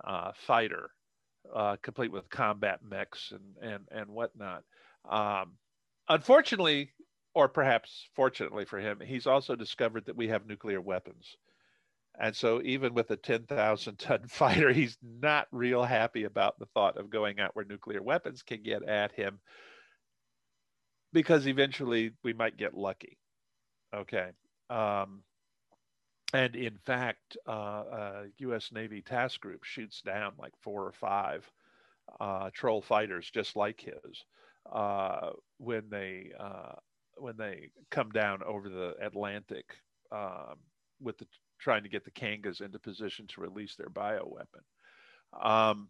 uh, 0.05 0.33
fighter, 0.35 0.91
uh, 1.55 1.76
complete 1.83 2.12
with 2.12 2.28
combat 2.28 2.81
mechs 2.83 3.33
and, 3.33 3.72
and, 3.72 3.89
and 3.91 4.11
whatnot. 4.11 4.62
Um, 5.09 5.55
unfortunately, 6.09 6.91
or 7.35 7.49
perhaps 7.49 8.09
fortunately 8.14 8.66
for 8.66 8.78
him, 8.78 9.01
he's 9.01 9.26
also 9.26 9.57
discovered 9.57 10.05
that 10.07 10.16
we 10.16 10.28
have 10.28 10.47
nuclear 10.47 10.81
weapons. 10.81 11.37
And 12.20 12.37
so, 12.37 12.61
even 12.62 12.93
with 12.93 13.11
a 13.11 13.16
10,000 13.16 13.99
ton 13.99 14.24
fighter, 14.28 14.72
he's 14.72 14.99
not 15.03 15.47
real 15.51 15.83
happy 15.83 16.24
about 16.24 16.59
the 16.59 16.66
thought 16.66 16.99
of 16.99 17.09
going 17.09 17.41
out 17.41 17.57
where 17.57 17.64
nuclear 17.64 18.03
weapons 18.03 18.43
can 18.43 18.62
get 18.62 18.83
at 18.83 19.12
him 19.12 19.41
because 21.12 21.47
eventually 21.47 22.12
we 22.22 22.35
might 22.35 22.59
get 22.59 22.74
lucky. 22.74 23.16
Okay. 23.95 24.28
Um, 24.68 25.22
and 26.33 26.55
in 26.57 26.76
fact, 26.78 27.37
uh, 27.47 27.51
uh, 27.51 28.22
U.S. 28.39 28.70
Navy 28.72 29.03
task 29.03 29.41
group 29.41 29.64
shoots 29.64 30.01
down 30.03 30.33
like 30.39 30.53
four 30.61 30.85
or 30.85 30.93
five 30.93 31.51
uh, 32.20 32.51
troll 32.53 32.83
fighters 32.83 33.31
just 33.33 33.57
like 33.57 33.81
his 33.81 34.24
uh, 34.72 35.31
when 35.59 35.85
they 35.91 36.33
uh, 36.39 36.74
when 37.16 37.37
they 37.37 37.70
come 37.91 38.11
down 38.11 38.43
over 38.45 38.68
the 38.68 38.95
Atlantic 39.01 39.76
um, 40.12 40.57
with 41.01 41.18
the 41.18 41.26
trying 41.59 41.83
to 41.83 41.89
get 41.89 42.05
the 42.05 42.11
Kangas 42.11 42.61
into 42.61 42.78
position 42.78 43.26
to 43.28 43.41
release 43.41 43.76
their 43.76 43.91
bioweapon. 43.91 44.62
Um, 45.41 45.89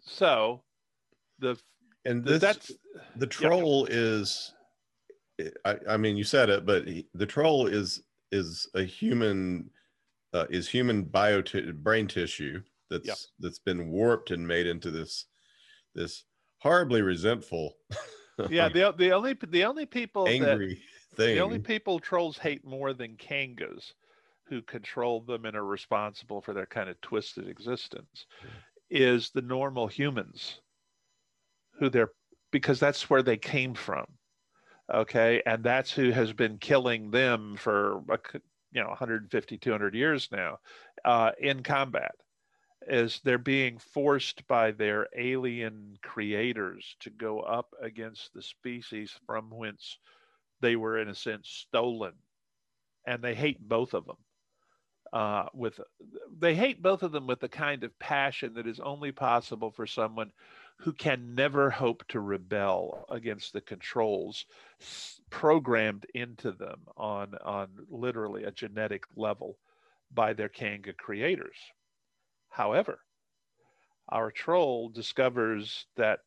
so 0.00 0.62
the 1.38 1.58
and 2.04 2.24
this, 2.24 2.40
that's 2.40 2.72
the 3.16 3.26
troll 3.26 3.86
yeah. 3.88 3.96
is 3.96 4.54
I, 5.64 5.76
I, 5.90 5.96
mean 5.96 6.16
you 6.16 6.24
said 6.24 6.50
it 6.50 6.66
but 6.66 6.86
he, 6.86 7.06
the 7.14 7.26
troll 7.26 7.66
is 7.66 8.02
is 8.32 8.68
a 8.74 8.82
human 8.82 9.70
uh, 10.32 10.46
is 10.50 10.68
human 10.68 11.04
bio 11.04 11.42
t- 11.42 11.70
brain 11.70 12.08
tissue 12.08 12.60
that's 12.90 13.06
yep. 13.06 13.16
that's 13.38 13.58
been 13.58 13.88
warped 13.88 14.30
and 14.30 14.46
made 14.46 14.66
into 14.66 14.90
this 14.90 15.26
this 15.94 16.24
horribly 16.58 17.02
resentful 17.02 17.74
yeah 18.50 18.68
the, 18.68 18.92
the 18.96 19.12
only 19.12 19.36
the 19.48 19.64
only 19.64 19.86
people 19.86 20.26
angry 20.26 20.80
that, 21.10 21.16
thing 21.16 21.34
the 21.36 21.42
only 21.42 21.58
people 21.58 21.98
trolls 22.00 22.38
hate 22.38 22.64
more 22.64 22.92
than 22.92 23.16
kangas 23.16 23.92
who 24.48 24.62
control 24.62 25.20
them 25.20 25.44
and 25.44 25.56
are 25.56 25.64
responsible 25.64 26.40
for 26.40 26.52
their 26.52 26.66
kind 26.66 26.88
of 26.88 27.00
twisted 27.00 27.48
existence 27.48 28.26
is 28.90 29.30
the 29.30 29.42
normal 29.42 29.86
humans 29.86 30.60
who 31.78 31.88
they're 31.88 32.12
because 32.50 32.78
that's 32.78 33.08
where 33.08 33.22
they 33.22 33.36
came 33.36 33.74
from 33.74 34.06
okay 34.92 35.42
and 35.46 35.62
that's 35.62 35.92
who 35.92 36.10
has 36.10 36.32
been 36.32 36.58
killing 36.58 37.10
them 37.10 37.56
for 37.56 38.02
you 38.72 38.80
know 38.80 38.88
150 38.88 39.58
200 39.58 39.94
years 39.94 40.28
now 40.32 40.58
uh, 41.04 41.30
in 41.40 41.62
combat 41.62 42.12
is 42.88 43.20
they're 43.24 43.38
being 43.38 43.78
forced 43.78 44.46
by 44.48 44.70
their 44.72 45.06
alien 45.16 45.96
creators 46.02 46.96
to 47.00 47.10
go 47.10 47.40
up 47.40 47.74
against 47.80 48.32
the 48.34 48.42
species 48.42 49.14
from 49.26 49.50
whence 49.50 49.98
they 50.60 50.76
were 50.76 50.98
in 50.98 51.08
a 51.08 51.14
sense 51.14 51.48
stolen. 51.48 52.12
And 53.06 53.22
they 53.22 53.34
hate 53.34 53.60
both 53.60 53.94
of 53.94 54.06
them 54.06 54.16
uh, 55.12 55.46
with 55.52 55.78
they 56.38 56.54
hate 56.54 56.80
both 56.80 57.02
of 57.02 57.12
them 57.12 57.26
with 57.26 57.40
the 57.40 57.48
kind 57.48 57.84
of 57.84 57.98
passion 57.98 58.54
that 58.54 58.66
is 58.66 58.80
only 58.80 59.12
possible 59.12 59.70
for 59.70 59.86
someone 59.86 60.32
who 60.82 60.92
can 60.92 61.36
never 61.36 61.70
hope 61.70 62.04
to 62.08 62.18
rebel 62.18 63.04
against 63.08 63.52
the 63.52 63.60
controls 63.60 64.46
programmed 65.30 66.06
into 66.12 66.50
them 66.50 66.80
on, 66.96 67.34
on 67.44 67.68
literally 67.88 68.42
a 68.42 68.50
genetic 68.50 69.04
level 69.14 69.56
by 70.12 70.32
their 70.32 70.48
Kanga 70.48 70.92
creators. 70.92 71.56
However, 72.48 72.98
our 74.08 74.32
troll 74.32 74.88
discovers 74.88 75.86
that 75.96 76.18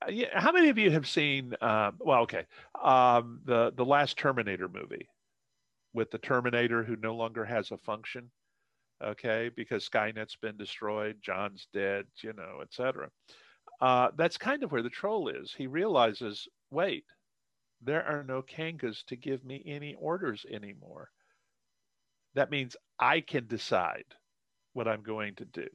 uh, 0.00 0.12
how 0.32 0.52
many 0.52 0.68
of 0.68 0.78
you 0.78 0.90
have 0.90 1.08
seen? 1.08 1.54
Um, 1.60 1.96
well, 1.98 2.22
okay, 2.22 2.44
um, 2.82 3.40
the 3.44 3.72
the 3.74 3.84
last 3.84 4.16
Terminator 4.16 4.68
movie 4.68 5.08
with 5.92 6.10
the 6.10 6.18
Terminator 6.18 6.84
who 6.84 6.96
no 6.96 7.14
longer 7.14 7.44
has 7.44 7.70
a 7.70 7.76
function, 7.78 8.30
okay, 9.02 9.50
because 9.54 9.88
Skynet's 9.88 10.36
been 10.36 10.56
destroyed, 10.56 11.16
John's 11.22 11.68
dead, 11.72 12.06
you 12.22 12.32
know, 12.32 12.60
etc. 12.62 13.08
Uh, 13.80 14.10
that's 14.16 14.38
kind 14.38 14.62
of 14.62 14.72
where 14.72 14.82
the 14.82 14.90
troll 14.90 15.28
is. 15.28 15.52
He 15.56 15.66
realizes, 15.66 16.48
wait, 16.70 17.04
there 17.82 18.04
are 18.04 18.22
no 18.22 18.42
Kangas 18.42 19.04
to 19.06 19.16
give 19.16 19.44
me 19.44 19.62
any 19.66 19.94
orders 19.94 20.44
anymore. 20.50 21.10
That 22.34 22.50
means 22.50 22.76
I 22.98 23.20
can 23.20 23.46
decide 23.46 24.04
what 24.72 24.88
I'm 24.88 25.02
going 25.02 25.34
to 25.36 25.44
do 25.44 25.68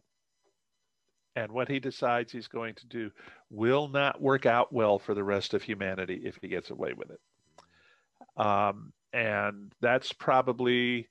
and 1.35 1.51
what 1.51 1.69
he 1.69 1.79
decides 1.79 2.31
he's 2.31 2.47
going 2.47 2.75
to 2.75 2.87
do 2.87 3.11
will 3.49 3.87
not 3.87 4.21
work 4.21 4.45
out 4.45 4.73
well 4.73 4.99
for 4.99 5.13
the 5.13 5.23
rest 5.23 5.53
of 5.53 5.63
humanity 5.63 6.21
if 6.25 6.37
he 6.41 6.47
gets 6.47 6.69
away 6.69 6.93
with 6.93 7.11
it. 7.11 7.19
Um, 8.35 8.91
and 9.13 9.73
that's 9.79 10.11
probably 10.11 11.07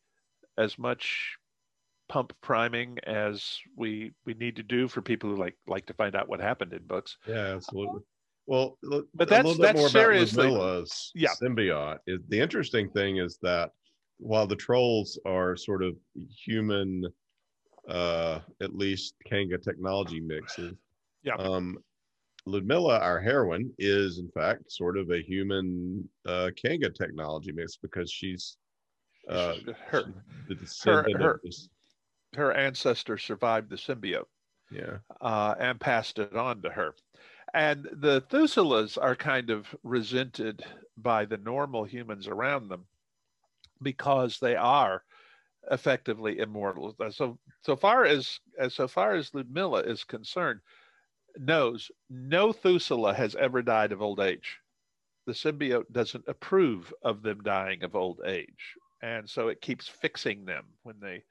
as 0.56 0.78
much 0.78 1.36
pump 2.08 2.32
priming 2.42 2.98
as 3.06 3.58
we 3.76 4.12
we 4.24 4.34
need 4.34 4.56
to 4.56 4.62
do 4.62 4.88
for 4.88 5.02
people 5.02 5.30
who 5.30 5.36
like 5.36 5.56
like 5.66 5.86
to 5.86 5.94
find 5.94 6.14
out 6.16 6.28
what 6.28 6.40
happened 6.40 6.72
in 6.72 6.86
books. 6.86 7.16
Yeah, 7.26 7.54
absolutely. 7.54 8.00
Well, 8.46 8.78
but 9.14 9.28
that's 9.28 9.58
that's 9.58 9.92
seriously 9.92 10.48
yeah. 11.14 11.28
symbiote. 11.40 11.98
The 12.06 12.40
interesting 12.40 12.88
thing 12.90 13.18
is 13.18 13.38
that 13.42 13.72
while 14.18 14.46
the 14.46 14.56
trolls 14.56 15.18
are 15.26 15.56
sort 15.56 15.82
of 15.82 15.96
human 16.44 17.04
uh, 17.88 18.40
at 18.60 18.74
least 18.76 19.14
Kanga 19.26 19.58
technology 19.58 20.20
mixes. 20.20 20.74
Yeah. 21.22 21.34
Um, 21.36 21.78
Ludmilla, 22.46 22.98
our 23.00 23.20
heroine, 23.20 23.72
is 23.78 24.18
in 24.18 24.30
fact 24.30 24.70
sort 24.70 24.96
of 24.96 25.10
a 25.10 25.22
human 25.22 26.08
uh, 26.26 26.50
Kanga 26.62 26.90
technology 26.90 27.52
mix 27.52 27.76
because 27.76 28.10
she's 28.10 28.56
uh, 29.28 29.54
her, 29.86 30.04
her, 30.84 31.04
her, 31.18 31.40
her, 32.34 32.52
ancestor 32.52 33.18
survived 33.18 33.70
the 33.70 33.76
symbiote. 33.76 34.26
Yeah. 34.70 34.98
Uh, 35.20 35.54
and 35.58 35.80
passed 35.80 36.18
it 36.18 36.36
on 36.36 36.62
to 36.62 36.70
her. 36.70 36.94
And 37.54 37.88
the 37.90 38.20
Thusulas 38.22 38.98
are 39.00 39.16
kind 39.16 39.48
of 39.48 39.74
resented 39.82 40.62
by 40.96 41.24
the 41.24 41.38
normal 41.38 41.84
humans 41.84 42.28
around 42.28 42.68
them 42.68 42.84
because 43.80 44.38
they 44.38 44.56
are 44.56 45.02
effectively 45.70 46.38
immortal. 46.38 46.94
So 47.10 47.38
so 47.62 47.76
far 47.76 48.04
as, 48.04 48.40
as 48.58 48.74
so 48.74 48.88
far 48.88 49.14
as 49.14 49.34
Ludmilla 49.34 49.80
is 49.80 50.04
concerned, 50.04 50.60
knows 51.38 51.90
no 52.08 52.52
Thusula 52.52 53.14
has 53.14 53.34
ever 53.36 53.62
died 53.62 53.92
of 53.92 54.02
old 54.02 54.20
age. 54.20 54.58
The 55.26 55.32
symbiote 55.32 55.90
doesn't 55.92 56.24
approve 56.26 56.92
of 57.02 57.22
them 57.22 57.42
dying 57.42 57.82
of 57.82 57.94
old 57.94 58.20
age, 58.24 58.76
and 59.02 59.28
so 59.28 59.48
it 59.48 59.60
keeps 59.60 59.86
fixing 59.88 60.44
them 60.44 60.64
when 60.82 60.96
they, 61.00 61.24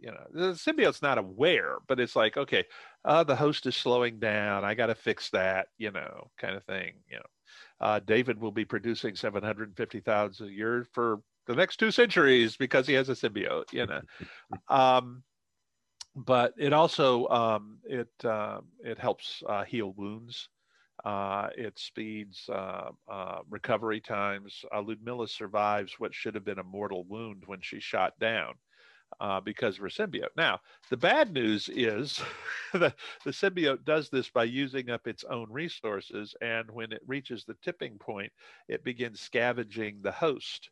you 0.00 0.10
know, 0.10 0.26
the 0.32 0.52
symbiote's 0.52 1.02
not 1.02 1.18
aware, 1.18 1.76
but 1.86 2.00
it's 2.00 2.16
like, 2.16 2.36
okay, 2.36 2.64
uh, 3.04 3.24
the 3.24 3.36
host 3.36 3.66
is 3.66 3.76
slowing 3.76 4.18
down. 4.18 4.64
I 4.64 4.74
got 4.74 4.86
to 4.86 4.94
fix 4.94 5.30
that, 5.30 5.68
you 5.78 5.90
know, 5.90 6.30
kind 6.38 6.56
of 6.56 6.64
thing. 6.64 6.94
You 7.10 7.18
know, 7.18 7.86
uh, 7.86 8.00
David 8.00 8.40
will 8.40 8.52
be 8.52 8.64
producing 8.64 9.14
seven 9.14 9.42
hundred 9.42 9.76
fifty 9.76 10.00
thousand 10.00 10.48
a 10.48 10.52
year 10.52 10.86
for 10.92 11.20
the 11.46 11.54
next 11.54 11.76
two 11.76 11.90
centuries 11.90 12.56
because 12.56 12.86
he 12.86 12.94
has 12.94 13.08
a 13.08 13.12
symbiote, 13.12 13.72
you 13.72 13.86
know. 13.86 14.00
um, 14.74 15.22
but 16.16 16.54
it 16.58 16.72
also 16.72 17.28
um, 17.28 17.78
it 17.84 18.10
uh, 18.24 18.60
it 18.82 18.98
helps 18.98 19.42
uh, 19.48 19.64
heal 19.64 19.92
wounds. 19.96 20.48
Uh, 21.04 21.48
it 21.56 21.78
speeds 21.78 22.48
uh, 22.52 22.90
uh, 23.10 23.38
recovery 23.48 24.00
times. 24.00 24.64
Uh, 24.74 24.82
Ludmilla 24.82 25.26
survives 25.28 25.94
what 25.98 26.14
should 26.14 26.34
have 26.34 26.44
been 26.44 26.58
a 26.58 26.64
mortal 26.64 27.04
wound 27.04 27.44
when 27.46 27.60
she's 27.62 27.82
shot 27.82 28.12
down 28.20 28.52
Uh, 29.18 29.40
because 29.40 29.74
of 29.74 29.82
her 29.82 29.88
symbiote. 29.88 30.34
Now, 30.36 30.60
the 30.88 30.96
bad 30.96 31.32
news 31.32 31.68
is 31.68 32.22
that 32.72 32.94
the 33.24 33.32
symbiote 33.32 33.84
does 33.84 34.08
this 34.08 34.30
by 34.30 34.44
using 34.44 34.88
up 34.88 35.06
its 35.06 35.24
own 35.24 35.46
resources, 35.50 36.34
and 36.40 36.70
when 36.70 36.92
it 36.92 37.02
reaches 37.06 37.44
the 37.44 37.56
tipping 37.62 37.98
point, 37.98 38.32
it 38.68 38.84
begins 38.84 39.20
scavenging 39.20 40.00
the 40.00 40.12
host 40.12 40.70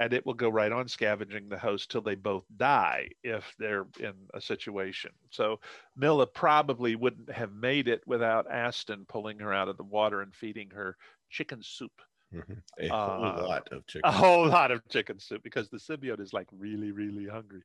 and 0.00 0.12
it 0.12 0.24
will 0.26 0.34
go 0.34 0.48
right 0.48 0.72
on 0.72 0.88
scavenging 0.88 1.48
the 1.48 1.58
host 1.58 1.90
till 1.90 2.00
they 2.00 2.14
both 2.14 2.44
die 2.56 3.08
if 3.22 3.54
they're 3.58 3.86
in 4.00 4.14
a 4.34 4.40
situation. 4.40 5.12
So 5.30 5.60
Mila 5.96 6.26
probably 6.26 6.96
wouldn't 6.96 7.30
have 7.30 7.52
made 7.52 7.88
it 7.88 8.02
without 8.06 8.50
Ashton 8.50 9.04
pulling 9.08 9.38
her 9.38 9.52
out 9.52 9.68
of 9.68 9.76
the 9.76 9.84
water 9.84 10.20
and 10.22 10.34
feeding 10.34 10.70
her 10.70 10.96
chicken 11.30 11.62
soup. 11.62 11.92
Mm-hmm. 12.34 12.54
A 12.80 12.88
whole 12.88 13.24
uh, 13.24 13.46
lot 13.46 13.68
of 13.72 13.86
chicken. 13.86 14.08
A 14.08 14.12
whole 14.12 14.46
lot 14.46 14.70
of 14.70 14.86
chicken 14.88 15.18
soup 15.18 15.42
because 15.42 15.68
the 15.68 15.76
symbiote 15.76 16.20
is 16.20 16.32
like 16.32 16.48
really, 16.52 16.90
really 16.90 17.26
hungry. 17.26 17.62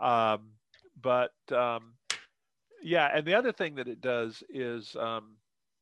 Um, 0.00 0.50
but 1.00 1.34
um, 1.52 1.94
yeah, 2.82 3.10
and 3.14 3.26
the 3.26 3.34
other 3.34 3.52
thing 3.52 3.74
that 3.76 3.88
it 3.88 4.00
does 4.00 4.42
is 4.50 4.96
um, 4.96 5.36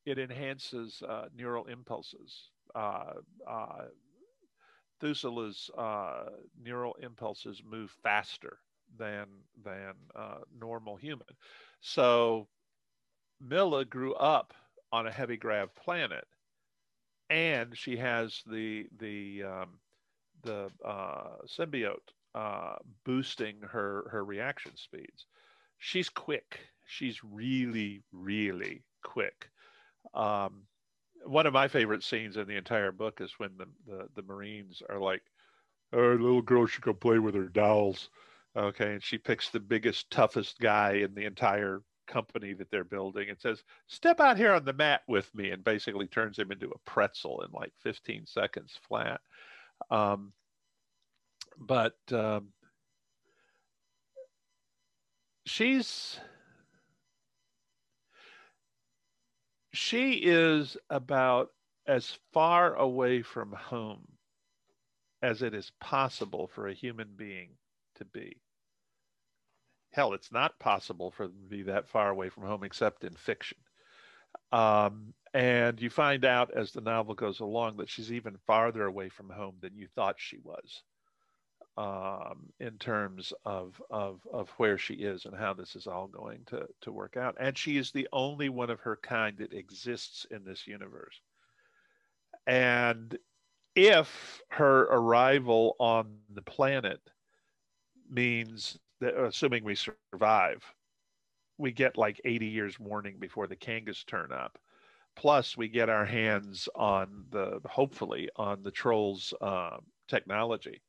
it 0.05 0.19
enhances 0.19 1.01
uh, 1.07 1.25
neural 1.35 1.65
impulses. 1.65 2.49
Uh, 2.75 3.13
uh 3.47 3.85
Thusula's 5.01 5.69
uh, 5.77 6.25
neural 6.61 6.95
impulses 7.01 7.63
move 7.65 7.89
faster 8.03 8.59
than 8.97 9.27
than 9.63 9.93
uh, 10.15 10.39
normal 10.59 10.95
human. 10.95 11.27
So 11.81 12.47
Mila 13.39 13.85
grew 13.85 14.13
up 14.15 14.53
on 14.91 15.07
a 15.07 15.11
heavy 15.11 15.37
grav 15.37 15.73
planet, 15.75 16.25
and 17.29 17.77
she 17.77 17.97
has 17.97 18.41
the 18.45 18.87
the 18.97 19.43
um, 19.43 19.79
the 20.43 20.69
uh, 20.85 21.37
symbiote 21.47 21.97
uh, 22.35 22.75
boosting 23.05 23.57
her 23.61 24.07
her 24.11 24.23
reaction 24.23 24.71
speeds. 24.75 25.25
She's 25.77 26.09
quick. 26.09 26.59
She's 26.85 27.23
really 27.23 28.03
really 28.11 28.83
quick. 29.03 29.49
Um, 30.13 30.63
one 31.25 31.45
of 31.45 31.53
my 31.53 31.67
favorite 31.67 32.03
scenes 32.03 32.37
in 32.37 32.47
the 32.47 32.55
entire 32.55 32.91
book 32.91 33.21
is 33.21 33.33
when 33.37 33.51
the 33.57 33.67
the, 33.85 34.07
the 34.15 34.23
Marines 34.23 34.81
are 34.89 34.99
like, 34.99 35.23
"Oh, 35.93 36.13
little 36.13 36.41
girl 36.41 36.65
should 36.65 36.83
go 36.83 36.93
play 36.93 37.19
with 37.19 37.35
her 37.35 37.47
dolls." 37.47 38.09
Okay, 38.55 38.93
and 38.93 39.03
she 39.03 39.19
picks 39.19 39.49
the 39.49 39.59
biggest, 39.59 40.09
toughest 40.09 40.59
guy 40.59 40.93
in 40.93 41.13
the 41.13 41.25
entire 41.25 41.83
company 42.09 42.53
that 42.53 42.69
they're 42.71 42.83
building 42.83 43.29
and 43.29 43.39
says, 43.39 43.63
"Step 43.87 44.19
out 44.19 44.37
here 44.37 44.53
on 44.53 44.65
the 44.65 44.73
mat 44.73 45.03
with 45.07 45.33
me," 45.33 45.51
and 45.51 45.63
basically 45.63 46.07
turns 46.07 46.37
him 46.37 46.51
into 46.51 46.69
a 46.71 46.79
pretzel 46.79 47.41
in 47.43 47.51
like 47.51 47.73
15 47.77 48.25
seconds 48.25 48.77
flat. 48.87 49.21
Um, 49.89 50.33
but 51.57 51.97
um, 52.11 52.53
she's 55.45 56.19
she 59.73 60.13
is 60.13 60.77
about 60.89 61.51
as 61.87 62.17
far 62.33 62.75
away 62.75 63.21
from 63.21 63.51
home 63.51 64.07
as 65.21 65.41
it 65.41 65.53
is 65.53 65.71
possible 65.79 66.47
for 66.47 66.67
a 66.67 66.73
human 66.73 67.09
being 67.15 67.49
to 67.95 68.05
be. 68.05 68.37
Hell, 69.91 70.13
it's 70.13 70.31
not 70.31 70.59
possible 70.59 71.11
for 71.11 71.27
them 71.27 71.41
to 71.41 71.49
be 71.49 71.63
that 71.63 71.87
far 71.87 72.09
away 72.09 72.29
from 72.29 72.43
home 72.43 72.63
except 72.63 73.03
in 73.03 73.13
fiction. 73.13 73.57
Um, 74.51 75.13
and 75.33 75.81
you 75.81 75.89
find 75.89 76.25
out 76.25 76.51
as 76.55 76.71
the 76.71 76.81
novel 76.81 77.15
goes 77.15 77.39
along 77.39 77.77
that 77.77 77.89
she's 77.89 78.11
even 78.11 78.37
farther 78.45 78.85
away 78.85 79.09
from 79.09 79.29
home 79.29 79.55
than 79.61 79.75
you 79.75 79.87
thought 79.87 80.15
she 80.17 80.37
was 80.43 80.83
um, 81.77 82.49
in 82.59 82.77
terms 82.77 83.31
of, 83.45 83.81
of, 83.89 84.19
of 84.31 84.49
where 84.57 84.77
she 84.77 84.95
is 84.95 85.25
and 85.25 85.35
how 85.35 85.53
this 85.53 85.75
is 85.75 85.87
all 85.87 86.07
going 86.07 86.41
to, 86.47 86.67
to 86.81 86.91
work 86.91 87.15
out. 87.15 87.35
And 87.39 87.57
she 87.57 87.77
is 87.77 87.91
the 87.91 88.07
only 88.11 88.49
one 88.49 88.69
of 88.69 88.81
her 88.81 88.97
kind 89.01 89.37
that 89.37 89.53
exists 89.53 90.25
in 90.29 90.43
this 90.43 90.67
universe. 90.67 91.21
And 92.47 93.17
if 93.75 94.41
her 94.49 94.81
arrival 94.83 95.75
on 95.79 96.17
the 96.33 96.41
planet 96.41 97.01
means 98.09 98.77
that, 99.01 99.17
assuming 99.17 99.63
we 99.63 99.75
survive, 99.75 100.63
we 101.57 101.71
get 101.71 101.97
like 101.97 102.21
80 102.25 102.47
years 102.47 102.79
warning 102.79 103.17
before 103.19 103.47
the 103.47 103.55
Kangas 103.55 104.05
turn 104.05 104.31
up. 104.31 104.57
Plus, 105.15 105.57
we 105.57 105.67
get 105.67 105.89
our 105.89 106.05
hands 106.05 106.69
on 106.75 107.25
the, 107.31 107.59
hopefully, 107.65 108.29
on 108.35 108.63
the 108.63 108.71
trolls' 108.71 109.33
uh, 109.41 109.77
technology 110.07 110.81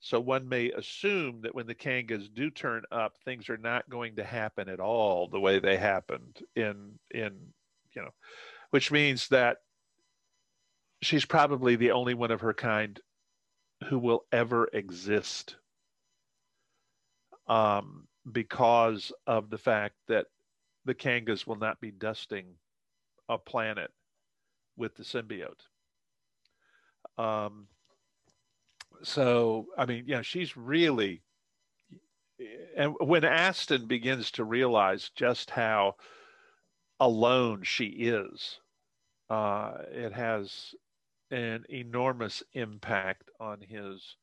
So 0.00 0.20
one 0.20 0.48
may 0.48 0.70
assume 0.72 1.40
that 1.42 1.54
when 1.54 1.66
the 1.66 1.74
Kangas 1.74 2.32
do 2.32 2.50
turn 2.50 2.82
up, 2.92 3.16
things 3.24 3.48
are 3.48 3.56
not 3.56 3.88
going 3.88 4.16
to 4.16 4.24
happen 4.24 4.68
at 4.68 4.80
all 4.80 5.28
the 5.28 5.40
way 5.40 5.58
they 5.58 5.76
happened 5.78 6.40
in 6.56 6.98
in 7.12 7.52
you 7.94 8.02
know, 8.02 8.10
which 8.70 8.90
means 8.92 9.28
that 9.28 9.58
she's 11.02 11.24
probably 11.24 11.76
the 11.76 11.92
only 11.92 12.14
one 12.14 12.30
of 12.30 12.40
her 12.42 12.54
kind 12.54 13.00
who 13.88 13.98
will 13.98 14.24
ever 14.32 14.68
exist 14.72 15.56
um, 17.46 18.06
because 18.30 19.12
of 19.26 19.50
the 19.50 19.58
fact 19.58 19.94
that 20.08 20.26
the 20.84 20.94
Kangas 20.94 21.46
will 21.46 21.56
not 21.56 21.80
be 21.80 21.90
dusting 21.90 22.46
a 23.28 23.38
planet 23.38 23.90
with 24.76 24.94
the 24.96 25.02
symbiote. 25.02 25.60
Um, 27.16 27.68
so, 29.02 29.66
I 29.76 29.86
mean, 29.86 30.04
yeah, 30.06 30.22
she's 30.22 30.56
really, 30.56 31.22
and 32.76 32.94
when 33.00 33.24
Ashton 33.24 33.86
begins 33.86 34.30
to 34.32 34.44
realize 34.44 35.10
just 35.14 35.50
how 35.50 35.96
alone 37.00 37.62
she 37.62 37.86
is, 37.86 38.58
uh, 39.30 39.74
it 39.90 40.12
has 40.12 40.74
an 41.30 41.64
enormous 41.68 42.42
impact 42.52 43.30
on 43.40 43.60
his, 43.60 44.16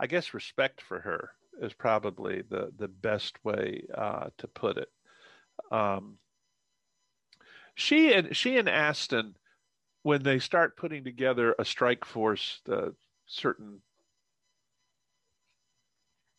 I 0.00 0.06
guess, 0.06 0.32
respect 0.32 0.80
for 0.80 0.98
her 1.00 1.30
is 1.60 1.74
probably 1.74 2.42
the 2.48 2.72
the 2.78 2.88
best 2.88 3.36
way 3.44 3.84
uh, 3.94 4.30
to 4.38 4.48
put 4.48 4.78
it. 4.78 4.88
Um, 5.70 6.16
she 7.74 8.12
and 8.14 8.34
she 8.34 8.56
and 8.56 8.68
Ashton, 8.68 9.36
when 10.02 10.22
they 10.22 10.38
start 10.38 10.78
putting 10.78 11.04
together 11.04 11.54
a 11.58 11.64
strike 11.66 12.06
force, 12.06 12.60
the 12.64 12.94
certain 13.26 13.82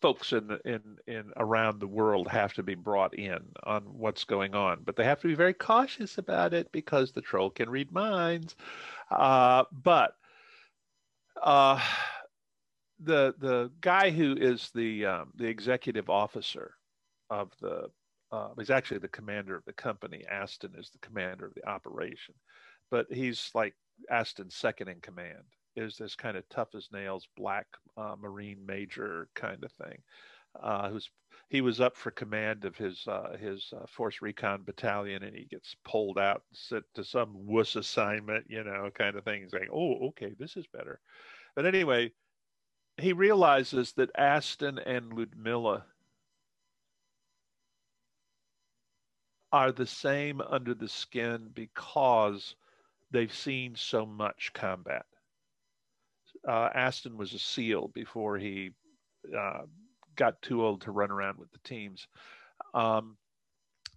folks 0.02 0.34
in 0.34 0.58
in 0.66 0.82
in 1.06 1.32
around 1.38 1.80
the 1.80 1.88
world 1.88 2.28
have 2.28 2.54
to 2.56 2.64
be 2.64 2.74
brought 2.74 3.14
in 3.14 3.40
on 3.64 3.84
what's 3.84 4.24
going 4.24 4.56
on, 4.56 4.80
but 4.84 4.96
they 4.96 5.04
have 5.04 5.22
to 5.22 5.28
be 5.28 5.36
very 5.36 5.54
cautious 5.54 6.18
about 6.18 6.56
it 6.56 6.72
because 6.72 7.12
the 7.12 7.22
troll 7.22 7.52
can 7.52 7.70
read 7.70 7.92
minds. 7.92 8.56
Uh, 9.12 9.66
but 9.72 10.16
uh, 11.44 11.80
the 13.04 13.34
the 13.40 13.72
guy 13.82 14.12
who 14.12 14.36
is 14.36 14.70
the 14.74 15.06
um, 15.06 15.32
the 15.36 15.48
executive 15.48 16.10
officer 16.10 16.76
of 17.30 17.52
the 17.62 17.90
uh, 18.32 18.50
he's 18.58 18.70
actually 18.70 19.00
the 19.00 19.08
commander 19.08 19.56
of 19.56 19.66
the 19.66 19.74
company. 19.74 20.24
Ashton 20.30 20.74
is 20.78 20.90
the 20.90 21.00
commander 21.00 21.46
of 21.46 21.54
the 21.54 21.68
operation, 21.68 22.36
but 22.90 23.08
he's 23.12 23.52
like 23.54 23.76
Ashton's 24.10 24.56
second 24.56 24.88
in 24.88 25.02
command. 25.02 25.44
Is 25.76 25.96
this 25.96 26.16
kind 26.16 26.38
of 26.38 26.48
tough 26.50 26.76
as 26.76 26.90
nails, 26.92 27.28
black 27.38 27.68
uh, 27.98 28.16
Marine 28.20 28.66
major 28.66 29.30
kind 29.36 29.64
of 29.64 29.72
thing? 29.74 29.98
Uh, 30.62 30.90
who's 30.90 31.10
he 31.50 31.62
was 31.62 31.82
up 31.82 31.98
for 31.98 32.12
command 32.12 32.64
of 32.64 32.78
his 32.78 33.06
uh, 33.08 33.36
his 33.38 33.74
uh, 33.76 33.86
force 33.88 34.22
recon 34.22 34.64
battalion, 34.64 35.24
and 35.24 35.36
he 35.36 35.46
gets 35.46 35.76
pulled 35.84 36.18
out 36.18 36.44
sent 36.54 36.86
to 36.94 37.04
some 37.04 37.34
wuss 37.34 37.76
assignment, 37.76 38.46
you 38.50 38.64
know, 38.64 38.90
kind 38.94 39.16
of 39.18 39.24
thing. 39.26 39.42
He's 39.44 39.54
like, 39.54 39.70
oh, 39.74 40.08
okay, 40.08 40.34
this 40.40 40.56
is 40.56 40.66
better. 40.68 41.00
But 41.56 41.66
anyway, 41.66 42.12
he 43.02 43.14
realizes 43.14 43.94
that 43.94 44.12
Ashton 44.18 44.80
and 44.80 45.14
Ludmilla 45.14 45.86
are 49.52 49.72
the 49.72 49.88
same 49.88 50.42
under 50.42 50.74
the 50.74 50.88
skin 50.88 51.50
because 51.54 52.56
they've 53.12 53.34
seen 53.34 53.76
so 53.76 54.06
much 54.06 54.52
combat. 54.54 55.06
Uh, 56.48 56.70
Ashton 56.74 57.18
was 57.18 57.34
a 57.34 57.40
SEAL 57.40 57.90
before 57.90 58.38
he 58.38 58.72
uh, 59.38 59.64
got 60.16 60.42
too 60.42 60.64
old 60.64 60.82
to 60.82 60.92
run 60.92 61.12
around 61.12 61.38
with 61.38 61.52
the 61.52 61.60
teams. 61.60 62.08
Um, 62.74 63.18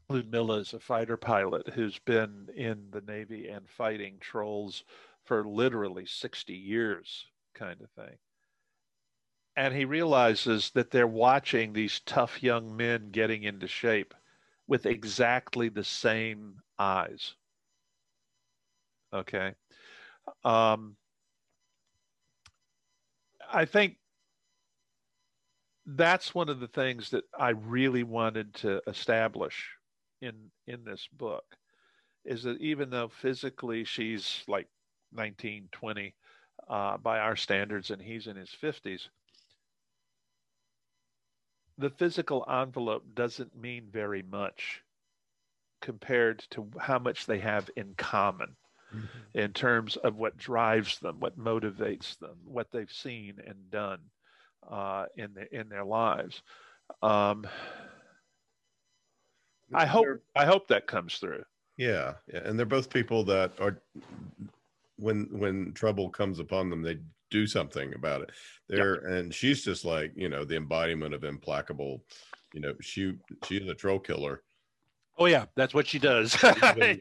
Ludmilla 0.09 0.59
is 0.59 0.75
a 0.75 0.81
fighter 0.81 1.17
pilot 1.17 1.69
who's 1.69 1.99
been 2.01 2.49
in 2.55 2.89
the 2.91 3.01
Navy 3.01 3.49
and 3.49 3.69
fighting 3.69 4.17
trolls 4.21 4.85
for 5.25 5.45
literally 5.45 6.05
60 6.05 6.53
years, 6.53 7.27
kind 7.55 7.81
of 7.81 7.91
thing 7.91 8.17
and 9.57 9.75
he 9.75 9.85
realizes 9.85 10.71
that 10.71 10.91
they're 10.91 11.07
watching 11.07 11.73
these 11.73 12.01
tough 12.01 12.43
young 12.43 12.77
men 12.77 13.11
getting 13.11 13.45
into 13.45 13.69
shape 13.69 14.15
with 14.67 14.87
exactly 14.87 15.69
the 15.69 15.85
same 15.85 16.57
eyes. 16.79 17.35
Okay. 19.13 19.55
Um, 20.43 20.97
I 23.53 23.65
think 23.65 23.97
that's 25.87 26.35
one 26.35 26.49
of 26.49 26.61
the 26.61 26.67
things 26.69 27.11
that 27.11 27.25
I 27.39 27.51
really 27.51 28.03
wanted 28.03 28.55
to 28.55 28.81
establish 28.87 29.71
in 30.23 30.51
in 30.67 30.85
this 30.85 31.07
book 31.13 31.45
is 32.25 32.43
that 32.45 32.59
even 32.61 32.89
though 32.89 33.09
physically 33.09 33.85
she's 33.85 34.43
like 34.49 34.67
19, 35.13 35.69
20 35.71 36.15
uh, 36.69 36.97
by 36.97 37.19
our 37.19 37.37
standards 37.37 37.91
and 37.91 38.01
he's 38.01 38.27
in 38.27 38.37
his 38.37 38.51
50s, 38.61 39.09
the 41.79 41.91
physical 41.91 42.45
envelope 42.49 43.05
doesn't 43.15 43.57
mean 43.57 43.89
very 43.91 44.23
much 44.23 44.83
compared 45.81 46.45
to 46.51 46.71
how 46.79 46.99
much 46.99 47.27
they 47.27 47.39
have 47.39 47.69
in 47.77 47.95
common 47.97 48.57
mm-hmm. 48.95 49.39
in 49.39 49.53
terms 49.53 49.97
of 49.97 50.17
what 50.17 50.37
drives 50.37 50.99
them, 51.01 51.21
what 51.21 51.39
motivates 51.39 52.19
them, 52.19 52.37
what 52.45 52.71
they've 52.73 52.93
seen 52.93 53.35
and 53.47 53.71
done 53.71 54.01
uh, 54.71 55.07
in 55.17 55.35
the, 55.35 55.55
in 55.55 55.69
their 55.69 55.85
lives. 55.85 56.43
Um, 57.03 57.47
I 59.73 59.87
hope 59.87 60.07
I 60.37 60.45
hope 60.45 60.69
that 60.69 60.87
comes 60.87 61.17
through. 61.17 61.43
Yeah, 61.77 62.15
yeah, 62.33 62.41
and 62.45 62.59
they're 62.59 62.67
both 62.67 62.91
people 62.91 63.25
that 63.25 63.53
are 63.59 63.81
when 64.97 65.27
when 65.33 65.73
trouble 65.73 66.11
comes 66.11 66.39
upon 66.39 66.71
them, 66.71 66.83
they 66.83 66.99
do 67.35 67.47
something 67.49 67.93
about 67.95 68.23
it. 68.23 68.31
There 68.69 68.95
yep. 68.95 69.19
and 69.19 69.35
she's 69.35 69.65
just 69.65 69.85
like 69.85 70.13
you 70.15 70.29
know 70.29 70.45
the 70.45 70.57
embodiment 70.57 71.15
of 71.15 71.25
implacable 71.25 72.05
you 72.53 72.61
know 72.61 72.75
she 72.81 73.15
she's 73.45 73.69
a 73.69 73.75
troll 73.75 73.99
killer. 73.99 74.43
Oh 75.19 75.27
yeah 75.27 75.47
that's 75.57 75.75
what 75.75 75.89
she 75.89 75.99
does. 75.99 76.37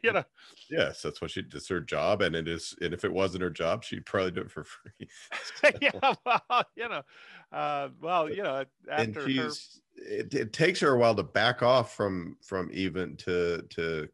You 0.04 0.12
know. 0.12 0.24
Yes 0.72 1.04
that's 1.04 1.22
what 1.22 1.30
she 1.30 1.44
does 1.44 1.68
her 1.68 1.80
job 1.80 2.24
and 2.24 2.36
it 2.36 2.48
is 2.48 2.76
and 2.82 2.96
if 2.96 3.06
it 3.06 3.14
wasn't 3.14 3.44
her 3.44 3.52
job 3.52 3.84
she'd 3.84 4.08
probably 4.08 4.32
do 4.32 4.42
it 4.42 4.52
for 4.52 4.64
free. 4.64 5.08
Yeah 5.82 6.16
well 6.26 6.66
you 6.76 6.90
know 6.90 7.04
uh, 7.52 7.90
well 8.02 8.28
you 8.28 8.42
know 8.42 8.66
after 8.90 9.22
and 9.22 9.30
she's 9.30 9.82
her... 9.98 10.04
it, 10.04 10.34
it 10.34 10.54
takes 10.54 10.80
her 10.80 10.96
a 10.96 10.98
while 10.98 11.16
to 11.16 11.24
back 11.24 11.62
off 11.62 11.96
from 11.96 12.38
from 12.42 12.72
even 12.74 13.16
to 13.18 13.62
to 13.70 14.10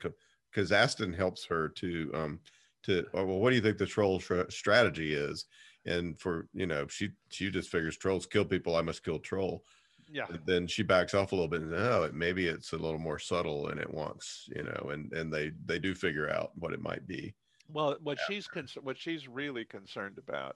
because 0.52 0.74
ashton 0.74 1.14
helps 1.14 1.46
her 1.46 1.70
to 1.70 2.12
um 2.14 2.40
to 2.84 3.06
oh, 3.14 3.26
well 3.26 3.40
what 3.40 3.52
do 3.52 3.56
you 3.56 3.62
think 3.62 3.78
the 3.78 3.86
troll 3.86 4.22
strategy 4.50 5.14
is 5.14 5.46
and 5.86 6.20
for 6.20 6.48
you 6.54 6.66
know 6.66 6.88
she 6.88 7.10
she 7.30 7.50
just 7.50 7.70
figures 7.70 7.98
trolls 7.98 8.26
kill 8.26 8.46
people 8.46 8.76
i 8.76 8.82
must 8.82 9.04
kill 9.04 9.20
troll. 9.20 9.64
Yeah. 10.12 10.26
And 10.28 10.40
then 10.44 10.66
she 10.66 10.82
backs 10.82 11.14
off 11.14 11.34
a 11.34 11.36
little 11.36 11.48
bit 11.48 11.62
and 11.62 11.74
oh 11.76 12.04
it, 12.04 12.16
maybe 12.16 12.48
it's 12.48 12.74
a 12.74 12.78
little 12.78 13.00
more 13.00 13.20
subtle 13.20 13.68
and 13.68 13.80
it 13.80 13.94
wants 13.94 14.50
you 14.56 14.64
know 14.64 14.90
and 14.90 15.14
and 15.14 15.32
they 15.32 15.52
they 15.66 15.78
do 15.78 15.94
figure 15.94 16.30
out 16.30 16.52
what 16.56 16.74
it 16.74 16.82
might 16.82 17.06
be. 17.06 17.36
Well 17.72 17.96
what 18.02 18.18
yeah. 18.18 18.24
she's 18.28 18.48
con- 18.48 18.68
what 18.82 18.98
she's 18.98 19.28
really 19.28 19.66
concerned 19.66 20.18
about 20.18 20.56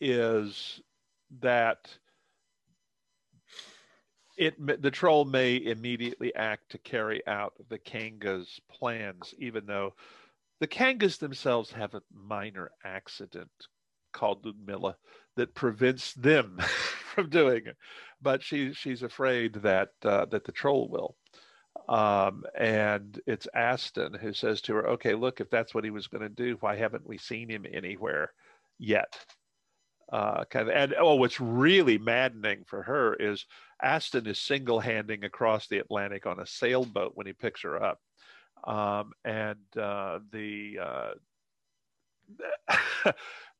is 0.00 0.82
that 1.40 1.96
it 4.36 4.82
the 4.82 4.90
troll 4.90 5.24
may 5.24 5.56
immediately 5.56 6.34
act 6.34 6.70
to 6.70 6.78
carry 6.78 7.26
out 7.26 7.54
the 7.68 7.78
kanga's 7.78 8.60
plans 8.70 9.34
even 9.38 9.64
though 9.64 9.94
the 10.60 10.66
kangas 10.66 11.18
themselves 11.18 11.70
have 11.70 11.94
a 11.94 12.02
minor 12.12 12.70
accident 12.84 13.50
called 14.14 14.46
Ludmilla 14.46 14.96
that 15.36 15.54
prevents 15.54 16.14
them 16.14 16.58
from 17.14 17.28
doing 17.28 17.66
it. 17.66 17.76
But 18.22 18.42
she 18.42 18.72
she's 18.72 19.02
afraid 19.02 19.54
that 19.56 19.90
uh, 20.02 20.24
that 20.26 20.44
the 20.44 20.52
troll 20.52 20.88
will. 20.88 21.16
Um, 21.88 22.44
and 22.56 23.20
it's 23.26 23.48
Ashton 23.54 24.14
who 24.14 24.32
says 24.32 24.62
to 24.62 24.74
her, 24.74 24.88
"Okay, 24.90 25.14
look, 25.14 25.40
if 25.40 25.50
that's 25.50 25.74
what 25.74 25.84
he 25.84 25.90
was 25.90 26.06
going 26.06 26.22
to 26.22 26.28
do, 26.28 26.56
why 26.60 26.76
haven't 26.76 27.06
we 27.06 27.18
seen 27.18 27.50
him 27.50 27.66
anywhere 27.70 28.32
yet?" 28.78 29.18
Uh, 30.12 30.44
kind 30.44 30.68
of, 30.68 30.74
and 30.74 30.94
oh, 30.98 31.16
what's 31.16 31.40
really 31.40 31.98
maddening 31.98 32.62
for 32.66 32.82
her 32.82 33.14
is 33.14 33.46
Ashton 33.82 34.26
is 34.26 34.38
single-handing 34.38 35.24
across 35.24 35.66
the 35.66 35.78
Atlantic 35.78 36.26
on 36.26 36.40
a 36.40 36.46
sailboat 36.46 37.12
when 37.14 37.26
he 37.26 37.32
picks 37.32 37.62
her 37.62 37.82
up, 37.82 38.00
um, 38.64 39.12
and 39.24 39.58
uh, 39.76 40.20
the 40.30 40.78
uh, 40.80 41.10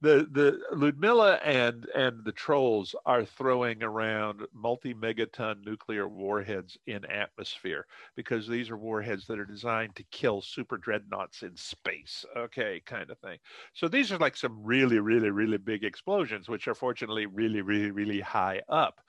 the 0.00 0.28
the 0.30 0.60
Ludmilla 0.72 1.36
and 1.36 1.86
and 1.94 2.24
the 2.24 2.32
trolls 2.32 2.94
are 3.06 3.24
throwing 3.24 3.82
around 3.82 4.46
multi 4.52 4.94
megaton 4.94 5.64
nuclear 5.64 6.08
warheads 6.08 6.76
in 6.86 7.04
atmosphere 7.06 7.86
because 8.16 8.46
these 8.46 8.70
are 8.70 8.76
warheads 8.76 9.26
that 9.26 9.38
are 9.38 9.46
designed 9.46 9.96
to 9.96 10.04
kill 10.10 10.40
super 10.42 10.76
dreadnoughts 10.76 11.42
in 11.42 11.56
space. 11.56 12.24
Okay, 12.36 12.82
kind 12.84 13.10
of 13.10 13.18
thing. 13.18 13.38
So 13.72 13.88
these 13.88 14.12
are 14.12 14.18
like 14.18 14.36
some 14.36 14.62
really 14.62 14.98
really 14.98 15.30
really 15.30 15.58
big 15.58 15.84
explosions, 15.84 16.48
which 16.48 16.68
are 16.68 16.74
fortunately 16.74 17.26
really 17.26 17.62
really 17.62 17.90
really 17.90 18.20
high 18.20 18.62
up. 18.68 19.00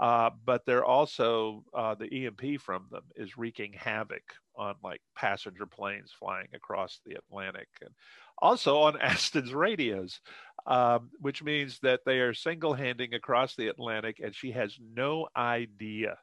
Uh, 0.00 0.30
but 0.44 0.66
they're 0.66 0.84
also 0.84 1.64
uh, 1.72 1.94
the 1.94 2.26
EMP 2.26 2.60
from 2.60 2.86
them 2.90 3.04
is 3.14 3.38
wreaking 3.38 3.72
havoc 3.72 4.34
on 4.56 4.74
like 4.82 5.00
passenger 5.14 5.66
planes 5.66 6.12
flying 6.12 6.48
across 6.54 7.00
the 7.06 7.14
Atlantic 7.14 7.68
and 7.80 7.94
also 8.38 8.78
on 8.78 8.96
Ashton's 9.00 9.52
radios, 9.52 10.20
um, 10.66 11.10
which 11.20 11.42
means 11.42 11.78
that 11.80 12.00
they 12.04 12.20
are 12.20 12.34
single 12.34 12.74
handing 12.74 13.14
across 13.14 13.54
the 13.54 13.68
Atlantic 13.68 14.20
and 14.22 14.34
she 14.34 14.52
has 14.52 14.76
no 14.94 15.28
idea 15.36 16.18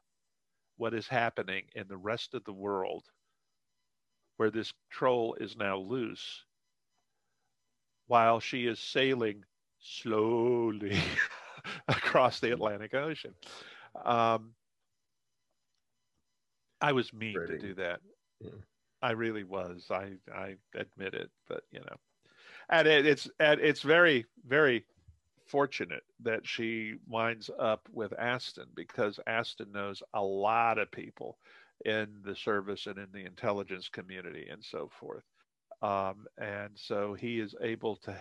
what 0.77 0.93
is 0.93 1.07
happening 1.07 1.63
in 1.75 1.87
the 1.87 1.97
rest 1.97 2.33
of 2.33 2.43
the 2.43 2.53
world 2.53 3.03
where 4.37 4.49
this 4.49 4.73
troll 4.89 5.35
is 5.39 5.55
now 5.55 5.77
loose 5.77 6.43
while 8.07 8.39
she 8.39 8.65
is 8.65 8.79
sailing 8.79 9.43
slowly 9.79 10.99
across 11.87 12.39
the 12.39 12.51
Atlantic 12.51 12.93
Ocean. 12.93 13.33
Um, 14.03 14.51
I 16.81 16.91
was 16.91 17.13
mean 17.13 17.35
to 17.47 17.57
do 17.57 17.75
that. 17.75 18.01
Yeah. 18.41 18.49
I 19.03 19.11
really 19.11 19.43
was. 19.43 19.87
I 19.91 20.13
I 20.33 20.55
admit 20.75 21.13
it, 21.13 21.29
but 21.49 21.63
you 21.71 21.81
know, 21.81 21.97
and 22.69 22.87
it, 22.87 23.05
it's 23.05 23.29
and 23.39 23.59
it's 23.59 23.81
very 23.81 24.25
very 24.47 24.85
fortunate 25.45 26.03
that 26.21 26.47
she 26.47 26.95
winds 27.05 27.49
up 27.59 27.87
with 27.91 28.17
Ashton 28.17 28.67
because 28.75 29.19
Ashton 29.27 29.73
knows 29.73 30.01
a 30.13 30.23
lot 30.23 30.77
of 30.77 30.89
people 30.89 31.37
in 31.83 32.07
the 32.23 32.33
service 32.35 32.87
and 32.87 32.97
in 32.97 33.09
the 33.13 33.25
intelligence 33.25 33.89
community 33.89 34.47
and 34.49 34.63
so 34.63 34.89
forth. 34.99 35.25
Um, 35.81 36.25
and 36.37 36.71
so 36.75 37.13
he 37.13 37.41
is 37.41 37.53
able 37.61 37.97
to 37.97 38.15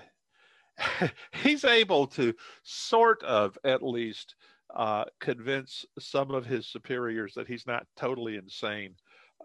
he's 1.45 1.65
able 1.65 2.09
to 2.09 2.35
sort 2.65 3.23
of 3.23 3.57
at 3.63 3.85
least 3.85 4.35
uh, 4.75 5.05
convince 5.21 5.85
some 6.01 6.33
of 6.33 6.45
his 6.45 6.67
superiors 6.67 7.35
that 7.35 7.47
he's 7.47 7.69
not 7.69 7.87
totally 7.97 8.37
insane 8.37 8.97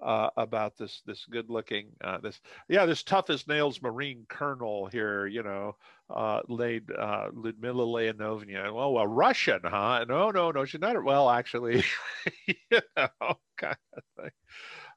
uh, 0.01 0.29
about 0.37 0.77
this 0.77 1.01
this 1.05 1.25
good 1.25 1.49
looking 1.49 1.87
uh, 2.03 2.17
this 2.19 2.39
yeah 2.69 2.85
this 2.85 3.03
tough 3.03 3.29
as 3.29 3.47
nails 3.47 3.81
marine 3.81 4.25
colonel 4.29 4.87
here 4.87 5.27
you 5.27 5.43
know 5.43 5.75
uh, 6.09 6.41
laid 6.47 6.89
uh, 6.91 7.27
Ludmila 7.33 7.83
Leonovna 7.83 8.73
well 8.73 8.97
a 8.97 9.07
Russian 9.07 9.59
huh? 9.63 10.05
No 10.07 10.31
no 10.31 10.51
no 10.51 10.65
she's 10.65 10.81
not 10.81 11.01
well 11.03 11.29
actually 11.29 11.83
you 12.47 12.79
know 12.95 13.09
kind 13.57 13.75
of 13.93 14.03
thing. 14.19 14.31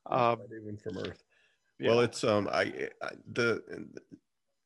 Um, 0.06 0.38
even 0.60 0.76
from 0.76 0.98
Earth. 0.98 1.22
Yeah. 1.78 1.88
well 1.88 2.00
it's 2.00 2.22
um 2.24 2.48
I, 2.52 2.90
I 3.02 3.10
the 3.32 3.62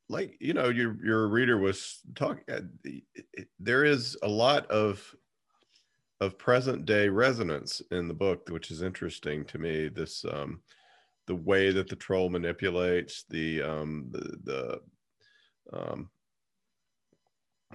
like 0.08 0.36
you 0.40 0.52
know 0.52 0.68
your 0.68 0.98
your 1.04 1.28
reader 1.28 1.58
was 1.58 2.00
talking 2.14 2.44
uh, 2.52 2.60
there 3.58 3.84
is 3.84 4.16
a 4.22 4.28
lot 4.28 4.66
of 4.70 5.14
of 6.24 6.38
present 6.38 6.86
day 6.86 7.08
resonance 7.08 7.82
in 7.90 8.08
the 8.08 8.14
book 8.14 8.48
which 8.48 8.70
is 8.70 8.82
interesting 8.82 9.44
to 9.44 9.58
me 9.58 9.88
this 9.88 10.24
um 10.32 10.60
the 11.26 11.34
way 11.34 11.70
that 11.70 11.88
the 11.88 11.96
troll 11.96 12.28
manipulates 12.28 13.24
the 13.30 13.62
um 13.62 14.06
the 14.10 14.38
the 14.44 15.78
um 15.78 16.10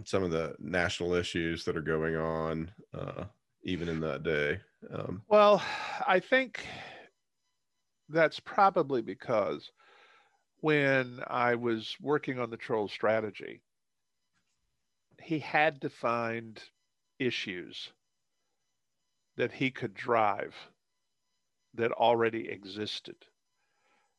some 0.06 0.24
of 0.24 0.32
the 0.32 0.56
national 0.60 1.14
issues 1.14 1.64
that 1.66 1.78
are 1.78 1.82
going 1.82 2.16
on 2.16 2.72
uh 2.94 3.26
even 3.64 3.90
in 3.90 4.00
that 4.00 4.24
day 4.24 4.60
um. 4.94 5.22
Well 5.28 5.62
i 6.08 6.20
think 6.20 6.66
that's 8.10 8.40
probably 8.40 9.02
because 9.02 9.72
when 10.62 11.22
I 11.28 11.56
was 11.56 11.96
working 12.02 12.40
on 12.40 12.50
the 12.50 12.58
troll 12.58 12.88
strategy, 12.88 13.62
he 15.22 15.40
had 15.40 15.82
to 15.82 15.90
find 15.90 16.62
issues 17.20 17.92
that 19.40 19.54
he 19.54 19.72
could 19.72 19.94
drive 19.94 20.54
that 21.74 21.94
already 21.94 22.50
existed. 22.50 23.16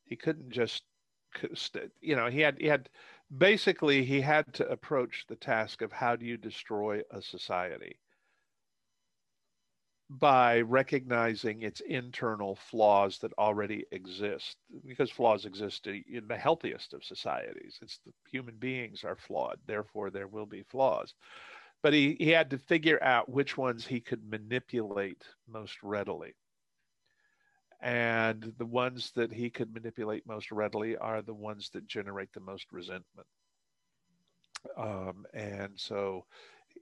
He 0.07 0.17
couldn't 0.17 0.51
just, 0.51 0.83
you 2.01 2.17
know, 2.17 2.29
he 2.31 2.41
had, 2.41 2.57
he 2.59 2.67
had, 2.67 2.89
basically, 3.37 4.03
he 4.03 4.23
had 4.23 4.55
to 4.55 4.67
approach 4.67 5.27
the 5.29 5.37
task 5.37 5.83
of 5.83 5.93
how 5.93 6.17
do 6.17 6.25
you 6.25 6.39
destroy 6.39 7.03
a 7.11 7.21
society? 7.21 8.01
by 10.19 10.61
recognizing 10.63 11.63
its 11.63 11.81
internal 11.83 12.57
flaws 12.57 13.19
that 13.19 13.33
already 13.39 13.85
exist 13.93 14.57
because 14.85 15.09
flaws 15.09 15.45
exist 15.45 15.87
in 15.87 16.27
the 16.27 16.37
healthiest 16.37 16.93
of 16.93 17.05
societies 17.05 17.79
it's 17.81 18.01
the 18.05 18.13
human 18.29 18.57
beings 18.57 19.05
are 19.05 19.15
flawed 19.15 19.57
therefore 19.69 20.11
there 20.11 20.27
will 20.27 20.47
be 20.47 20.65
flaws 20.65 21.15
but 21.83 21.93
he, 21.93 22.17
he 22.19 22.31
had 22.31 22.51
to 22.51 22.59
figure 22.59 23.03
out 23.03 23.29
which 23.29 23.57
ones 23.57 23.87
he 23.87 24.01
could 24.01 24.29
manipulate 24.29 25.25
most 25.49 25.83
readily. 25.83 26.35
And 27.81 28.53
the 28.59 28.67
ones 28.67 29.13
that 29.17 29.33
he 29.33 29.49
could 29.49 29.73
manipulate 29.73 30.27
most 30.27 30.53
readily 30.53 30.97
are 30.97 31.23
the 31.23 31.35
ones 31.35 31.71
that 31.71 31.87
generate 31.87 32.33
the 32.33 32.41
most 32.41 32.67
resentment. 32.73 33.27
Um, 34.77 35.25
and 35.33 35.73
so 35.77 36.27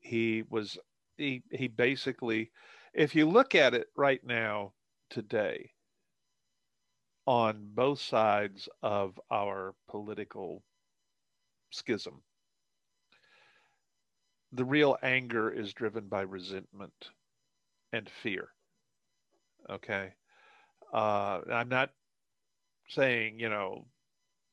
he 0.00 0.42
was 0.50 0.76
he 1.16 1.42
he 1.52 1.68
basically 1.68 2.50
if 2.94 3.14
you 3.14 3.28
look 3.28 3.54
at 3.54 3.74
it 3.74 3.86
right 3.96 4.24
now, 4.24 4.72
today, 5.10 5.70
on 7.26 7.68
both 7.74 8.00
sides 8.00 8.68
of 8.82 9.20
our 9.30 9.74
political 9.88 10.64
schism, 11.70 12.22
the 14.52 14.64
real 14.64 14.96
anger 15.02 15.50
is 15.50 15.72
driven 15.72 16.08
by 16.08 16.22
resentment 16.22 17.10
and 17.92 18.08
fear. 18.08 18.48
Okay. 19.68 20.12
Uh, 20.92 21.40
I'm 21.52 21.68
not 21.68 21.90
saying, 22.88 23.38
you 23.38 23.48
know, 23.48 23.84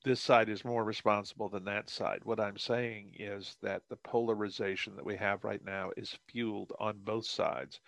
this 0.04 0.20
side 0.20 0.48
is 0.48 0.64
more 0.64 0.84
responsible 0.84 1.48
than 1.48 1.64
that 1.64 1.90
side. 1.90 2.20
What 2.24 2.38
I'm 2.38 2.58
saying 2.58 3.14
is 3.18 3.56
that 3.62 3.82
the 3.88 3.96
polarization 3.96 4.94
that 4.96 5.04
we 5.04 5.16
have 5.16 5.42
right 5.42 5.64
now 5.64 5.90
is 5.96 6.18
fueled 6.28 6.72
on 6.78 6.98
both 7.02 7.26
sides 7.26 7.80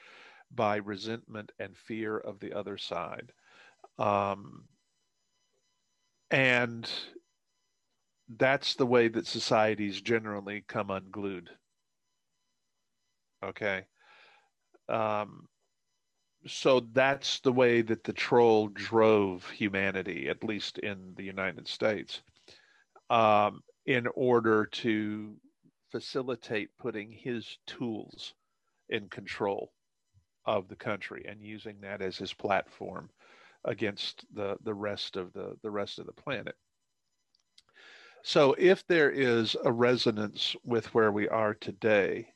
by 0.51 0.77
resentment 0.77 1.53
and 1.59 1.77
fear 1.77 2.19
of 2.19 2.41
the 2.41 2.55
other 2.55 2.79
side. 2.79 3.33
Um, 3.99 4.65
and 6.31 6.91
that's 8.37 8.75
the 8.75 8.87
way 8.87 9.09
that 9.09 9.27
societies 9.27 10.01
generally 10.01 10.65
come 10.67 10.91
unglued. 10.91 11.51
Okay. 13.45 13.85
Um, 14.89 15.49
so 16.47 16.81
that's 16.93 17.41
the 17.41 17.53
way 17.53 17.83
that 17.83 18.05
the 18.05 18.13
troll 18.13 18.69
drove 18.69 19.49
humanity, 19.51 20.29
at 20.29 20.45
least 20.45 20.79
in 20.79 21.13
the 21.17 21.25
United 21.25 21.69
States, 21.69 22.23
um, 23.11 23.63
in 23.87 24.07
order 24.15 24.67
to 24.67 25.37
facilitate 25.91 26.71
putting 26.79 27.11
his 27.11 27.59
tools 27.67 28.35
in 28.89 29.09
control 29.09 29.73
of 30.45 30.69
the 30.69 30.77
country 30.77 31.25
and 31.29 31.43
using 31.43 31.81
that 31.81 32.01
as 32.01 32.17
his 32.17 32.33
platform 32.33 33.11
against 33.65 34.25
the, 34.35 34.57
the 34.63 34.75
rest 34.75 35.17
of 35.17 35.33
the, 35.33 35.57
the 35.63 35.71
rest 35.71 35.99
of 35.99 36.07
the 36.07 36.13
planet. 36.13 36.55
So 38.23 38.55
if 38.59 38.87
there 38.87 39.11
is 39.11 39.57
a 39.65 39.73
resonance 39.73 40.57
with 40.65 40.93
where 40.95 41.13
we 41.13 41.29
are 41.29 41.55
today, 41.55 42.29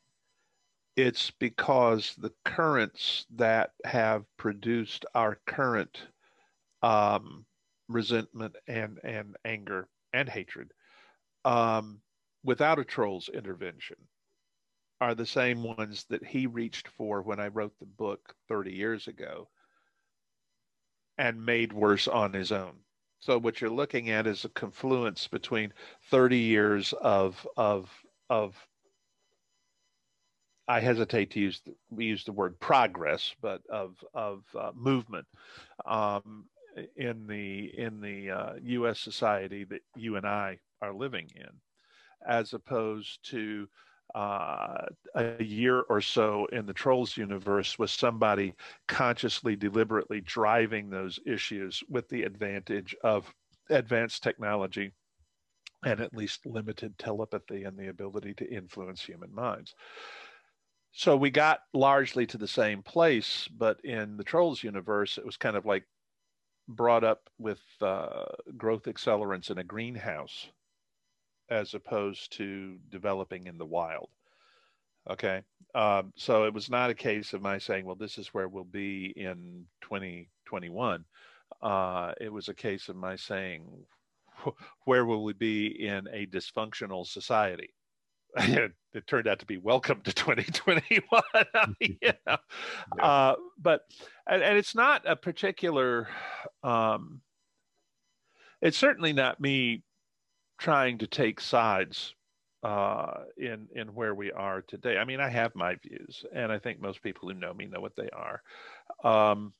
it's 0.97 1.31
because 1.31 2.15
the 2.19 2.33
currents 2.45 3.27
that 3.37 3.73
have 3.85 4.25
produced 4.37 5.07
our 5.15 5.39
current 5.47 6.03
um, 6.83 7.45
resentment 7.89 8.57
and, 8.67 8.99
and 9.05 9.37
anger 9.45 9.89
and 10.13 10.29
hatred 10.29 10.73
um, 11.45 12.01
without 12.45 12.79
a 12.79 12.85
troll's 12.85 13.29
intervention 13.29 13.97
are 15.01 15.15
the 15.15 15.27
same 15.27 15.63
ones 15.63 16.05
that 16.11 16.25
he 16.25 16.47
reached 16.47 16.89
for 16.89 17.23
when 17.23 17.41
I 17.41 17.49
wrote 17.49 17.77
the 17.79 17.87
book 17.87 18.35
30 18.49 18.73
years 18.73 19.09
ago 19.09 19.49
and 21.19 21.45
made 21.45 21.73
worse 21.73 22.07
on 22.07 22.33
his 22.33 22.53
own. 22.53 22.75
So 23.19 23.39
what 23.39 23.61
you're 23.61 23.71
looking 23.71 24.11
at 24.11 24.27
is 24.27 24.45
a 24.45 24.49
confluence 24.49 25.29
between 25.29 25.73
30 26.11 26.39
years 26.39 26.93
of 26.93 27.47
of 27.57 27.91
of 28.31 28.57
I 30.69 30.81
hesitate 30.81 31.31
to 31.33 31.41
use 31.41 31.61
the, 31.65 31.75
we 31.91 32.07
use 32.07 32.25
the 32.25 32.33
word 32.33 32.59
progress, 32.61 33.35
but 33.41 33.63
of 33.69 33.97
of 34.15 34.45
uh, 34.59 34.71
movement 34.75 35.27
um, 35.85 36.45
in 36.97 37.27
the 37.27 37.79
in 37.79 38.01
the 38.01 38.31
uh, 38.31 38.53
U.S. 38.63 39.01
society 39.01 39.65
that 39.65 39.81
you 39.97 40.17
and 40.17 40.27
I 40.27 40.59
are 40.81 40.95
living 40.95 41.29
in 41.35 41.51
as 42.27 42.53
opposed 42.53 43.29
to 43.31 43.69
uh, 44.15 44.85
a 45.15 45.43
year 45.43 45.81
or 45.89 46.01
so 46.01 46.47
in 46.53 46.67
the 46.67 46.73
Trolls 46.73 47.17
universe 47.17 47.79
with 47.79 47.91
somebody 47.91 48.55
consciously, 48.87 49.57
deliberately 49.57 50.21
driving 50.21 50.91
those 50.91 51.19
issues 51.27 51.83
with 51.89 52.09
the 52.09 52.23
advantage 52.23 52.95
of 53.03 53.33
advanced 53.71 54.23
technology 54.23 54.93
and 55.85 56.01
at 56.01 56.15
least 56.15 56.47
limited 56.47 56.97
telepathy 56.99 57.65
and 57.65 57.77
the 57.77 57.89
ability 57.89 58.35
to 58.35 58.49
influence 58.53 59.03
human 59.03 59.35
minds. 59.35 59.75
So 60.93 61.17
we 61.17 61.31
got 61.31 61.61
largely 61.73 62.27
to 62.27 62.39
the 62.39 62.47
same 62.47 62.83
place, 62.83 63.49
but 63.49 63.83
in 63.83 64.17
the 64.19 64.25
Trolls 64.25 64.63
universe, 64.63 65.17
it 65.17 65.25
was 65.25 65.39
kind 65.39 65.57
of 65.57 65.65
like 65.65 65.85
brought 66.69 67.03
up 67.03 67.31
with 67.39 67.61
uh, 67.81 68.27
growth 68.57 68.85
accelerants 68.85 69.51
in 69.51 69.59
a 69.59 69.65
greenhouse 69.65 70.49
as 71.49 71.75
opposed 71.75 72.33
to 72.33 72.79
developing 72.91 73.47
in 73.47 73.57
the 73.57 73.67
wild. 73.67 74.11
Okay. 75.11 75.43
Um, 75.75 76.13
so 76.17 76.45
it 76.45 76.55
was 76.55 76.71
not 76.71 76.91
a 76.91 76.95
case 76.95 77.33
of 77.33 77.43
my 77.43 77.59
saying, 77.59 77.87
well, 77.87 77.97
this 77.97 78.19
is 78.19 78.29
where 78.29 78.49
we'll 78.49 78.65
be 78.65 79.07
in 79.17 79.65
2021. 79.81 81.05
Uh, 81.61 82.13
it 82.21 82.33
was 82.33 82.49
a 82.49 82.55
case 82.55 82.89
of 82.89 82.97
my 82.97 83.17
saying, 83.17 83.67
where 84.85 85.07
will 85.07 85.25
we 85.25 85.33
be 85.33 85.67
in 85.67 86.07
a 86.13 86.27
dysfunctional 86.27 87.07
society? 87.07 87.73
it 88.95 89.07
turned 89.07 89.29
out 89.29 89.39
to 89.41 89.47
be 89.47 89.59
welcome 89.59 90.01
to 90.03 90.13
2021 90.15 91.03
you 91.81 91.97
know? 92.03 92.13
yeah. 92.27 92.37
uh, 93.05 93.35
but 93.61 93.83
and, 94.27 94.43
and, 94.43 94.57
it's 94.57 94.75
not 94.75 95.03
a 95.07 95.17
particular 95.17 96.09
um, 96.63 97.21
it's 98.63 98.79
certainly 98.79 99.13
not 99.13 99.41
me 99.41 99.83
trying 100.59 100.99
to 100.99 101.07
take 101.07 101.41
sides 101.41 102.15
uh, 102.63 103.25
in 103.37 103.69
in 103.75 103.89
where 103.89 104.15
we 104.15 104.33
are 104.33 104.63
today 104.63 104.97
i 104.97 105.05
mean 105.05 105.21
i 105.21 105.29
have 105.29 105.55
my 105.55 105.75
views 105.75 106.25
and 106.35 106.51
i 106.51 106.59
think 106.59 106.81
most 106.81 107.03
people 107.03 107.29
who 107.29 107.35
know 107.35 107.53
me 107.53 107.67
know 107.67 107.81
what 107.81 107.97
they 107.97 108.09
are 108.11 108.43
um, 109.05 109.53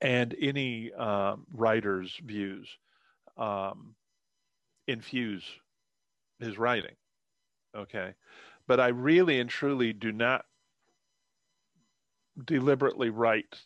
and 0.00 0.36
any 0.40 0.92
um, 0.92 1.46
writer's 1.52 2.14
views 2.24 2.68
um, 3.38 3.94
infuse 4.86 5.44
his 6.42 6.58
writing. 6.58 6.94
Okay. 7.76 8.14
But 8.66 8.80
I 8.80 8.88
really 8.88 9.40
and 9.40 9.50
truly 9.50 9.92
do 9.92 10.12
not 10.12 10.44
deliberately 12.44 13.10
write 13.10 13.60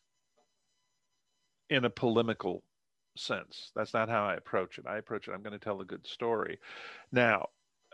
in 1.71 1.85
a 1.85 1.91
polemical 1.91 2.63
sense. 3.17 3.71
That's 3.75 3.95
not 3.95 4.09
how 4.09 4.25
I 4.25 4.35
approach 4.35 4.79
it. 4.79 4.87
I 4.87 4.99
approach 4.99 5.29
it, 5.29 5.33
I'm 5.33 5.43
going 5.43 5.59
to 5.59 5.65
tell 5.65 5.81
a 5.81 5.85
good 5.85 6.07
story. 6.07 6.59
Now, 7.13 7.49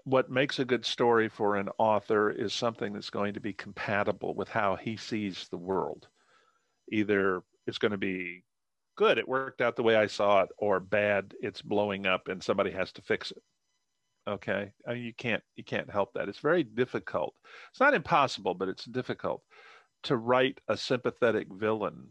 what 0.05 0.31
makes 0.31 0.59
a 0.59 0.65
good 0.65 0.85
story 0.85 1.29
for 1.29 1.57
an 1.57 1.69
author 1.79 2.31
is 2.31 2.53
something 2.53 2.93
that's 2.93 3.11
going 3.11 3.35
to 3.35 3.41
be 3.41 3.53
compatible 3.53 4.35
with 4.35 4.49
how 4.49 4.77
he 4.77 4.97
sees 4.97 5.49
the 5.49 5.59
world. 5.59 6.09
Either 6.91 7.43
it's 7.67 7.79
going 7.79 7.93
to 7.93 7.99
be 7.99 8.43
good, 8.97 9.19
it 9.19 9.29
worked 9.29 9.61
out 9.61 9.77
the 9.77 9.83
way 9.83 9.97
I 9.97 10.07
saw 10.07 10.43
it, 10.43 10.49
or 10.59 10.81
bad, 10.81 11.35
it's 11.41 11.63
blowing 11.63 12.07
up 12.07 12.29
and 12.29 12.43
somebody 12.43 12.73
has 12.73 12.93
to 12.93 13.03
fix 13.03 13.31
it 13.31 13.43
okay? 14.27 14.73
I 14.87 14.95
mean, 14.95 15.05
you 15.05 15.15
can't 15.15 15.43
you 15.57 15.65
can't 15.65 15.91
help 15.91 16.13
that. 16.15 16.29
It's 16.29 16.39
very 16.39 16.63
difficult. 16.63 17.35
It's 17.71 17.81
not 17.81 17.95
impossible 17.95 18.55
but 18.55 18.69
it's 18.69 18.85
difficult 18.85 19.43
to 20.05 20.17
write 20.17 20.61
a 20.69 20.77
sympathetic 20.77 21.49
villain 21.53 22.09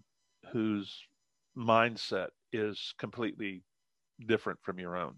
whose 0.51 1.05
mindset 1.57 2.30
is 2.53 2.93
completely 2.97 3.64
different 4.26 4.59
from 4.62 4.80
your 4.80 4.95
own. 4.95 5.16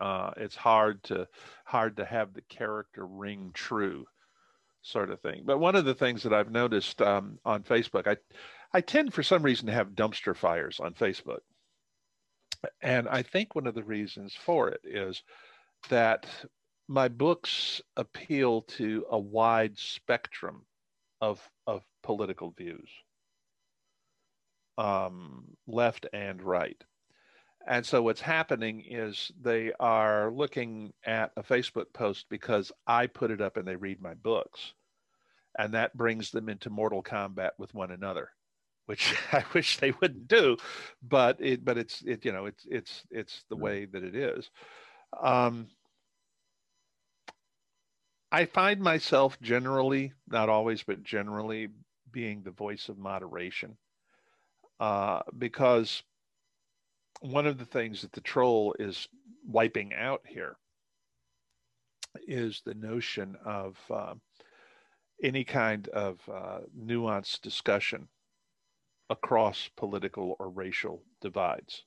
Uh, 0.00 0.30
it's 0.36 0.56
hard 0.56 1.02
to 1.04 1.26
hard 1.64 1.96
to 1.96 2.04
have 2.04 2.32
the 2.32 2.42
character 2.42 3.06
ring 3.06 3.50
true 3.52 4.06
sort 4.82 5.10
of 5.10 5.20
thing. 5.20 5.42
But 5.44 5.58
one 5.58 5.76
of 5.76 5.84
the 5.84 5.94
things 5.94 6.22
that 6.22 6.32
i've 6.32 6.50
noticed 6.50 7.02
um, 7.02 7.38
on 7.44 7.62
facebook 7.62 8.06
i 8.06 8.16
i 8.72 8.80
tend 8.80 9.12
for 9.12 9.22
some 9.22 9.42
reason 9.42 9.66
to 9.66 9.72
have 9.72 9.88
dumpster 9.90 10.34
fires 10.34 10.80
on 10.80 10.94
facebook. 10.94 11.40
And 12.80 13.08
i 13.08 13.22
think 13.22 13.54
one 13.54 13.66
of 13.66 13.74
the 13.74 13.84
reasons 13.84 14.34
for 14.34 14.68
it 14.68 14.80
is 14.84 15.22
that 15.88 16.26
my 16.88 17.08
books 17.08 17.80
appeal 17.96 18.62
to 18.62 19.04
a 19.10 19.18
wide 19.18 19.78
spectrum 19.78 20.64
of, 21.20 21.40
of 21.66 21.82
political 22.02 22.50
views, 22.50 22.88
um, 24.78 25.44
left 25.66 26.06
and 26.12 26.42
right. 26.42 26.82
And 27.66 27.84
so 27.84 28.02
what's 28.02 28.20
happening 28.20 28.82
is 28.88 29.30
they 29.40 29.72
are 29.78 30.30
looking 30.32 30.92
at 31.04 31.32
a 31.36 31.42
Facebook 31.42 31.92
post 31.92 32.26
because 32.30 32.72
I 32.86 33.06
put 33.06 33.30
it 33.30 33.40
up 33.40 33.56
and 33.56 33.66
they 33.68 33.76
read 33.76 34.00
my 34.00 34.14
books. 34.14 34.72
And 35.58 35.74
that 35.74 35.96
brings 35.96 36.30
them 36.30 36.48
into 36.48 36.70
mortal 36.70 37.02
combat 37.02 37.54
with 37.58 37.74
one 37.74 37.90
another, 37.90 38.30
which 38.86 39.14
I 39.32 39.44
wish 39.52 39.76
they 39.76 39.92
wouldn't 40.00 40.28
do, 40.28 40.56
but 41.02 41.36
it 41.40 41.64
but 41.64 41.76
it's 41.76 42.02
it 42.02 42.24
you 42.24 42.32
know 42.32 42.46
it's 42.46 42.64
it's 42.70 43.02
it's 43.10 43.44
the 43.48 43.56
way 43.56 43.84
that 43.84 44.02
it 44.04 44.14
is. 44.14 44.48
Um, 45.18 45.68
I 48.32 48.44
find 48.44 48.80
myself 48.80 49.40
generally, 49.40 50.12
not 50.28 50.48
always, 50.48 50.82
but 50.82 51.02
generally, 51.02 51.68
being 52.12 52.42
the 52.42 52.50
voice 52.52 52.88
of 52.88 52.98
moderation, 52.98 53.76
uh, 54.78 55.22
because 55.36 56.02
one 57.20 57.46
of 57.46 57.58
the 57.58 57.64
things 57.64 58.02
that 58.02 58.12
the 58.12 58.20
troll 58.20 58.74
is 58.78 59.08
wiping 59.46 59.92
out 59.94 60.22
here 60.26 60.56
is 62.26 62.62
the 62.64 62.74
notion 62.74 63.36
of 63.44 63.76
uh, 63.90 64.14
any 65.22 65.44
kind 65.44 65.88
of 65.88 66.20
uh, 66.32 66.60
nuanced 66.78 67.40
discussion 67.42 68.08
across 69.10 69.68
political 69.76 70.36
or 70.38 70.48
racial 70.48 71.02
divides. 71.20 71.84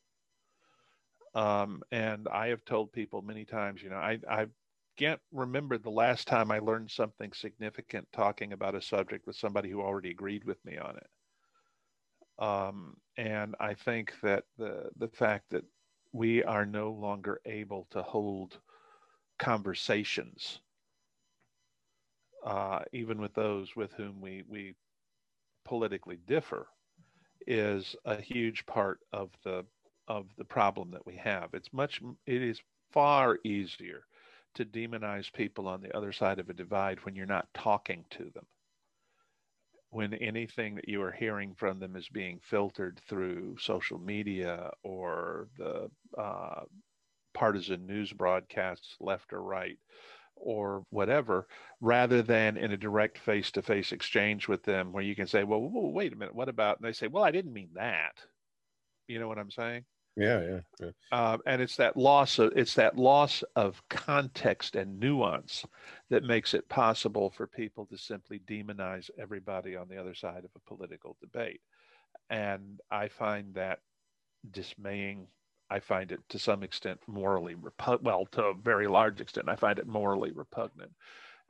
Um, 1.35 1.81
and 1.91 2.27
I 2.27 2.47
have 2.49 2.63
told 2.65 2.91
people 2.91 3.21
many 3.21 3.45
times, 3.45 3.81
you 3.81 3.89
know, 3.89 3.95
I, 3.97 4.19
I 4.29 4.47
can't 4.97 5.21
remember 5.31 5.77
the 5.77 5.89
last 5.89 6.27
time 6.27 6.51
I 6.51 6.59
learned 6.59 6.91
something 6.91 7.33
significant 7.33 8.07
talking 8.13 8.53
about 8.53 8.75
a 8.75 8.81
subject 8.81 9.25
with 9.25 9.35
somebody 9.35 9.69
who 9.69 9.81
already 9.81 10.11
agreed 10.11 10.43
with 10.43 10.63
me 10.63 10.77
on 10.77 10.97
it. 10.97 11.07
Um, 12.43 12.97
and 13.17 13.55
I 13.59 13.73
think 13.73 14.13
that 14.21 14.43
the 14.57 14.89
the 14.97 15.07
fact 15.07 15.45
that 15.51 15.63
we 16.11 16.43
are 16.43 16.65
no 16.65 16.91
longer 16.91 17.39
able 17.45 17.87
to 17.91 18.01
hold 18.01 18.59
conversations, 19.39 20.59
uh, 22.45 22.79
even 22.91 23.19
with 23.21 23.33
those 23.33 23.75
with 23.75 23.93
whom 23.93 24.21
we 24.21 24.43
we 24.47 24.75
politically 25.65 26.17
differ, 26.27 26.67
is 27.47 27.95
a 28.05 28.19
huge 28.19 28.65
part 28.65 28.99
of 29.11 29.29
the 29.43 29.65
of 30.13 30.27
the 30.37 30.45
problem 30.45 30.91
that 30.91 31.05
we 31.07 31.15
have. 31.15 31.49
It's 31.53 31.73
much 31.73 31.99
it 32.27 32.41
is 32.41 32.61
far 32.91 33.39
easier 33.43 34.03
to 34.53 34.63
demonize 34.63 35.33
people 35.33 35.67
on 35.67 35.81
the 35.81 35.95
other 35.97 36.11
side 36.11 36.37
of 36.37 36.49
a 36.49 36.53
divide 36.53 36.99
when 37.03 37.15
you're 37.15 37.25
not 37.25 37.47
talking 37.55 38.05
to 38.11 38.29
them. 38.35 38.45
When 39.89 40.13
anything 40.13 40.75
that 40.75 40.87
you 40.87 41.01
are 41.01 41.11
hearing 41.11 41.55
from 41.55 41.79
them 41.79 41.95
is 41.95 42.07
being 42.09 42.39
filtered 42.43 43.01
through 43.09 43.57
social 43.59 43.97
media 43.97 44.69
or 44.83 45.47
the 45.57 45.89
uh, 46.15 46.61
partisan 47.33 47.87
news 47.87 48.13
broadcasts, 48.13 48.95
left 48.99 49.33
or 49.33 49.41
right, 49.41 49.79
or 50.35 50.83
whatever, 50.91 51.47
rather 51.81 52.21
than 52.21 52.57
in 52.57 52.71
a 52.71 52.77
direct 52.77 53.17
face 53.17 53.49
to 53.51 53.63
face 53.63 53.91
exchange 53.91 54.47
with 54.47 54.63
them 54.63 54.91
where 54.91 55.03
you 55.03 55.15
can 55.15 55.27
say, 55.27 55.43
well, 55.43 55.61
wait 55.61 56.13
a 56.13 56.15
minute, 56.15 56.35
what 56.35 56.49
about? 56.49 56.77
And 56.77 56.87
they 56.87 56.93
say, 56.93 57.07
well, 57.07 57.23
I 57.23 57.31
didn't 57.31 57.53
mean 57.53 57.69
that. 57.73 58.13
You 59.07 59.19
know 59.19 59.27
what 59.27 59.39
I'm 59.39 59.51
saying? 59.51 59.85
Yeah, 60.15 60.41
yeah. 60.41 60.59
yeah. 60.79 61.31
Um, 61.31 61.41
and 61.45 61.61
it's 61.61 61.75
that 61.77 61.97
loss 61.97 62.37
of 62.37 62.53
it's 62.55 62.75
that 62.75 62.97
loss 62.97 63.43
of 63.55 63.81
context 63.89 64.75
and 64.75 64.99
nuance 64.99 65.65
that 66.09 66.23
makes 66.23 66.53
it 66.53 66.69
possible 66.69 67.31
for 67.31 67.47
people 67.47 67.85
to 67.87 67.97
simply 67.97 68.39
demonize 68.39 69.09
everybody 69.17 69.75
on 69.75 69.87
the 69.87 69.97
other 69.97 70.13
side 70.13 70.45
of 70.45 70.51
a 70.55 70.69
political 70.69 71.17
debate. 71.19 71.61
And 72.29 72.79
I 72.91 73.07
find 73.07 73.55
that 73.55 73.79
dismaying. 74.51 75.27
I 75.69 75.79
find 75.79 76.11
it 76.11 76.19
to 76.29 76.37
some 76.37 76.61
extent 76.61 76.99
morally 77.07 77.55
repugnant. 77.55 78.03
Well, 78.03 78.27
to 78.33 78.43
a 78.45 78.53
very 78.53 78.87
large 78.87 79.19
extent, 79.19 79.49
I 79.49 79.55
find 79.55 79.79
it 79.79 79.87
morally 79.87 80.31
repugnant, 80.31 80.91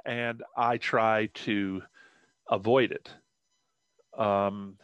and 0.05 0.41
I 0.55 0.77
try 0.77 1.27
to 1.45 1.81
avoid 2.49 2.91
it. 2.91 3.09
Um, 4.17 4.77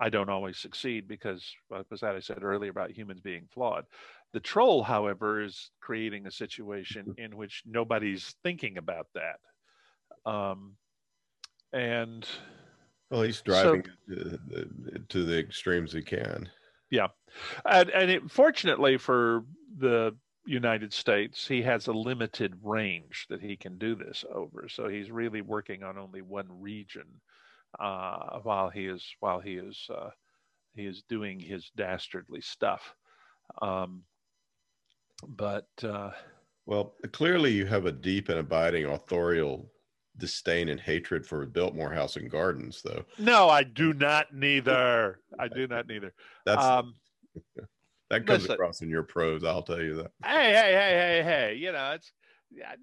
I 0.00 0.08
don't 0.10 0.28
always 0.28 0.58
succeed 0.58 1.08
because, 1.08 1.44
as 1.92 2.02
I 2.02 2.18
said 2.20 2.42
earlier 2.42 2.70
about 2.70 2.90
humans 2.90 3.20
being 3.20 3.48
flawed. 3.52 3.84
The 4.32 4.40
troll, 4.40 4.82
however, 4.82 5.42
is 5.42 5.70
creating 5.80 6.26
a 6.26 6.30
situation 6.30 7.06
mm-hmm. 7.06 7.20
in 7.20 7.36
which 7.36 7.62
nobody's 7.66 8.34
thinking 8.42 8.76
about 8.76 9.06
that. 9.14 10.30
Um, 10.30 10.76
and 11.72 12.26
well, 13.10 13.22
he's 13.22 13.40
driving 13.40 13.84
so, 14.08 14.14
to, 14.14 14.38
the, 14.48 14.98
to 15.08 15.24
the 15.24 15.38
extremes 15.38 15.92
he 15.92 16.02
can. 16.02 16.48
Yeah, 16.90 17.08
and 17.64 17.90
and 17.90 18.10
it, 18.10 18.30
fortunately 18.30 18.98
for 18.98 19.44
the 19.78 20.16
United 20.46 20.92
States, 20.92 21.46
he 21.46 21.62
has 21.62 21.86
a 21.86 21.92
limited 21.92 22.54
range 22.62 23.26
that 23.28 23.40
he 23.40 23.56
can 23.56 23.78
do 23.78 23.94
this 23.94 24.24
over. 24.32 24.68
So 24.68 24.88
he's 24.88 25.10
really 25.10 25.40
working 25.40 25.82
on 25.82 25.98
only 25.98 26.22
one 26.22 26.46
region 26.48 27.06
uh, 27.78 28.38
while 28.42 28.70
he 28.70 28.86
is 28.86 29.04
while 29.20 29.40
he 29.40 29.54
is 29.54 29.86
uh, 29.94 30.10
he 30.74 30.86
is 30.86 31.02
doing 31.08 31.40
his 31.40 31.70
dastardly 31.76 32.40
stuff. 32.40 32.94
Um, 33.62 34.02
but 35.26 35.68
uh, 35.82 36.10
well, 36.66 36.94
clearly 37.12 37.52
you 37.52 37.66
have 37.66 37.86
a 37.86 37.92
deep 37.92 38.28
and 38.28 38.38
abiding 38.38 38.86
authorial 38.86 39.70
disdain 40.18 40.68
and 40.68 40.80
hatred 40.80 41.26
for 41.26 41.44
Biltmore 41.46 41.92
House 41.92 42.16
and 42.16 42.30
Gardens, 42.30 42.82
though. 42.82 43.04
No, 43.18 43.48
I 43.48 43.62
do 43.62 43.92
not. 43.92 44.34
Neither. 44.34 45.20
I 45.38 45.48
do 45.48 45.66
not. 45.66 45.86
Neither. 45.86 46.12
That's 46.44 46.64
um, 46.64 46.94
that 48.10 48.26
comes 48.26 48.42
listen, 48.42 48.54
across 48.54 48.80
in 48.82 48.88
your 48.88 49.02
prose. 49.02 49.44
I'll 49.44 49.62
tell 49.62 49.80
you 49.80 49.96
that. 49.96 50.10
Hey, 50.24 50.52
hey, 50.52 50.72
hey, 50.72 50.92
hey, 50.92 51.22
hey! 51.24 51.54
You 51.54 51.72
know, 51.72 51.92
it's 51.94 52.12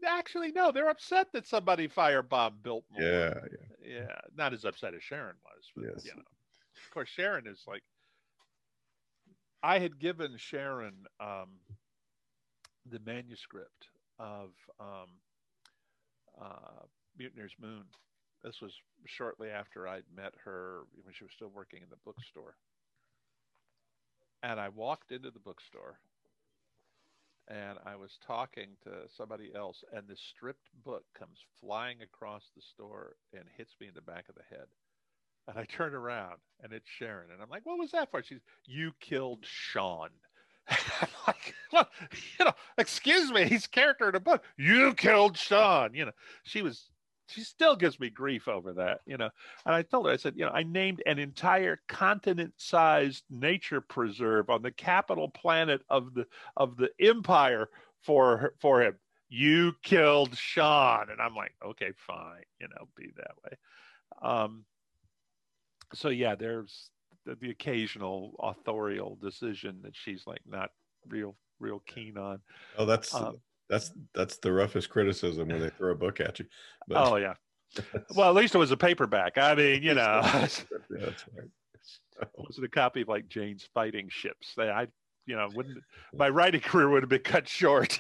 actually 0.08 0.52
no. 0.52 0.72
They're 0.72 0.90
upset 0.90 1.28
that 1.34 1.48
somebody 1.48 1.88
firebombed 1.88 2.64
Biltmore. 2.64 3.02
Yeah, 3.02 3.34
yeah, 3.34 3.73
yeah. 3.86 4.16
Not 4.36 4.54
as 4.54 4.66
upset 4.66 4.94
as 4.94 5.04
Sharon 5.04 5.36
was. 5.44 5.72
But, 5.76 5.86
yes. 5.86 6.06
You 6.06 6.16
know, 6.16 6.22
of 6.22 6.94
course, 6.94 7.10
Sharon 7.10 7.48
is 7.48 7.64
like. 7.68 7.84
I 9.62 9.80
had 9.80 10.00
given 10.00 10.36
Sharon 10.38 11.06
um, 11.20 11.50
the 12.90 13.00
manuscript 13.06 13.88
of 14.20 14.50
um, 14.80 15.08
uh, 16.42 16.84
Mutineer's 17.18 17.56
Moon. 17.62 17.84
This 18.44 18.60
was 18.62 18.74
shortly 19.06 19.50
after 19.50 19.88
I'd 19.88 20.04
met 20.14 20.34
her 20.44 20.82
when 21.04 21.14
she 21.14 21.24
was 21.24 21.32
still 21.34 21.52
working 21.54 21.82
in 21.82 21.90
the 21.90 21.96
bookstore. 22.04 22.56
And 24.42 24.60
I 24.60 24.68
walked 24.68 25.14
into 25.14 25.32
the 25.32 25.40
bookstore 25.40 25.98
and 27.48 27.78
I 27.86 27.96
was 27.96 28.18
talking 28.26 28.70
to 28.84 28.92
somebody 29.16 29.52
else, 29.56 29.84
and 29.94 30.08
this 30.08 30.22
stripped 30.22 30.70
book 30.86 31.04
comes 31.18 31.40
flying 31.60 32.02
across 32.02 32.44
the 32.56 32.62
store 32.62 33.16
and 33.34 33.44
hits 33.58 33.76
me 33.82 33.88
in 33.88 33.94
the 33.94 34.02
back 34.02 34.30
of 34.30 34.36
the 34.36 34.56
head. 34.56 34.68
And 35.48 35.58
I 35.58 35.66
turn 35.66 35.94
around 35.94 36.38
and 36.64 36.72
it's 36.72 36.88
Sharon. 36.88 37.32
And 37.32 37.42
I'm 37.42 37.50
like, 37.50 37.66
what 37.66 37.78
was 37.78 37.92
that 37.92 38.10
for? 38.12 38.24
She's, 38.24 38.40
you 38.66 38.94
killed 39.02 39.40
Sean. 39.42 40.10
I'm 40.70 41.10
like, 41.28 41.54
well, 41.74 41.90
you 42.40 42.46
know, 42.46 42.54
excuse 42.78 43.30
me, 43.30 43.46
he's 43.46 43.68
character 43.68 44.08
in 44.08 44.16
a 44.16 44.22
book. 44.22 44.44
You 44.58 44.94
killed 44.94 45.38
Sean. 45.38 45.94
You 45.94 46.06
know, 46.06 46.12
she 46.44 46.62
was 46.62 46.90
she 47.28 47.42
still 47.42 47.76
gives 47.76 48.00
me 48.00 48.10
grief 48.10 48.48
over 48.48 48.74
that, 48.74 49.02
you 49.06 49.18
know. 49.18 49.30
And 49.66 49.76
I 49.76 49.82
told 49.82 50.08
her, 50.08 50.12
I 50.12 50.18
said, 50.18 50.34
you 50.36 50.46
know, 50.46 50.52
I 50.52 50.64
named 50.64 51.02
an 51.06 51.20
entire 51.20 51.82
continent-sized 51.88 53.24
nature 53.30 53.82
preserve 53.82 54.50
on 54.50 54.62
the 54.62 54.72
capital 54.72 55.30
planet 55.30 55.82
of 55.90 56.14
the 56.14 56.26
of 56.58 56.78
the 56.78 56.90
empire 57.00 57.70
for 58.02 58.54
for 58.60 58.82
him. 58.82 58.96
You 59.30 59.74
killed 59.82 60.38
Sean, 60.38 61.10
and 61.10 61.20
I'm 61.20 61.36
like, 61.36 61.54
okay, 61.66 61.92
fine, 61.96 62.44
you 62.60 62.68
know, 62.68 62.88
be 62.96 63.12
that 63.18 63.32
way. 63.44 63.58
Um, 64.22 64.66
so 65.94 66.10
yeah, 66.10 66.36
there's 66.36 66.90
the, 67.26 67.36
the 67.36 67.50
occasional 67.50 68.36
authorial 68.40 69.18
decision 69.22 69.80
that 69.84 69.96
she's 69.96 70.28
like 70.28 70.42
not 70.48 70.72
real 71.08 71.36
real 71.60 71.80
keen 71.88 72.18
on. 72.18 72.40
Oh, 72.78 72.86
that's 72.86 73.14
um, 73.14 73.38
that's 73.74 73.92
that's 74.14 74.38
the 74.38 74.52
roughest 74.52 74.90
criticism 74.90 75.48
when 75.48 75.60
they 75.60 75.70
throw 75.70 75.92
a 75.92 75.96
book 75.96 76.20
at 76.20 76.40
you. 76.40 76.46
But, 76.88 76.98
oh 76.98 77.16
yeah. 77.16 77.34
Well, 78.16 78.30
at 78.30 78.36
least 78.36 78.54
it 78.54 78.60
was 78.60 78.72
a 78.72 78.78
paperback. 78.78 79.38
I 79.38 79.56
mean, 79.56 79.82
you 79.82 79.96
know, 79.96 80.22
yeah, 80.24 80.32
that's 80.32 80.66
right. 81.36 81.50
So. 81.82 82.28
Was 82.38 82.60
it 82.60 82.64
a 82.64 82.70
copy 82.70 83.02
of 83.02 83.08
like 83.08 83.28
Jane's 83.28 83.68
Fighting 83.74 84.08
Ships? 84.10 84.54
That 84.56 84.70
I, 84.70 84.88
you 85.26 85.36
know, 85.36 85.50
wouldn't 85.56 85.80
my 86.14 86.30
writing 86.30 86.62
career 86.62 86.90
would 86.90 87.02
have 87.02 87.10
been 87.10 87.24
cut 87.24 87.48
short. 87.48 88.00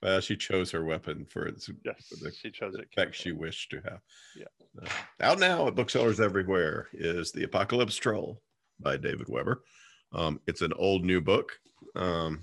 well, 0.00 0.20
she 0.20 0.36
chose 0.36 0.70
her 0.70 0.84
weapon 0.84 1.26
for, 1.28 1.46
its, 1.46 1.68
yes, 1.84 2.06
for 2.08 2.24
the 2.24 2.32
she 2.32 2.52
chose 2.52 2.74
it 2.74 2.86
effect 2.92 3.16
she 3.16 3.32
wished 3.32 3.70
to 3.72 3.80
have. 3.80 4.00
Yeah. 4.36 4.44
Uh, 4.80 4.88
out 5.20 5.40
now 5.40 5.66
at 5.66 5.74
booksellers 5.74 6.20
everywhere 6.20 6.86
is 6.92 7.32
the 7.32 7.42
Apocalypse 7.42 7.96
Troll 7.96 8.40
by 8.78 8.96
David 8.96 9.28
Weber. 9.28 9.64
Um, 10.12 10.40
it's 10.46 10.62
an 10.62 10.72
old 10.74 11.04
new 11.04 11.20
book. 11.20 11.58
Um, 11.96 12.40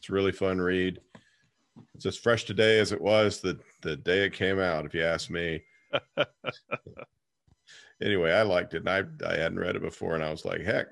it's 0.00 0.08
a 0.08 0.12
really 0.12 0.32
fun 0.32 0.60
read. 0.60 1.00
It's 1.94 2.06
as 2.06 2.16
fresh 2.16 2.44
today 2.44 2.78
as 2.78 2.92
it 2.92 3.00
was 3.00 3.40
the, 3.40 3.58
the 3.82 3.96
day 3.96 4.24
it 4.24 4.32
came 4.32 4.58
out, 4.58 4.86
if 4.86 4.94
you 4.94 5.02
ask 5.02 5.28
me. 5.28 5.62
anyway, 8.02 8.32
I 8.32 8.42
liked 8.42 8.74
it. 8.74 8.86
And 8.86 8.88
I, 8.88 9.02
I 9.28 9.36
hadn't 9.36 9.58
read 9.58 9.76
it 9.76 9.82
before, 9.82 10.14
and 10.14 10.24
I 10.24 10.30
was 10.30 10.46
like, 10.46 10.62
heck, 10.62 10.86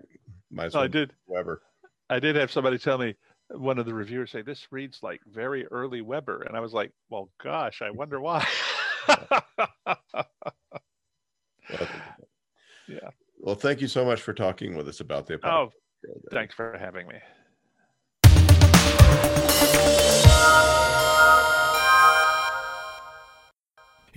might 0.51 0.66
oh, 0.66 0.70
well 0.74 0.85
I 0.85 0.89
did. 0.89 1.14
Weber. 1.26 1.62
I 2.10 2.20
did 2.20 2.36
have 2.36 2.52
somebody 2.52 2.78
tell 2.78 2.98
me, 2.98 3.14
one 3.51 3.78
of 3.78 3.86
the 3.86 3.94
reviewers 3.94 4.30
say, 4.30 4.43
this 4.43 4.66
reads 4.70 5.02
like 5.02 5.22
very 5.26 5.64
early 5.66 6.02
Weber. 6.02 6.43
And 6.43 6.55
I 6.55 6.60
was 6.60 6.74
like, 6.74 6.93
well, 7.09 7.30
gosh, 7.43 7.80
I 7.80 7.90
wonder 7.90 8.20
why. 8.20 8.47
yeah. 12.86 13.09
Well, 13.40 13.55
thank 13.55 13.80
you 13.80 13.89
so 13.89 14.05
much 14.05 14.20
for 14.20 14.35
talking 14.35 14.76
with 14.76 14.86
us 14.86 15.01
about 15.01 15.26
the. 15.26 15.39
Oh, 15.48 15.70
thanks 16.30 16.55
for 16.55 16.76
having 16.78 17.09
me. 17.09 17.16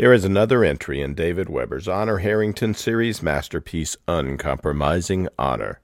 Here 0.01 0.13
is 0.13 0.25
another 0.25 0.63
entry 0.63 0.99
in 0.99 1.13
David 1.13 1.47
Weber's 1.47 1.87
Honor 1.87 2.17
Harrington 2.17 2.73
series 2.73 3.21
masterpiece, 3.21 3.95
Uncompromising 4.07 5.27
Honor. 5.37 5.79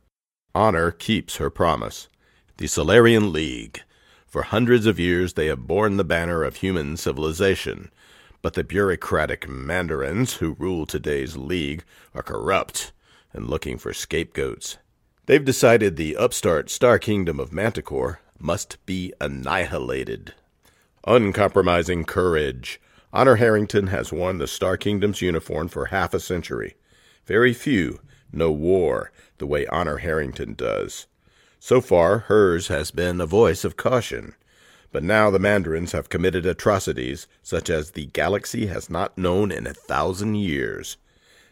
Honor 0.55 0.89
keeps 0.89 1.35
her 1.35 1.51
promise. 1.51 2.09
The 2.57 2.65
Solarian 2.65 3.31
League. 3.31 3.83
For 4.25 4.41
hundreds 4.41 4.87
of 4.87 4.99
years 4.99 5.33
they 5.33 5.45
have 5.45 5.67
borne 5.67 5.97
the 5.97 6.03
banner 6.03 6.43
of 6.43 6.55
human 6.55 6.97
civilization. 6.97 7.91
But 8.41 8.55
the 8.55 8.63
bureaucratic 8.63 9.47
mandarins 9.47 10.37
who 10.37 10.55
rule 10.57 10.87
today's 10.87 11.37
League 11.37 11.83
are 12.15 12.23
corrupt 12.23 12.93
and 13.33 13.47
looking 13.47 13.77
for 13.77 13.93
scapegoats. 13.93 14.77
They've 15.27 15.45
decided 15.45 15.95
the 15.95 16.17
upstart 16.17 16.71
Star 16.71 16.97
Kingdom 16.97 17.39
of 17.39 17.53
Manticore 17.53 18.21
must 18.39 18.83
be 18.85 19.13
annihilated. 19.19 20.33
Uncompromising 21.05 22.05
courage. 22.05 22.79
Honor 23.13 23.35
Harrington 23.35 23.87
has 23.87 24.11
worn 24.11 24.37
the 24.37 24.47
Star 24.47 24.77
Kingdom's 24.77 25.21
uniform 25.21 25.69
for 25.69 25.85
half 25.85 26.13
a 26.13 26.19
century. 26.19 26.75
Very 27.25 27.53
few 27.53 27.99
know 28.31 28.51
war 28.51 29.11
the 29.37 29.47
way 29.47 29.65
Honor 29.67 29.97
Harrington 29.97 30.53
does. 30.53 31.07
So 31.59 31.81
far, 31.81 32.19
hers 32.19 32.67
has 32.67 32.91
been 32.91 33.19
a 33.19 33.25
voice 33.25 33.63
of 33.63 33.77
caution. 33.77 34.35
But 34.91 35.03
now 35.03 35.29
the 35.29 35.39
Mandarins 35.39 35.91
have 35.91 36.09
committed 36.09 36.45
atrocities 36.45 37.27
such 37.41 37.69
as 37.69 37.91
the 37.91 38.05
galaxy 38.07 38.67
has 38.67 38.89
not 38.89 39.17
known 39.17 39.51
in 39.51 39.67
a 39.67 39.73
thousand 39.73 40.35
years. 40.35 40.97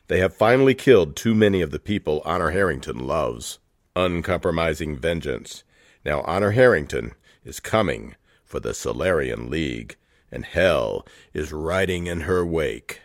They 0.07 0.19
have 0.19 0.35
finally 0.35 0.75
killed 0.75 1.15
too 1.15 1.33
many 1.33 1.61
of 1.61 1.71
the 1.71 1.79
people 1.79 2.21
Honor 2.25 2.51
Harrington 2.51 3.07
loves. 3.07 3.59
Uncompromising 3.95 4.97
vengeance. 4.97 5.63
Now 6.05 6.21
Honor 6.21 6.51
Harrington 6.51 7.13
is 7.43 7.59
coming 7.59 8.15
for 8.43 8.59
the 8.59 8.75
Solarian 8.75 9.49
League, 9.49 9.97
and 10.31 10.45
hell 10.45 11.05
is 11.33 11.51
riding 11.51 12.05
in 12.05 12.21
her 12.21 12.45
wake. 12.45 13.01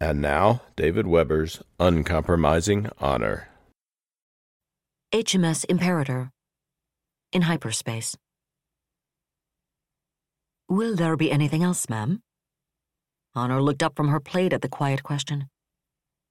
And 0.00 0.20
now, 0.20 0.62
David 0.74 1.06
Weber's 1.06 1.62
Uncompromising 1.78 2.90
Honor. 2.98 3.48
HMS 5.12 5.64
Imperator. 5.68 6.32
In 7.32 7.42
hyperspace. 7.42 8.16
Will 10.68 10.96
there 10.96 11.16
be 11.16 11.30
anything 11.30 11.62
else, 11.62 11.88
ma'am? 11.88 12.20
Honor 13.36 13.62
looked 13.62 13.82
up 13.82 13.96
from 13.96 14.08
her 14.08 14.20
plate 14.20 14.52
at 14.52 14.62
the 14.62 14.68
quiet 14.68 15.04
question. 15.04 15.48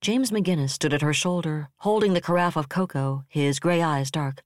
James 0.02 0.30
McGinnis 0.30 0.70
stood 0.70 0.92
at 0.92 1.00
her 1.00 1.14
shoulder, 1.14 1.70
holding 1.78 2.12
the 2.12 2.20
carafe 2.20 2.56
of 2.56 2.68
cocoa, 2.68 3.24
his 3.28 3.58
gray 3.58 3.80
eyes 3.80 4.10
dark. 4.10 4.42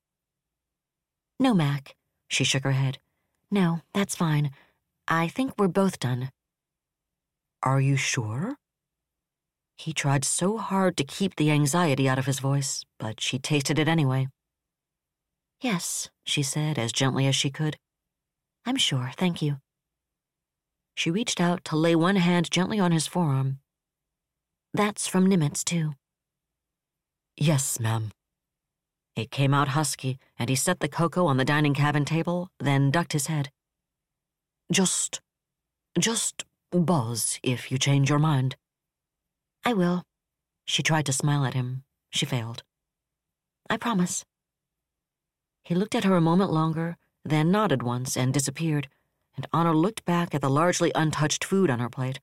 No, 1.38 1.54
Mac. 1.54 1.94
She 2.28 2.44
shook 2.44 2.64
her 2.64 2.72
head. 2.72 2.98
No, 3.50 3.80
that's 3.94 4.16
fine. 4.16 4.50
I 5.06 5.28
think 5.28 5.54
we're 5.56 5.68
both 5.68 5.98
done. 5.98 6.30
Are 7.62 7.80
you 7.80 7.96
sure? 7.96 8.56
He 9.76 9.92
tried 9.92 10.24
so 10.24 10.58
hard 10.58 10.96
to 10.96 11.04
keep 11.04 11.36
the 11.36 11.50
anxiety 11.50 12.08
out 12.08 12.18
of 12.18 12.26
his 12.26 12.40
voice, 12.40 12.84
but 12.98 13.20
she 13.20 13.38
tasted 13.38 13.78
it 13.78 13.88
anyway. 13.88 14.28
Yes, 15.60 16.10
she 16.24 16.42
said 16.42 16.78
as 16.78 16.92
gently 16.92 17.26
as 17.26 17.36
she 17.36 17.50
could. 17.50 17.76
I'm 18.66 18.76
sure, 18.76 19.12
thank 19.16 19.40
you. 19.40 19.58
She 20.94 21.10
reached 21.10 21.40
out 21.40 21.64
to 21.66 21.76
lay 21.76 21.94
one 21.94 22.16
hand 22.16 22.50
gently 22.50 22.80
on 22.80 22.92
his 22.92 23.06
forearm. 23.06 23.60
That's 24.74 25.06
from 25.06 25.28
Nimitz, 25.28 25.64
too. 25.64 25.94
Yes, 27.36 27.78
ma'am. 27.78 28.10
It 29.18 29.32
came 29.32 29.52
out 29.52 29.74
husky, 29.74 30.20
and 30.38 30.48
he 30.48 30.54
set 30.54 30.78
the 30.78 30.86
cocoa 30.86 31.26
on 31.26 31.38
the 31.38 31.44
dining 31.44 31.74
cabin 31.74 32.04
table, 32.04 32.52
then 32.60 32.92
ducked 32.92 33.12
his 33.12 33.26
head. 33.26 33.50
Just. 34.70 35.20
just 35.98 36.44
buzz 36.70 37.40
if 37.42 37.72
you 37.72 37.78
change 37.78 38.08
your 38.08 38.20
mind. 38.20 38.54
I 39.64 39.72
will. 39.72 40.04
She 40.66 40.84
tried 40.84 41.04
to 41.06 41.12
smile 41.12 41.44
at 41.44 41.54
him. 41.54 41.82
She 42.10 42.26
failed. 42.26 42.62
I 43.68 43.76
promise. 43.76 44.24
He 45.64 45.74
looked 45.74 45.96
at 45.96 46.04
her 46.04 46.14
a 46.14 46.20
moment 46.20 46.52
longer, 46.52 46.96
then 47.24 47.50
nodded 47.50 47.82
once 47.82 48.16
and 48.16 48.32
disappeared, 48.32 48.88
and 49.34 49.48
Honor 49.52 49.74
looked 49.74 50.04
back 50.04 50.32
at 50.32 50.42
the 50.42 50.48
largely 50.48 50.92
untouched 50.94 51.44
food 51.44 51.70
on 51.70 51.80
her 51.80 51.90
plate. 51.90 52.20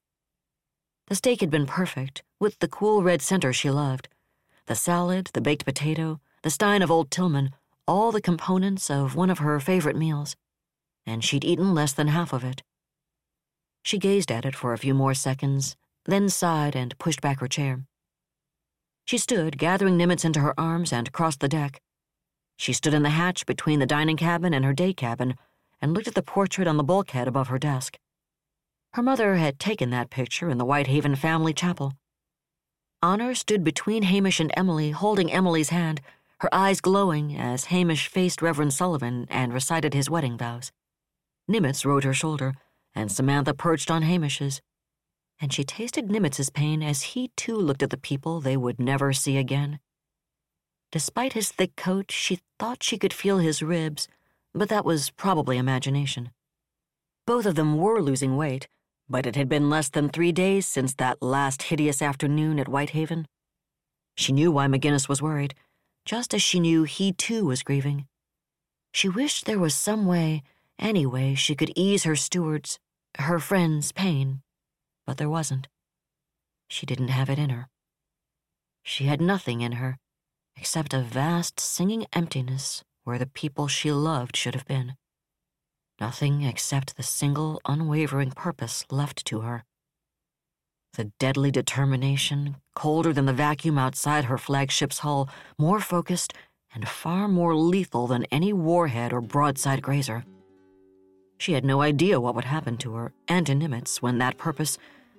The 1.07 1.15
steak 1.15 1.41
had 1.41 1.51
been 1.51 1.65
perfect, 1.65 2.23
with 2.39 2.57
the 2.59 2.69
cool 2.69 3.03
red 3.03 3.21
center 3.21 3.51
she 3.51 3.69
loved. 3.69 4.07
The 4.67 4.75
salad, 4.75 5.31
the 5.33 5.41
baked 5.41 5.65
potato, 5.65 6.21
the 6.45 6.51
stein 6.51 6.83
of 6.83 6.91
Old 6.91 7.09
Tillman, 7.09 7.49
all 7.87 8.11
the 8.11 8.21
components 8.21 8.91
of 8.91 9.15
one 9.15 9.31
of 9.31 9.39
her 9.39 9.59
favorite 9.59 9.95
meals. 9.95 10.35
And 11.03 11.23
she'd 11.23 11.43
eaten 11.43 11.73
less 11.73 11.91
than 11.91 12.09
half 12.09 12.33
of 12.33 12.43
it. 12.43 12.61
She 13.81 13.97
gazed 13.97 14.31
at 14.31 14.45
it 14.45 14.55
for 14.55 14.71
a 14.71 14.77
few 14.77 14.93
more 14.93 15.15
seconds, 15.15 15.75
then 16.05 16.29
sighed 16.29 16.75
and 16.75 16.95
pushed 16.99 17.19
back 17.19 17.39
her 17.39 17.47
chair. 17.47 17.85
She 19.05 19.17
stood, 19.17 19.57
gathering 19.57 19.97
Nimitz 19.97 20.23
into 20.23 20.39
her 20.41 20.53
arms, 20.55 20.93
and 20.93 21.11
crossed 21.11 21.39
the 21.39 21.47
deck. 21.47 21.81
She 22.57 22.73
stood 22.73 22.93
in 22.93 23.01
the 23.01 23.09
hatch 23.09 23.47
between 23.47 23.79
the 23.79 23.87
dining 23.87 24.15
cabin 24.15 24.53
and 24.53 24.63
her 24.65 24.73
day 24.73 24.93
cabin 24.93 25.33
and 25.81 25.95
looked 25.95 26.07
at 26.07 26.13
the 26.13 26.21
portrait 26.21 26.67
on 26.67 26.77
the 26.77 26.83
bulkhead 26.83 27.27
above 27.27 27.47
her 27.47 27.57
desk. 27.57 27.97
Her 28.93 29.01
mother 29.01 29.37
had 29.37 29.57
taken 29.57 29.89
that 29.89 30.11
picture 30.11 30.51
in 30.51 30.59
the 30.59 30.65
Whitehaven 30.65 31.15
family 31.15 31.53
chapel. 31.55 31.93
Honor 33.01 33.33
stood 33.33 33.63
between 33.63 34.03
Hamish 34.03 34.39
and 34.39 34.51
Emily, 34.55 34.91
holding 34.91 35.33
Emily's 35.33 35.69
hand, 35.69 36.01
her 36.45 36.53
eyes 36.53 36.79
glowing 36.79 37.35
as 37.35 37.65
Hamish 37.65 38.07
faced 38.07 38.39
Reverend 38.39 38.71
Sullivan 38.71 39.25
and 39.31 39.51
recited 39.51 39.95
his 39.95 40.11
wedding 40.11 40.37
vows. 40.37 40.71
Nimitz 41.49 41.83
rode 41.83 42.03
her 42.03 42.13
shoulder, 42.13 42.53
and 42.93 43.11
Samantha 43.11 43.55
perched 43.55 43.89
on 43.89 44.03
Hamish's. 44.03 44.61
And 45.41 45.51
she 45.51 45.63
tasted 45.63 46.07
Nimitz's 46.07 46.51
pain 46.51 46.83
as 46.83 47.01
he 47.01 47.31
too 47.35 47.55
looked 47.55 47.81
at 47.81 47.89
the 47.89 47.97
people 47.97 48.41
they 48.41 48.55
would 48.55 48.79
never 48.79 49.11
see 49.11 49.37
again. 49.37 49.79
Despite 50.91 51.33
his 51.33 51.51
thick 51.51 51.75
coat, 51.75 52.11
she 52.11 52.37
thought 52.59 52.83
she 52.83 52.99
could 52.99 53.11
feel 53.11 53.39
his 53.39 53.63
ribs, 53.63 54.07
but 54.53 54.69
that 54.69 54.85
was 54.85 55.09
probably 55.09 55.57
imagination. 55.57 56.29
Both 57.25 57.47
of 57.47 57.55
them 57.55 57.75
were 57.75 58.03
losing 58.03 58.37
weight, 58.37 58.67
but 59.09 59.25
it 59.25 59.35
had 59.35 59.49
been 59.49 59.71
less 59.71 59.89
than 59.89 60.09
three 60.09 60.31
days 60.31 60.67
since 60.67 60.93
that 60.93 61.23
last 61.23 61.63
hideous 61.63 62.03
afternoon 62.03 62.59
at 62.59 62.67
Whitehaven. 62.67 63.25
She 64.15 64.31
knew 64.31 64.51
why 64.51 64.67
McGinnis 64.67 65.09
was 65.09 65.23
worried, 65.23 65.55
just 66.05 66.33
as 66.33 66.41
she 66.41 66.59
knew 66.59 66.83
he 66.83 67.11
too 67.11 67.45
was 67.45 67.63
grieving. 67.63 68.07
She 68.93 69.09
wished 69.09 69.45
there 69.45 69.59
was 69.59 69.75
some 69.75 70.05
way, 70.05 70.43
any 70.79 71.05
way, 71.05 71.35
she 71.35 71.55
could 71.55 71.73
ease 71.75 72.03
her 72.03 72.15
steward's, 72.15 72.79
her 73.19 73.39
friend's 73.39 73.91
pain, 73.91 74.41
but 75.05 75.17
there 75.17 75.29
wasn't. 75.29 75.67
She 76.69 76.85
didn't 76.85 77.09
have 77.09 77.29
it 77.29 77.39
in 77.39 77.49
her. 77.49 77.69
She 78.83 79.05
had 79.05 79.19
nothing 79.19 79.61
in 79.61 79.73
her 79.73 79.97
except 80.57 80.93
a 80.93 81.01
vast 81.01 81.59
singing 81.59 82.05
emptiness 82.13 82.83
where 83.03 83.17
the 83.17 83.25
people 83.25 83.67
she 83.67 83.91
loved 83.91 84.35
should 84.37 84.55
have 84.55 84.65
been. 84.65 84.95
Nothing 85.99 86.43
except 86.43 86.97
the 86.97 87.03
single, 87.03 87.59
unwavering 87.65 88.31
purpose 88.31 88.85
left 88.89 89.25
to 89.25 89.41
her. 89.41 89.63
The 90.95 91.11
deadly 91.19 91.51
determination, 91.51 92.55
colder 92.73 93.11
than 93.11 93.25
the 93.25 93.33
vacuum 93.33 93.77
outside 93.77 94.25
her 94.25 94.37
flagship's 94.37 94.99
hull, 94.99 95.27
more 95.57 95.81
focused 95.81 96.33
and 96.73 96.87
far 96.87 97.27
more 97.27 97.53
lethal 97.53 98.07
than 98.07 98.23
any 98.31 98.53
warhead 98.53 99.11
or 99.11 99.19
broadside 99.19 99.81
graser. 99.81 100.23
She 101.37 101.51
had 101.51 101.65
no 101.65 101.81
idea 101.81 102.21
what 102.21 102.33
would 102.33 102.45
happen 102.45 102.77
to 102.77 102.93
her 102.93 103.11
and 103.27 103.45
to 103.45 103.53
Nimitz 103.55 104.01
when 104.01 104.19
that 104.19 104.37
purpose, 104.37 104.77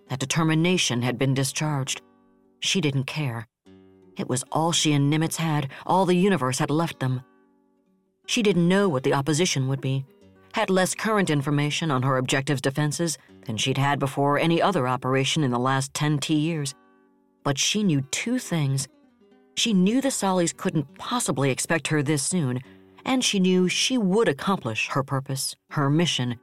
that 0.09 0.19
determination 0.19 1.03
had 1.03 1.19
been 1.19 1.35
discharged. 1.35 2.01
She 2.61 2.81
didn't 2.81 3.05
care. 3.05 3.47
It 4.17 4.31
was 4.31 4.45
all 4.51 4.73
she 4.73 4.95
and 4.95 5.13
Nimitz 5.13 5.37
had, 5.37 5.69
all 5.85 6.07
the 6.07 6.17
universe 6.17 6.59
had 6.59 6.71
left 6.71 7.01
them. 7.01 7.21
She 8.27 8.43
didn't 8.43 8.67
know 8.67 8.89
what 8.89 9.03
the 9.03 9.13
opposition 9.13 9.69
would 9.69 9.83
be, 9.83 10.07
had 10.57 10.71
less 10.71 10.95
current 10.95 11.29
information 11.29 11.91
on 11.91 12.03
her 12.03 12.17
objective's 12.17 12.63
defenses 12.63 13.19
than 13.45 13.59
she'd 13.59 13.77
had 13.77 13.99
before 13.99 14.39
any 14.39 14.63
other 14.63 14.89
operation 14.89 15.45
in 15.45 15.51
the 15.51 15.59
last 15.59 15.93
10 15.93 16.17
T 16.17 16.35
years. 16.35 16.75
But 17.45 17.59
she 17.59 17.85
knew 17.85 18.01
two 18.11 18.39
things. 18.39 18.89
She 19.59 19.75
knew 19.75 20.01
the 20.01 20.09
Sollies 20.09 20.57
couldn't 20.57 20.95
possibly 20.95 21.51
expect 21.51 21.89
her 21.89 22.03
this 22.03 22.23
soon, 22.23 22.61
and 23.05 23.23
she 23.23 23.39
knew 23.39 23.69
she 23.69 23.99
would 23.99 24.29
accomplish 24.29 24.89
her 24.89 25.03
purpose, 25.03 25.55
her 25.73 25.91
mission, 25.91 26.41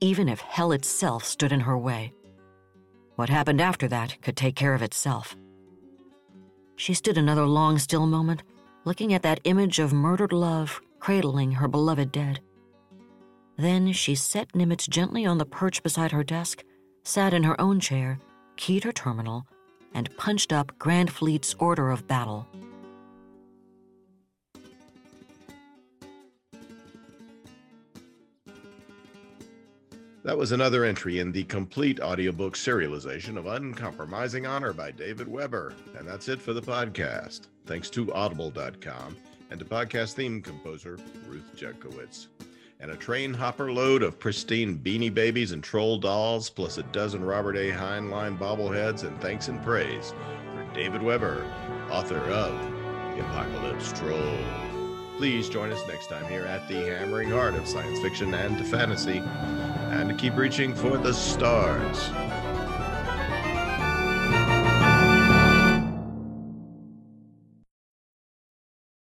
even 0.00 0.26
if 0.26 0.40
hell 0.40 0.72
itself 0.72 1.22
stood 1.26 1.52
in 1.52 1.60
her 1.60 1.76
way. 1.76 2.14
What 3.16 3.28
happened 3.28 3.60
after 3.60 3.86
that 3.88 4.22
could 4.22 4.38
take 4.38 4.56
care 4.56 4.72
of 4.72 4.80
itself. 4.80 5.36
She 6.76 6.94
stood 6.94 7.18
another 7.18 7.44
long, 7.44 7.76
still 7.76 8.06
moment, 8.06 8.42
looking 8.86 9.12
at 9.12 9.20
that 9.20 9.40
image 9.44 9.80
of 9.80 9.92
murdered 9.92 10.32
love 10.32 10.80
cradling 10.98 11.52
her 11.52 11.68
beloved 11.68 12.10
dead. 12.10 12.40
Then 13.60 13.92
she 13.92 14.14
set 14.14 14.52
Nimitz 14.52 14.88
gently 14.88 15.26
on 15.26 15.36
the 15.36 15.44
perch 15.44 15.82
beside 15.82 16.12
her 16.12 16.24
desk, 16.24 16.64
sat 17.04 17.34
in 17.34 17.42
her 17.42 17.60
own 17.60 17.78
chair, 17.78 18.18
keyed 18.56 18.84
her 18.84 18.92
terminal, 18.92 19.46
and 19.92 20.08
punched 20.16 20.50
up 20.50 20.78
Grand 20.78 21.12
Fleet's 21.12 21.54
order 21.58 21.90
of 21.90 22.08
battle. 22.08 22.46
That 30.24 30.38
was 30.38 30.52
another 30.52 30.86
entry 30.86 31.18
in 31.18 31.30
the 31.30 31.44
complete 31.44 32.00
audiobook 32.00 32.54
serialization 32.54 33.36
of 33.36 33.44
Uncompromising 33.44 34.46
Honor 34.46 34.72
by 34.72 34.90
David 34.90 35.28
Weber. 35.28 35.74
And 35.98 36.08
that's 36.08 36.28
it 36.28 36.40
for 36.40 36.54
the 36.54 36.62
podcast. 36.62 37.48
Thanks 37.66 37.90
to 37.90 38.10
Audible.com 38.14 39.18
and 39.50 39.60
to 39.60 39.66
podcast 39.66 40.14
theme 40.14 40.40
composer 40.40 40.98
Ruth 41.26 41.54
Judkowitz. 41.54 42.28
And 42.82 42.90
a 42.90 42.96
train 42.96 43.34
hopper 43.34 43.70
load 43.70 44.02
of 44.02 44.18
pristine 44.18 44.78
beanie 44.78 45.12
babies 45.12 45.52
and 45.52 45.62
troll 45.62 45.98
dolls, 45.98 46.48
plus 46.48 46.78
a 46.78 46.82
dozen 46.84 47.22
Robert 47.22 47.54
A. 47.54 47.70
Heinlein 47.70 48.38
bobbleheads, 48.38 49.04
and 49.04 49.20
thanks 49.20 49.48
and 49.48 49.62
praise 49.62 50.14
for 50.54 50.64
David 50.72 51.02
Weber, 51.02 51.44
author 51.90 52.16
of 52.16 52.54
The 53.14 53.20
Apocalypse 53.20 53.92
Troll. 53.92 54.38
Please 55.18 55.50
join 55.50 55.70
us 55.70 55.86
next 55.86 56.06
time 56.06 56.24
here 56.24 56.46
at 56.46 56.66
the 56.68 56.76
hammering 56.76 57.28
heart 57.28 57.54
of 57.54 57.68
science 57.68 58.00
fiction 58.00 58.32
and 58.32 58.66
fantasy 58.68 59.18
and 59.18 60.18
keep 60.18 60.34
reaching 60.38 60.74
for 60.74 60.96
the 60.96 61.12
stars. 61.12 62.08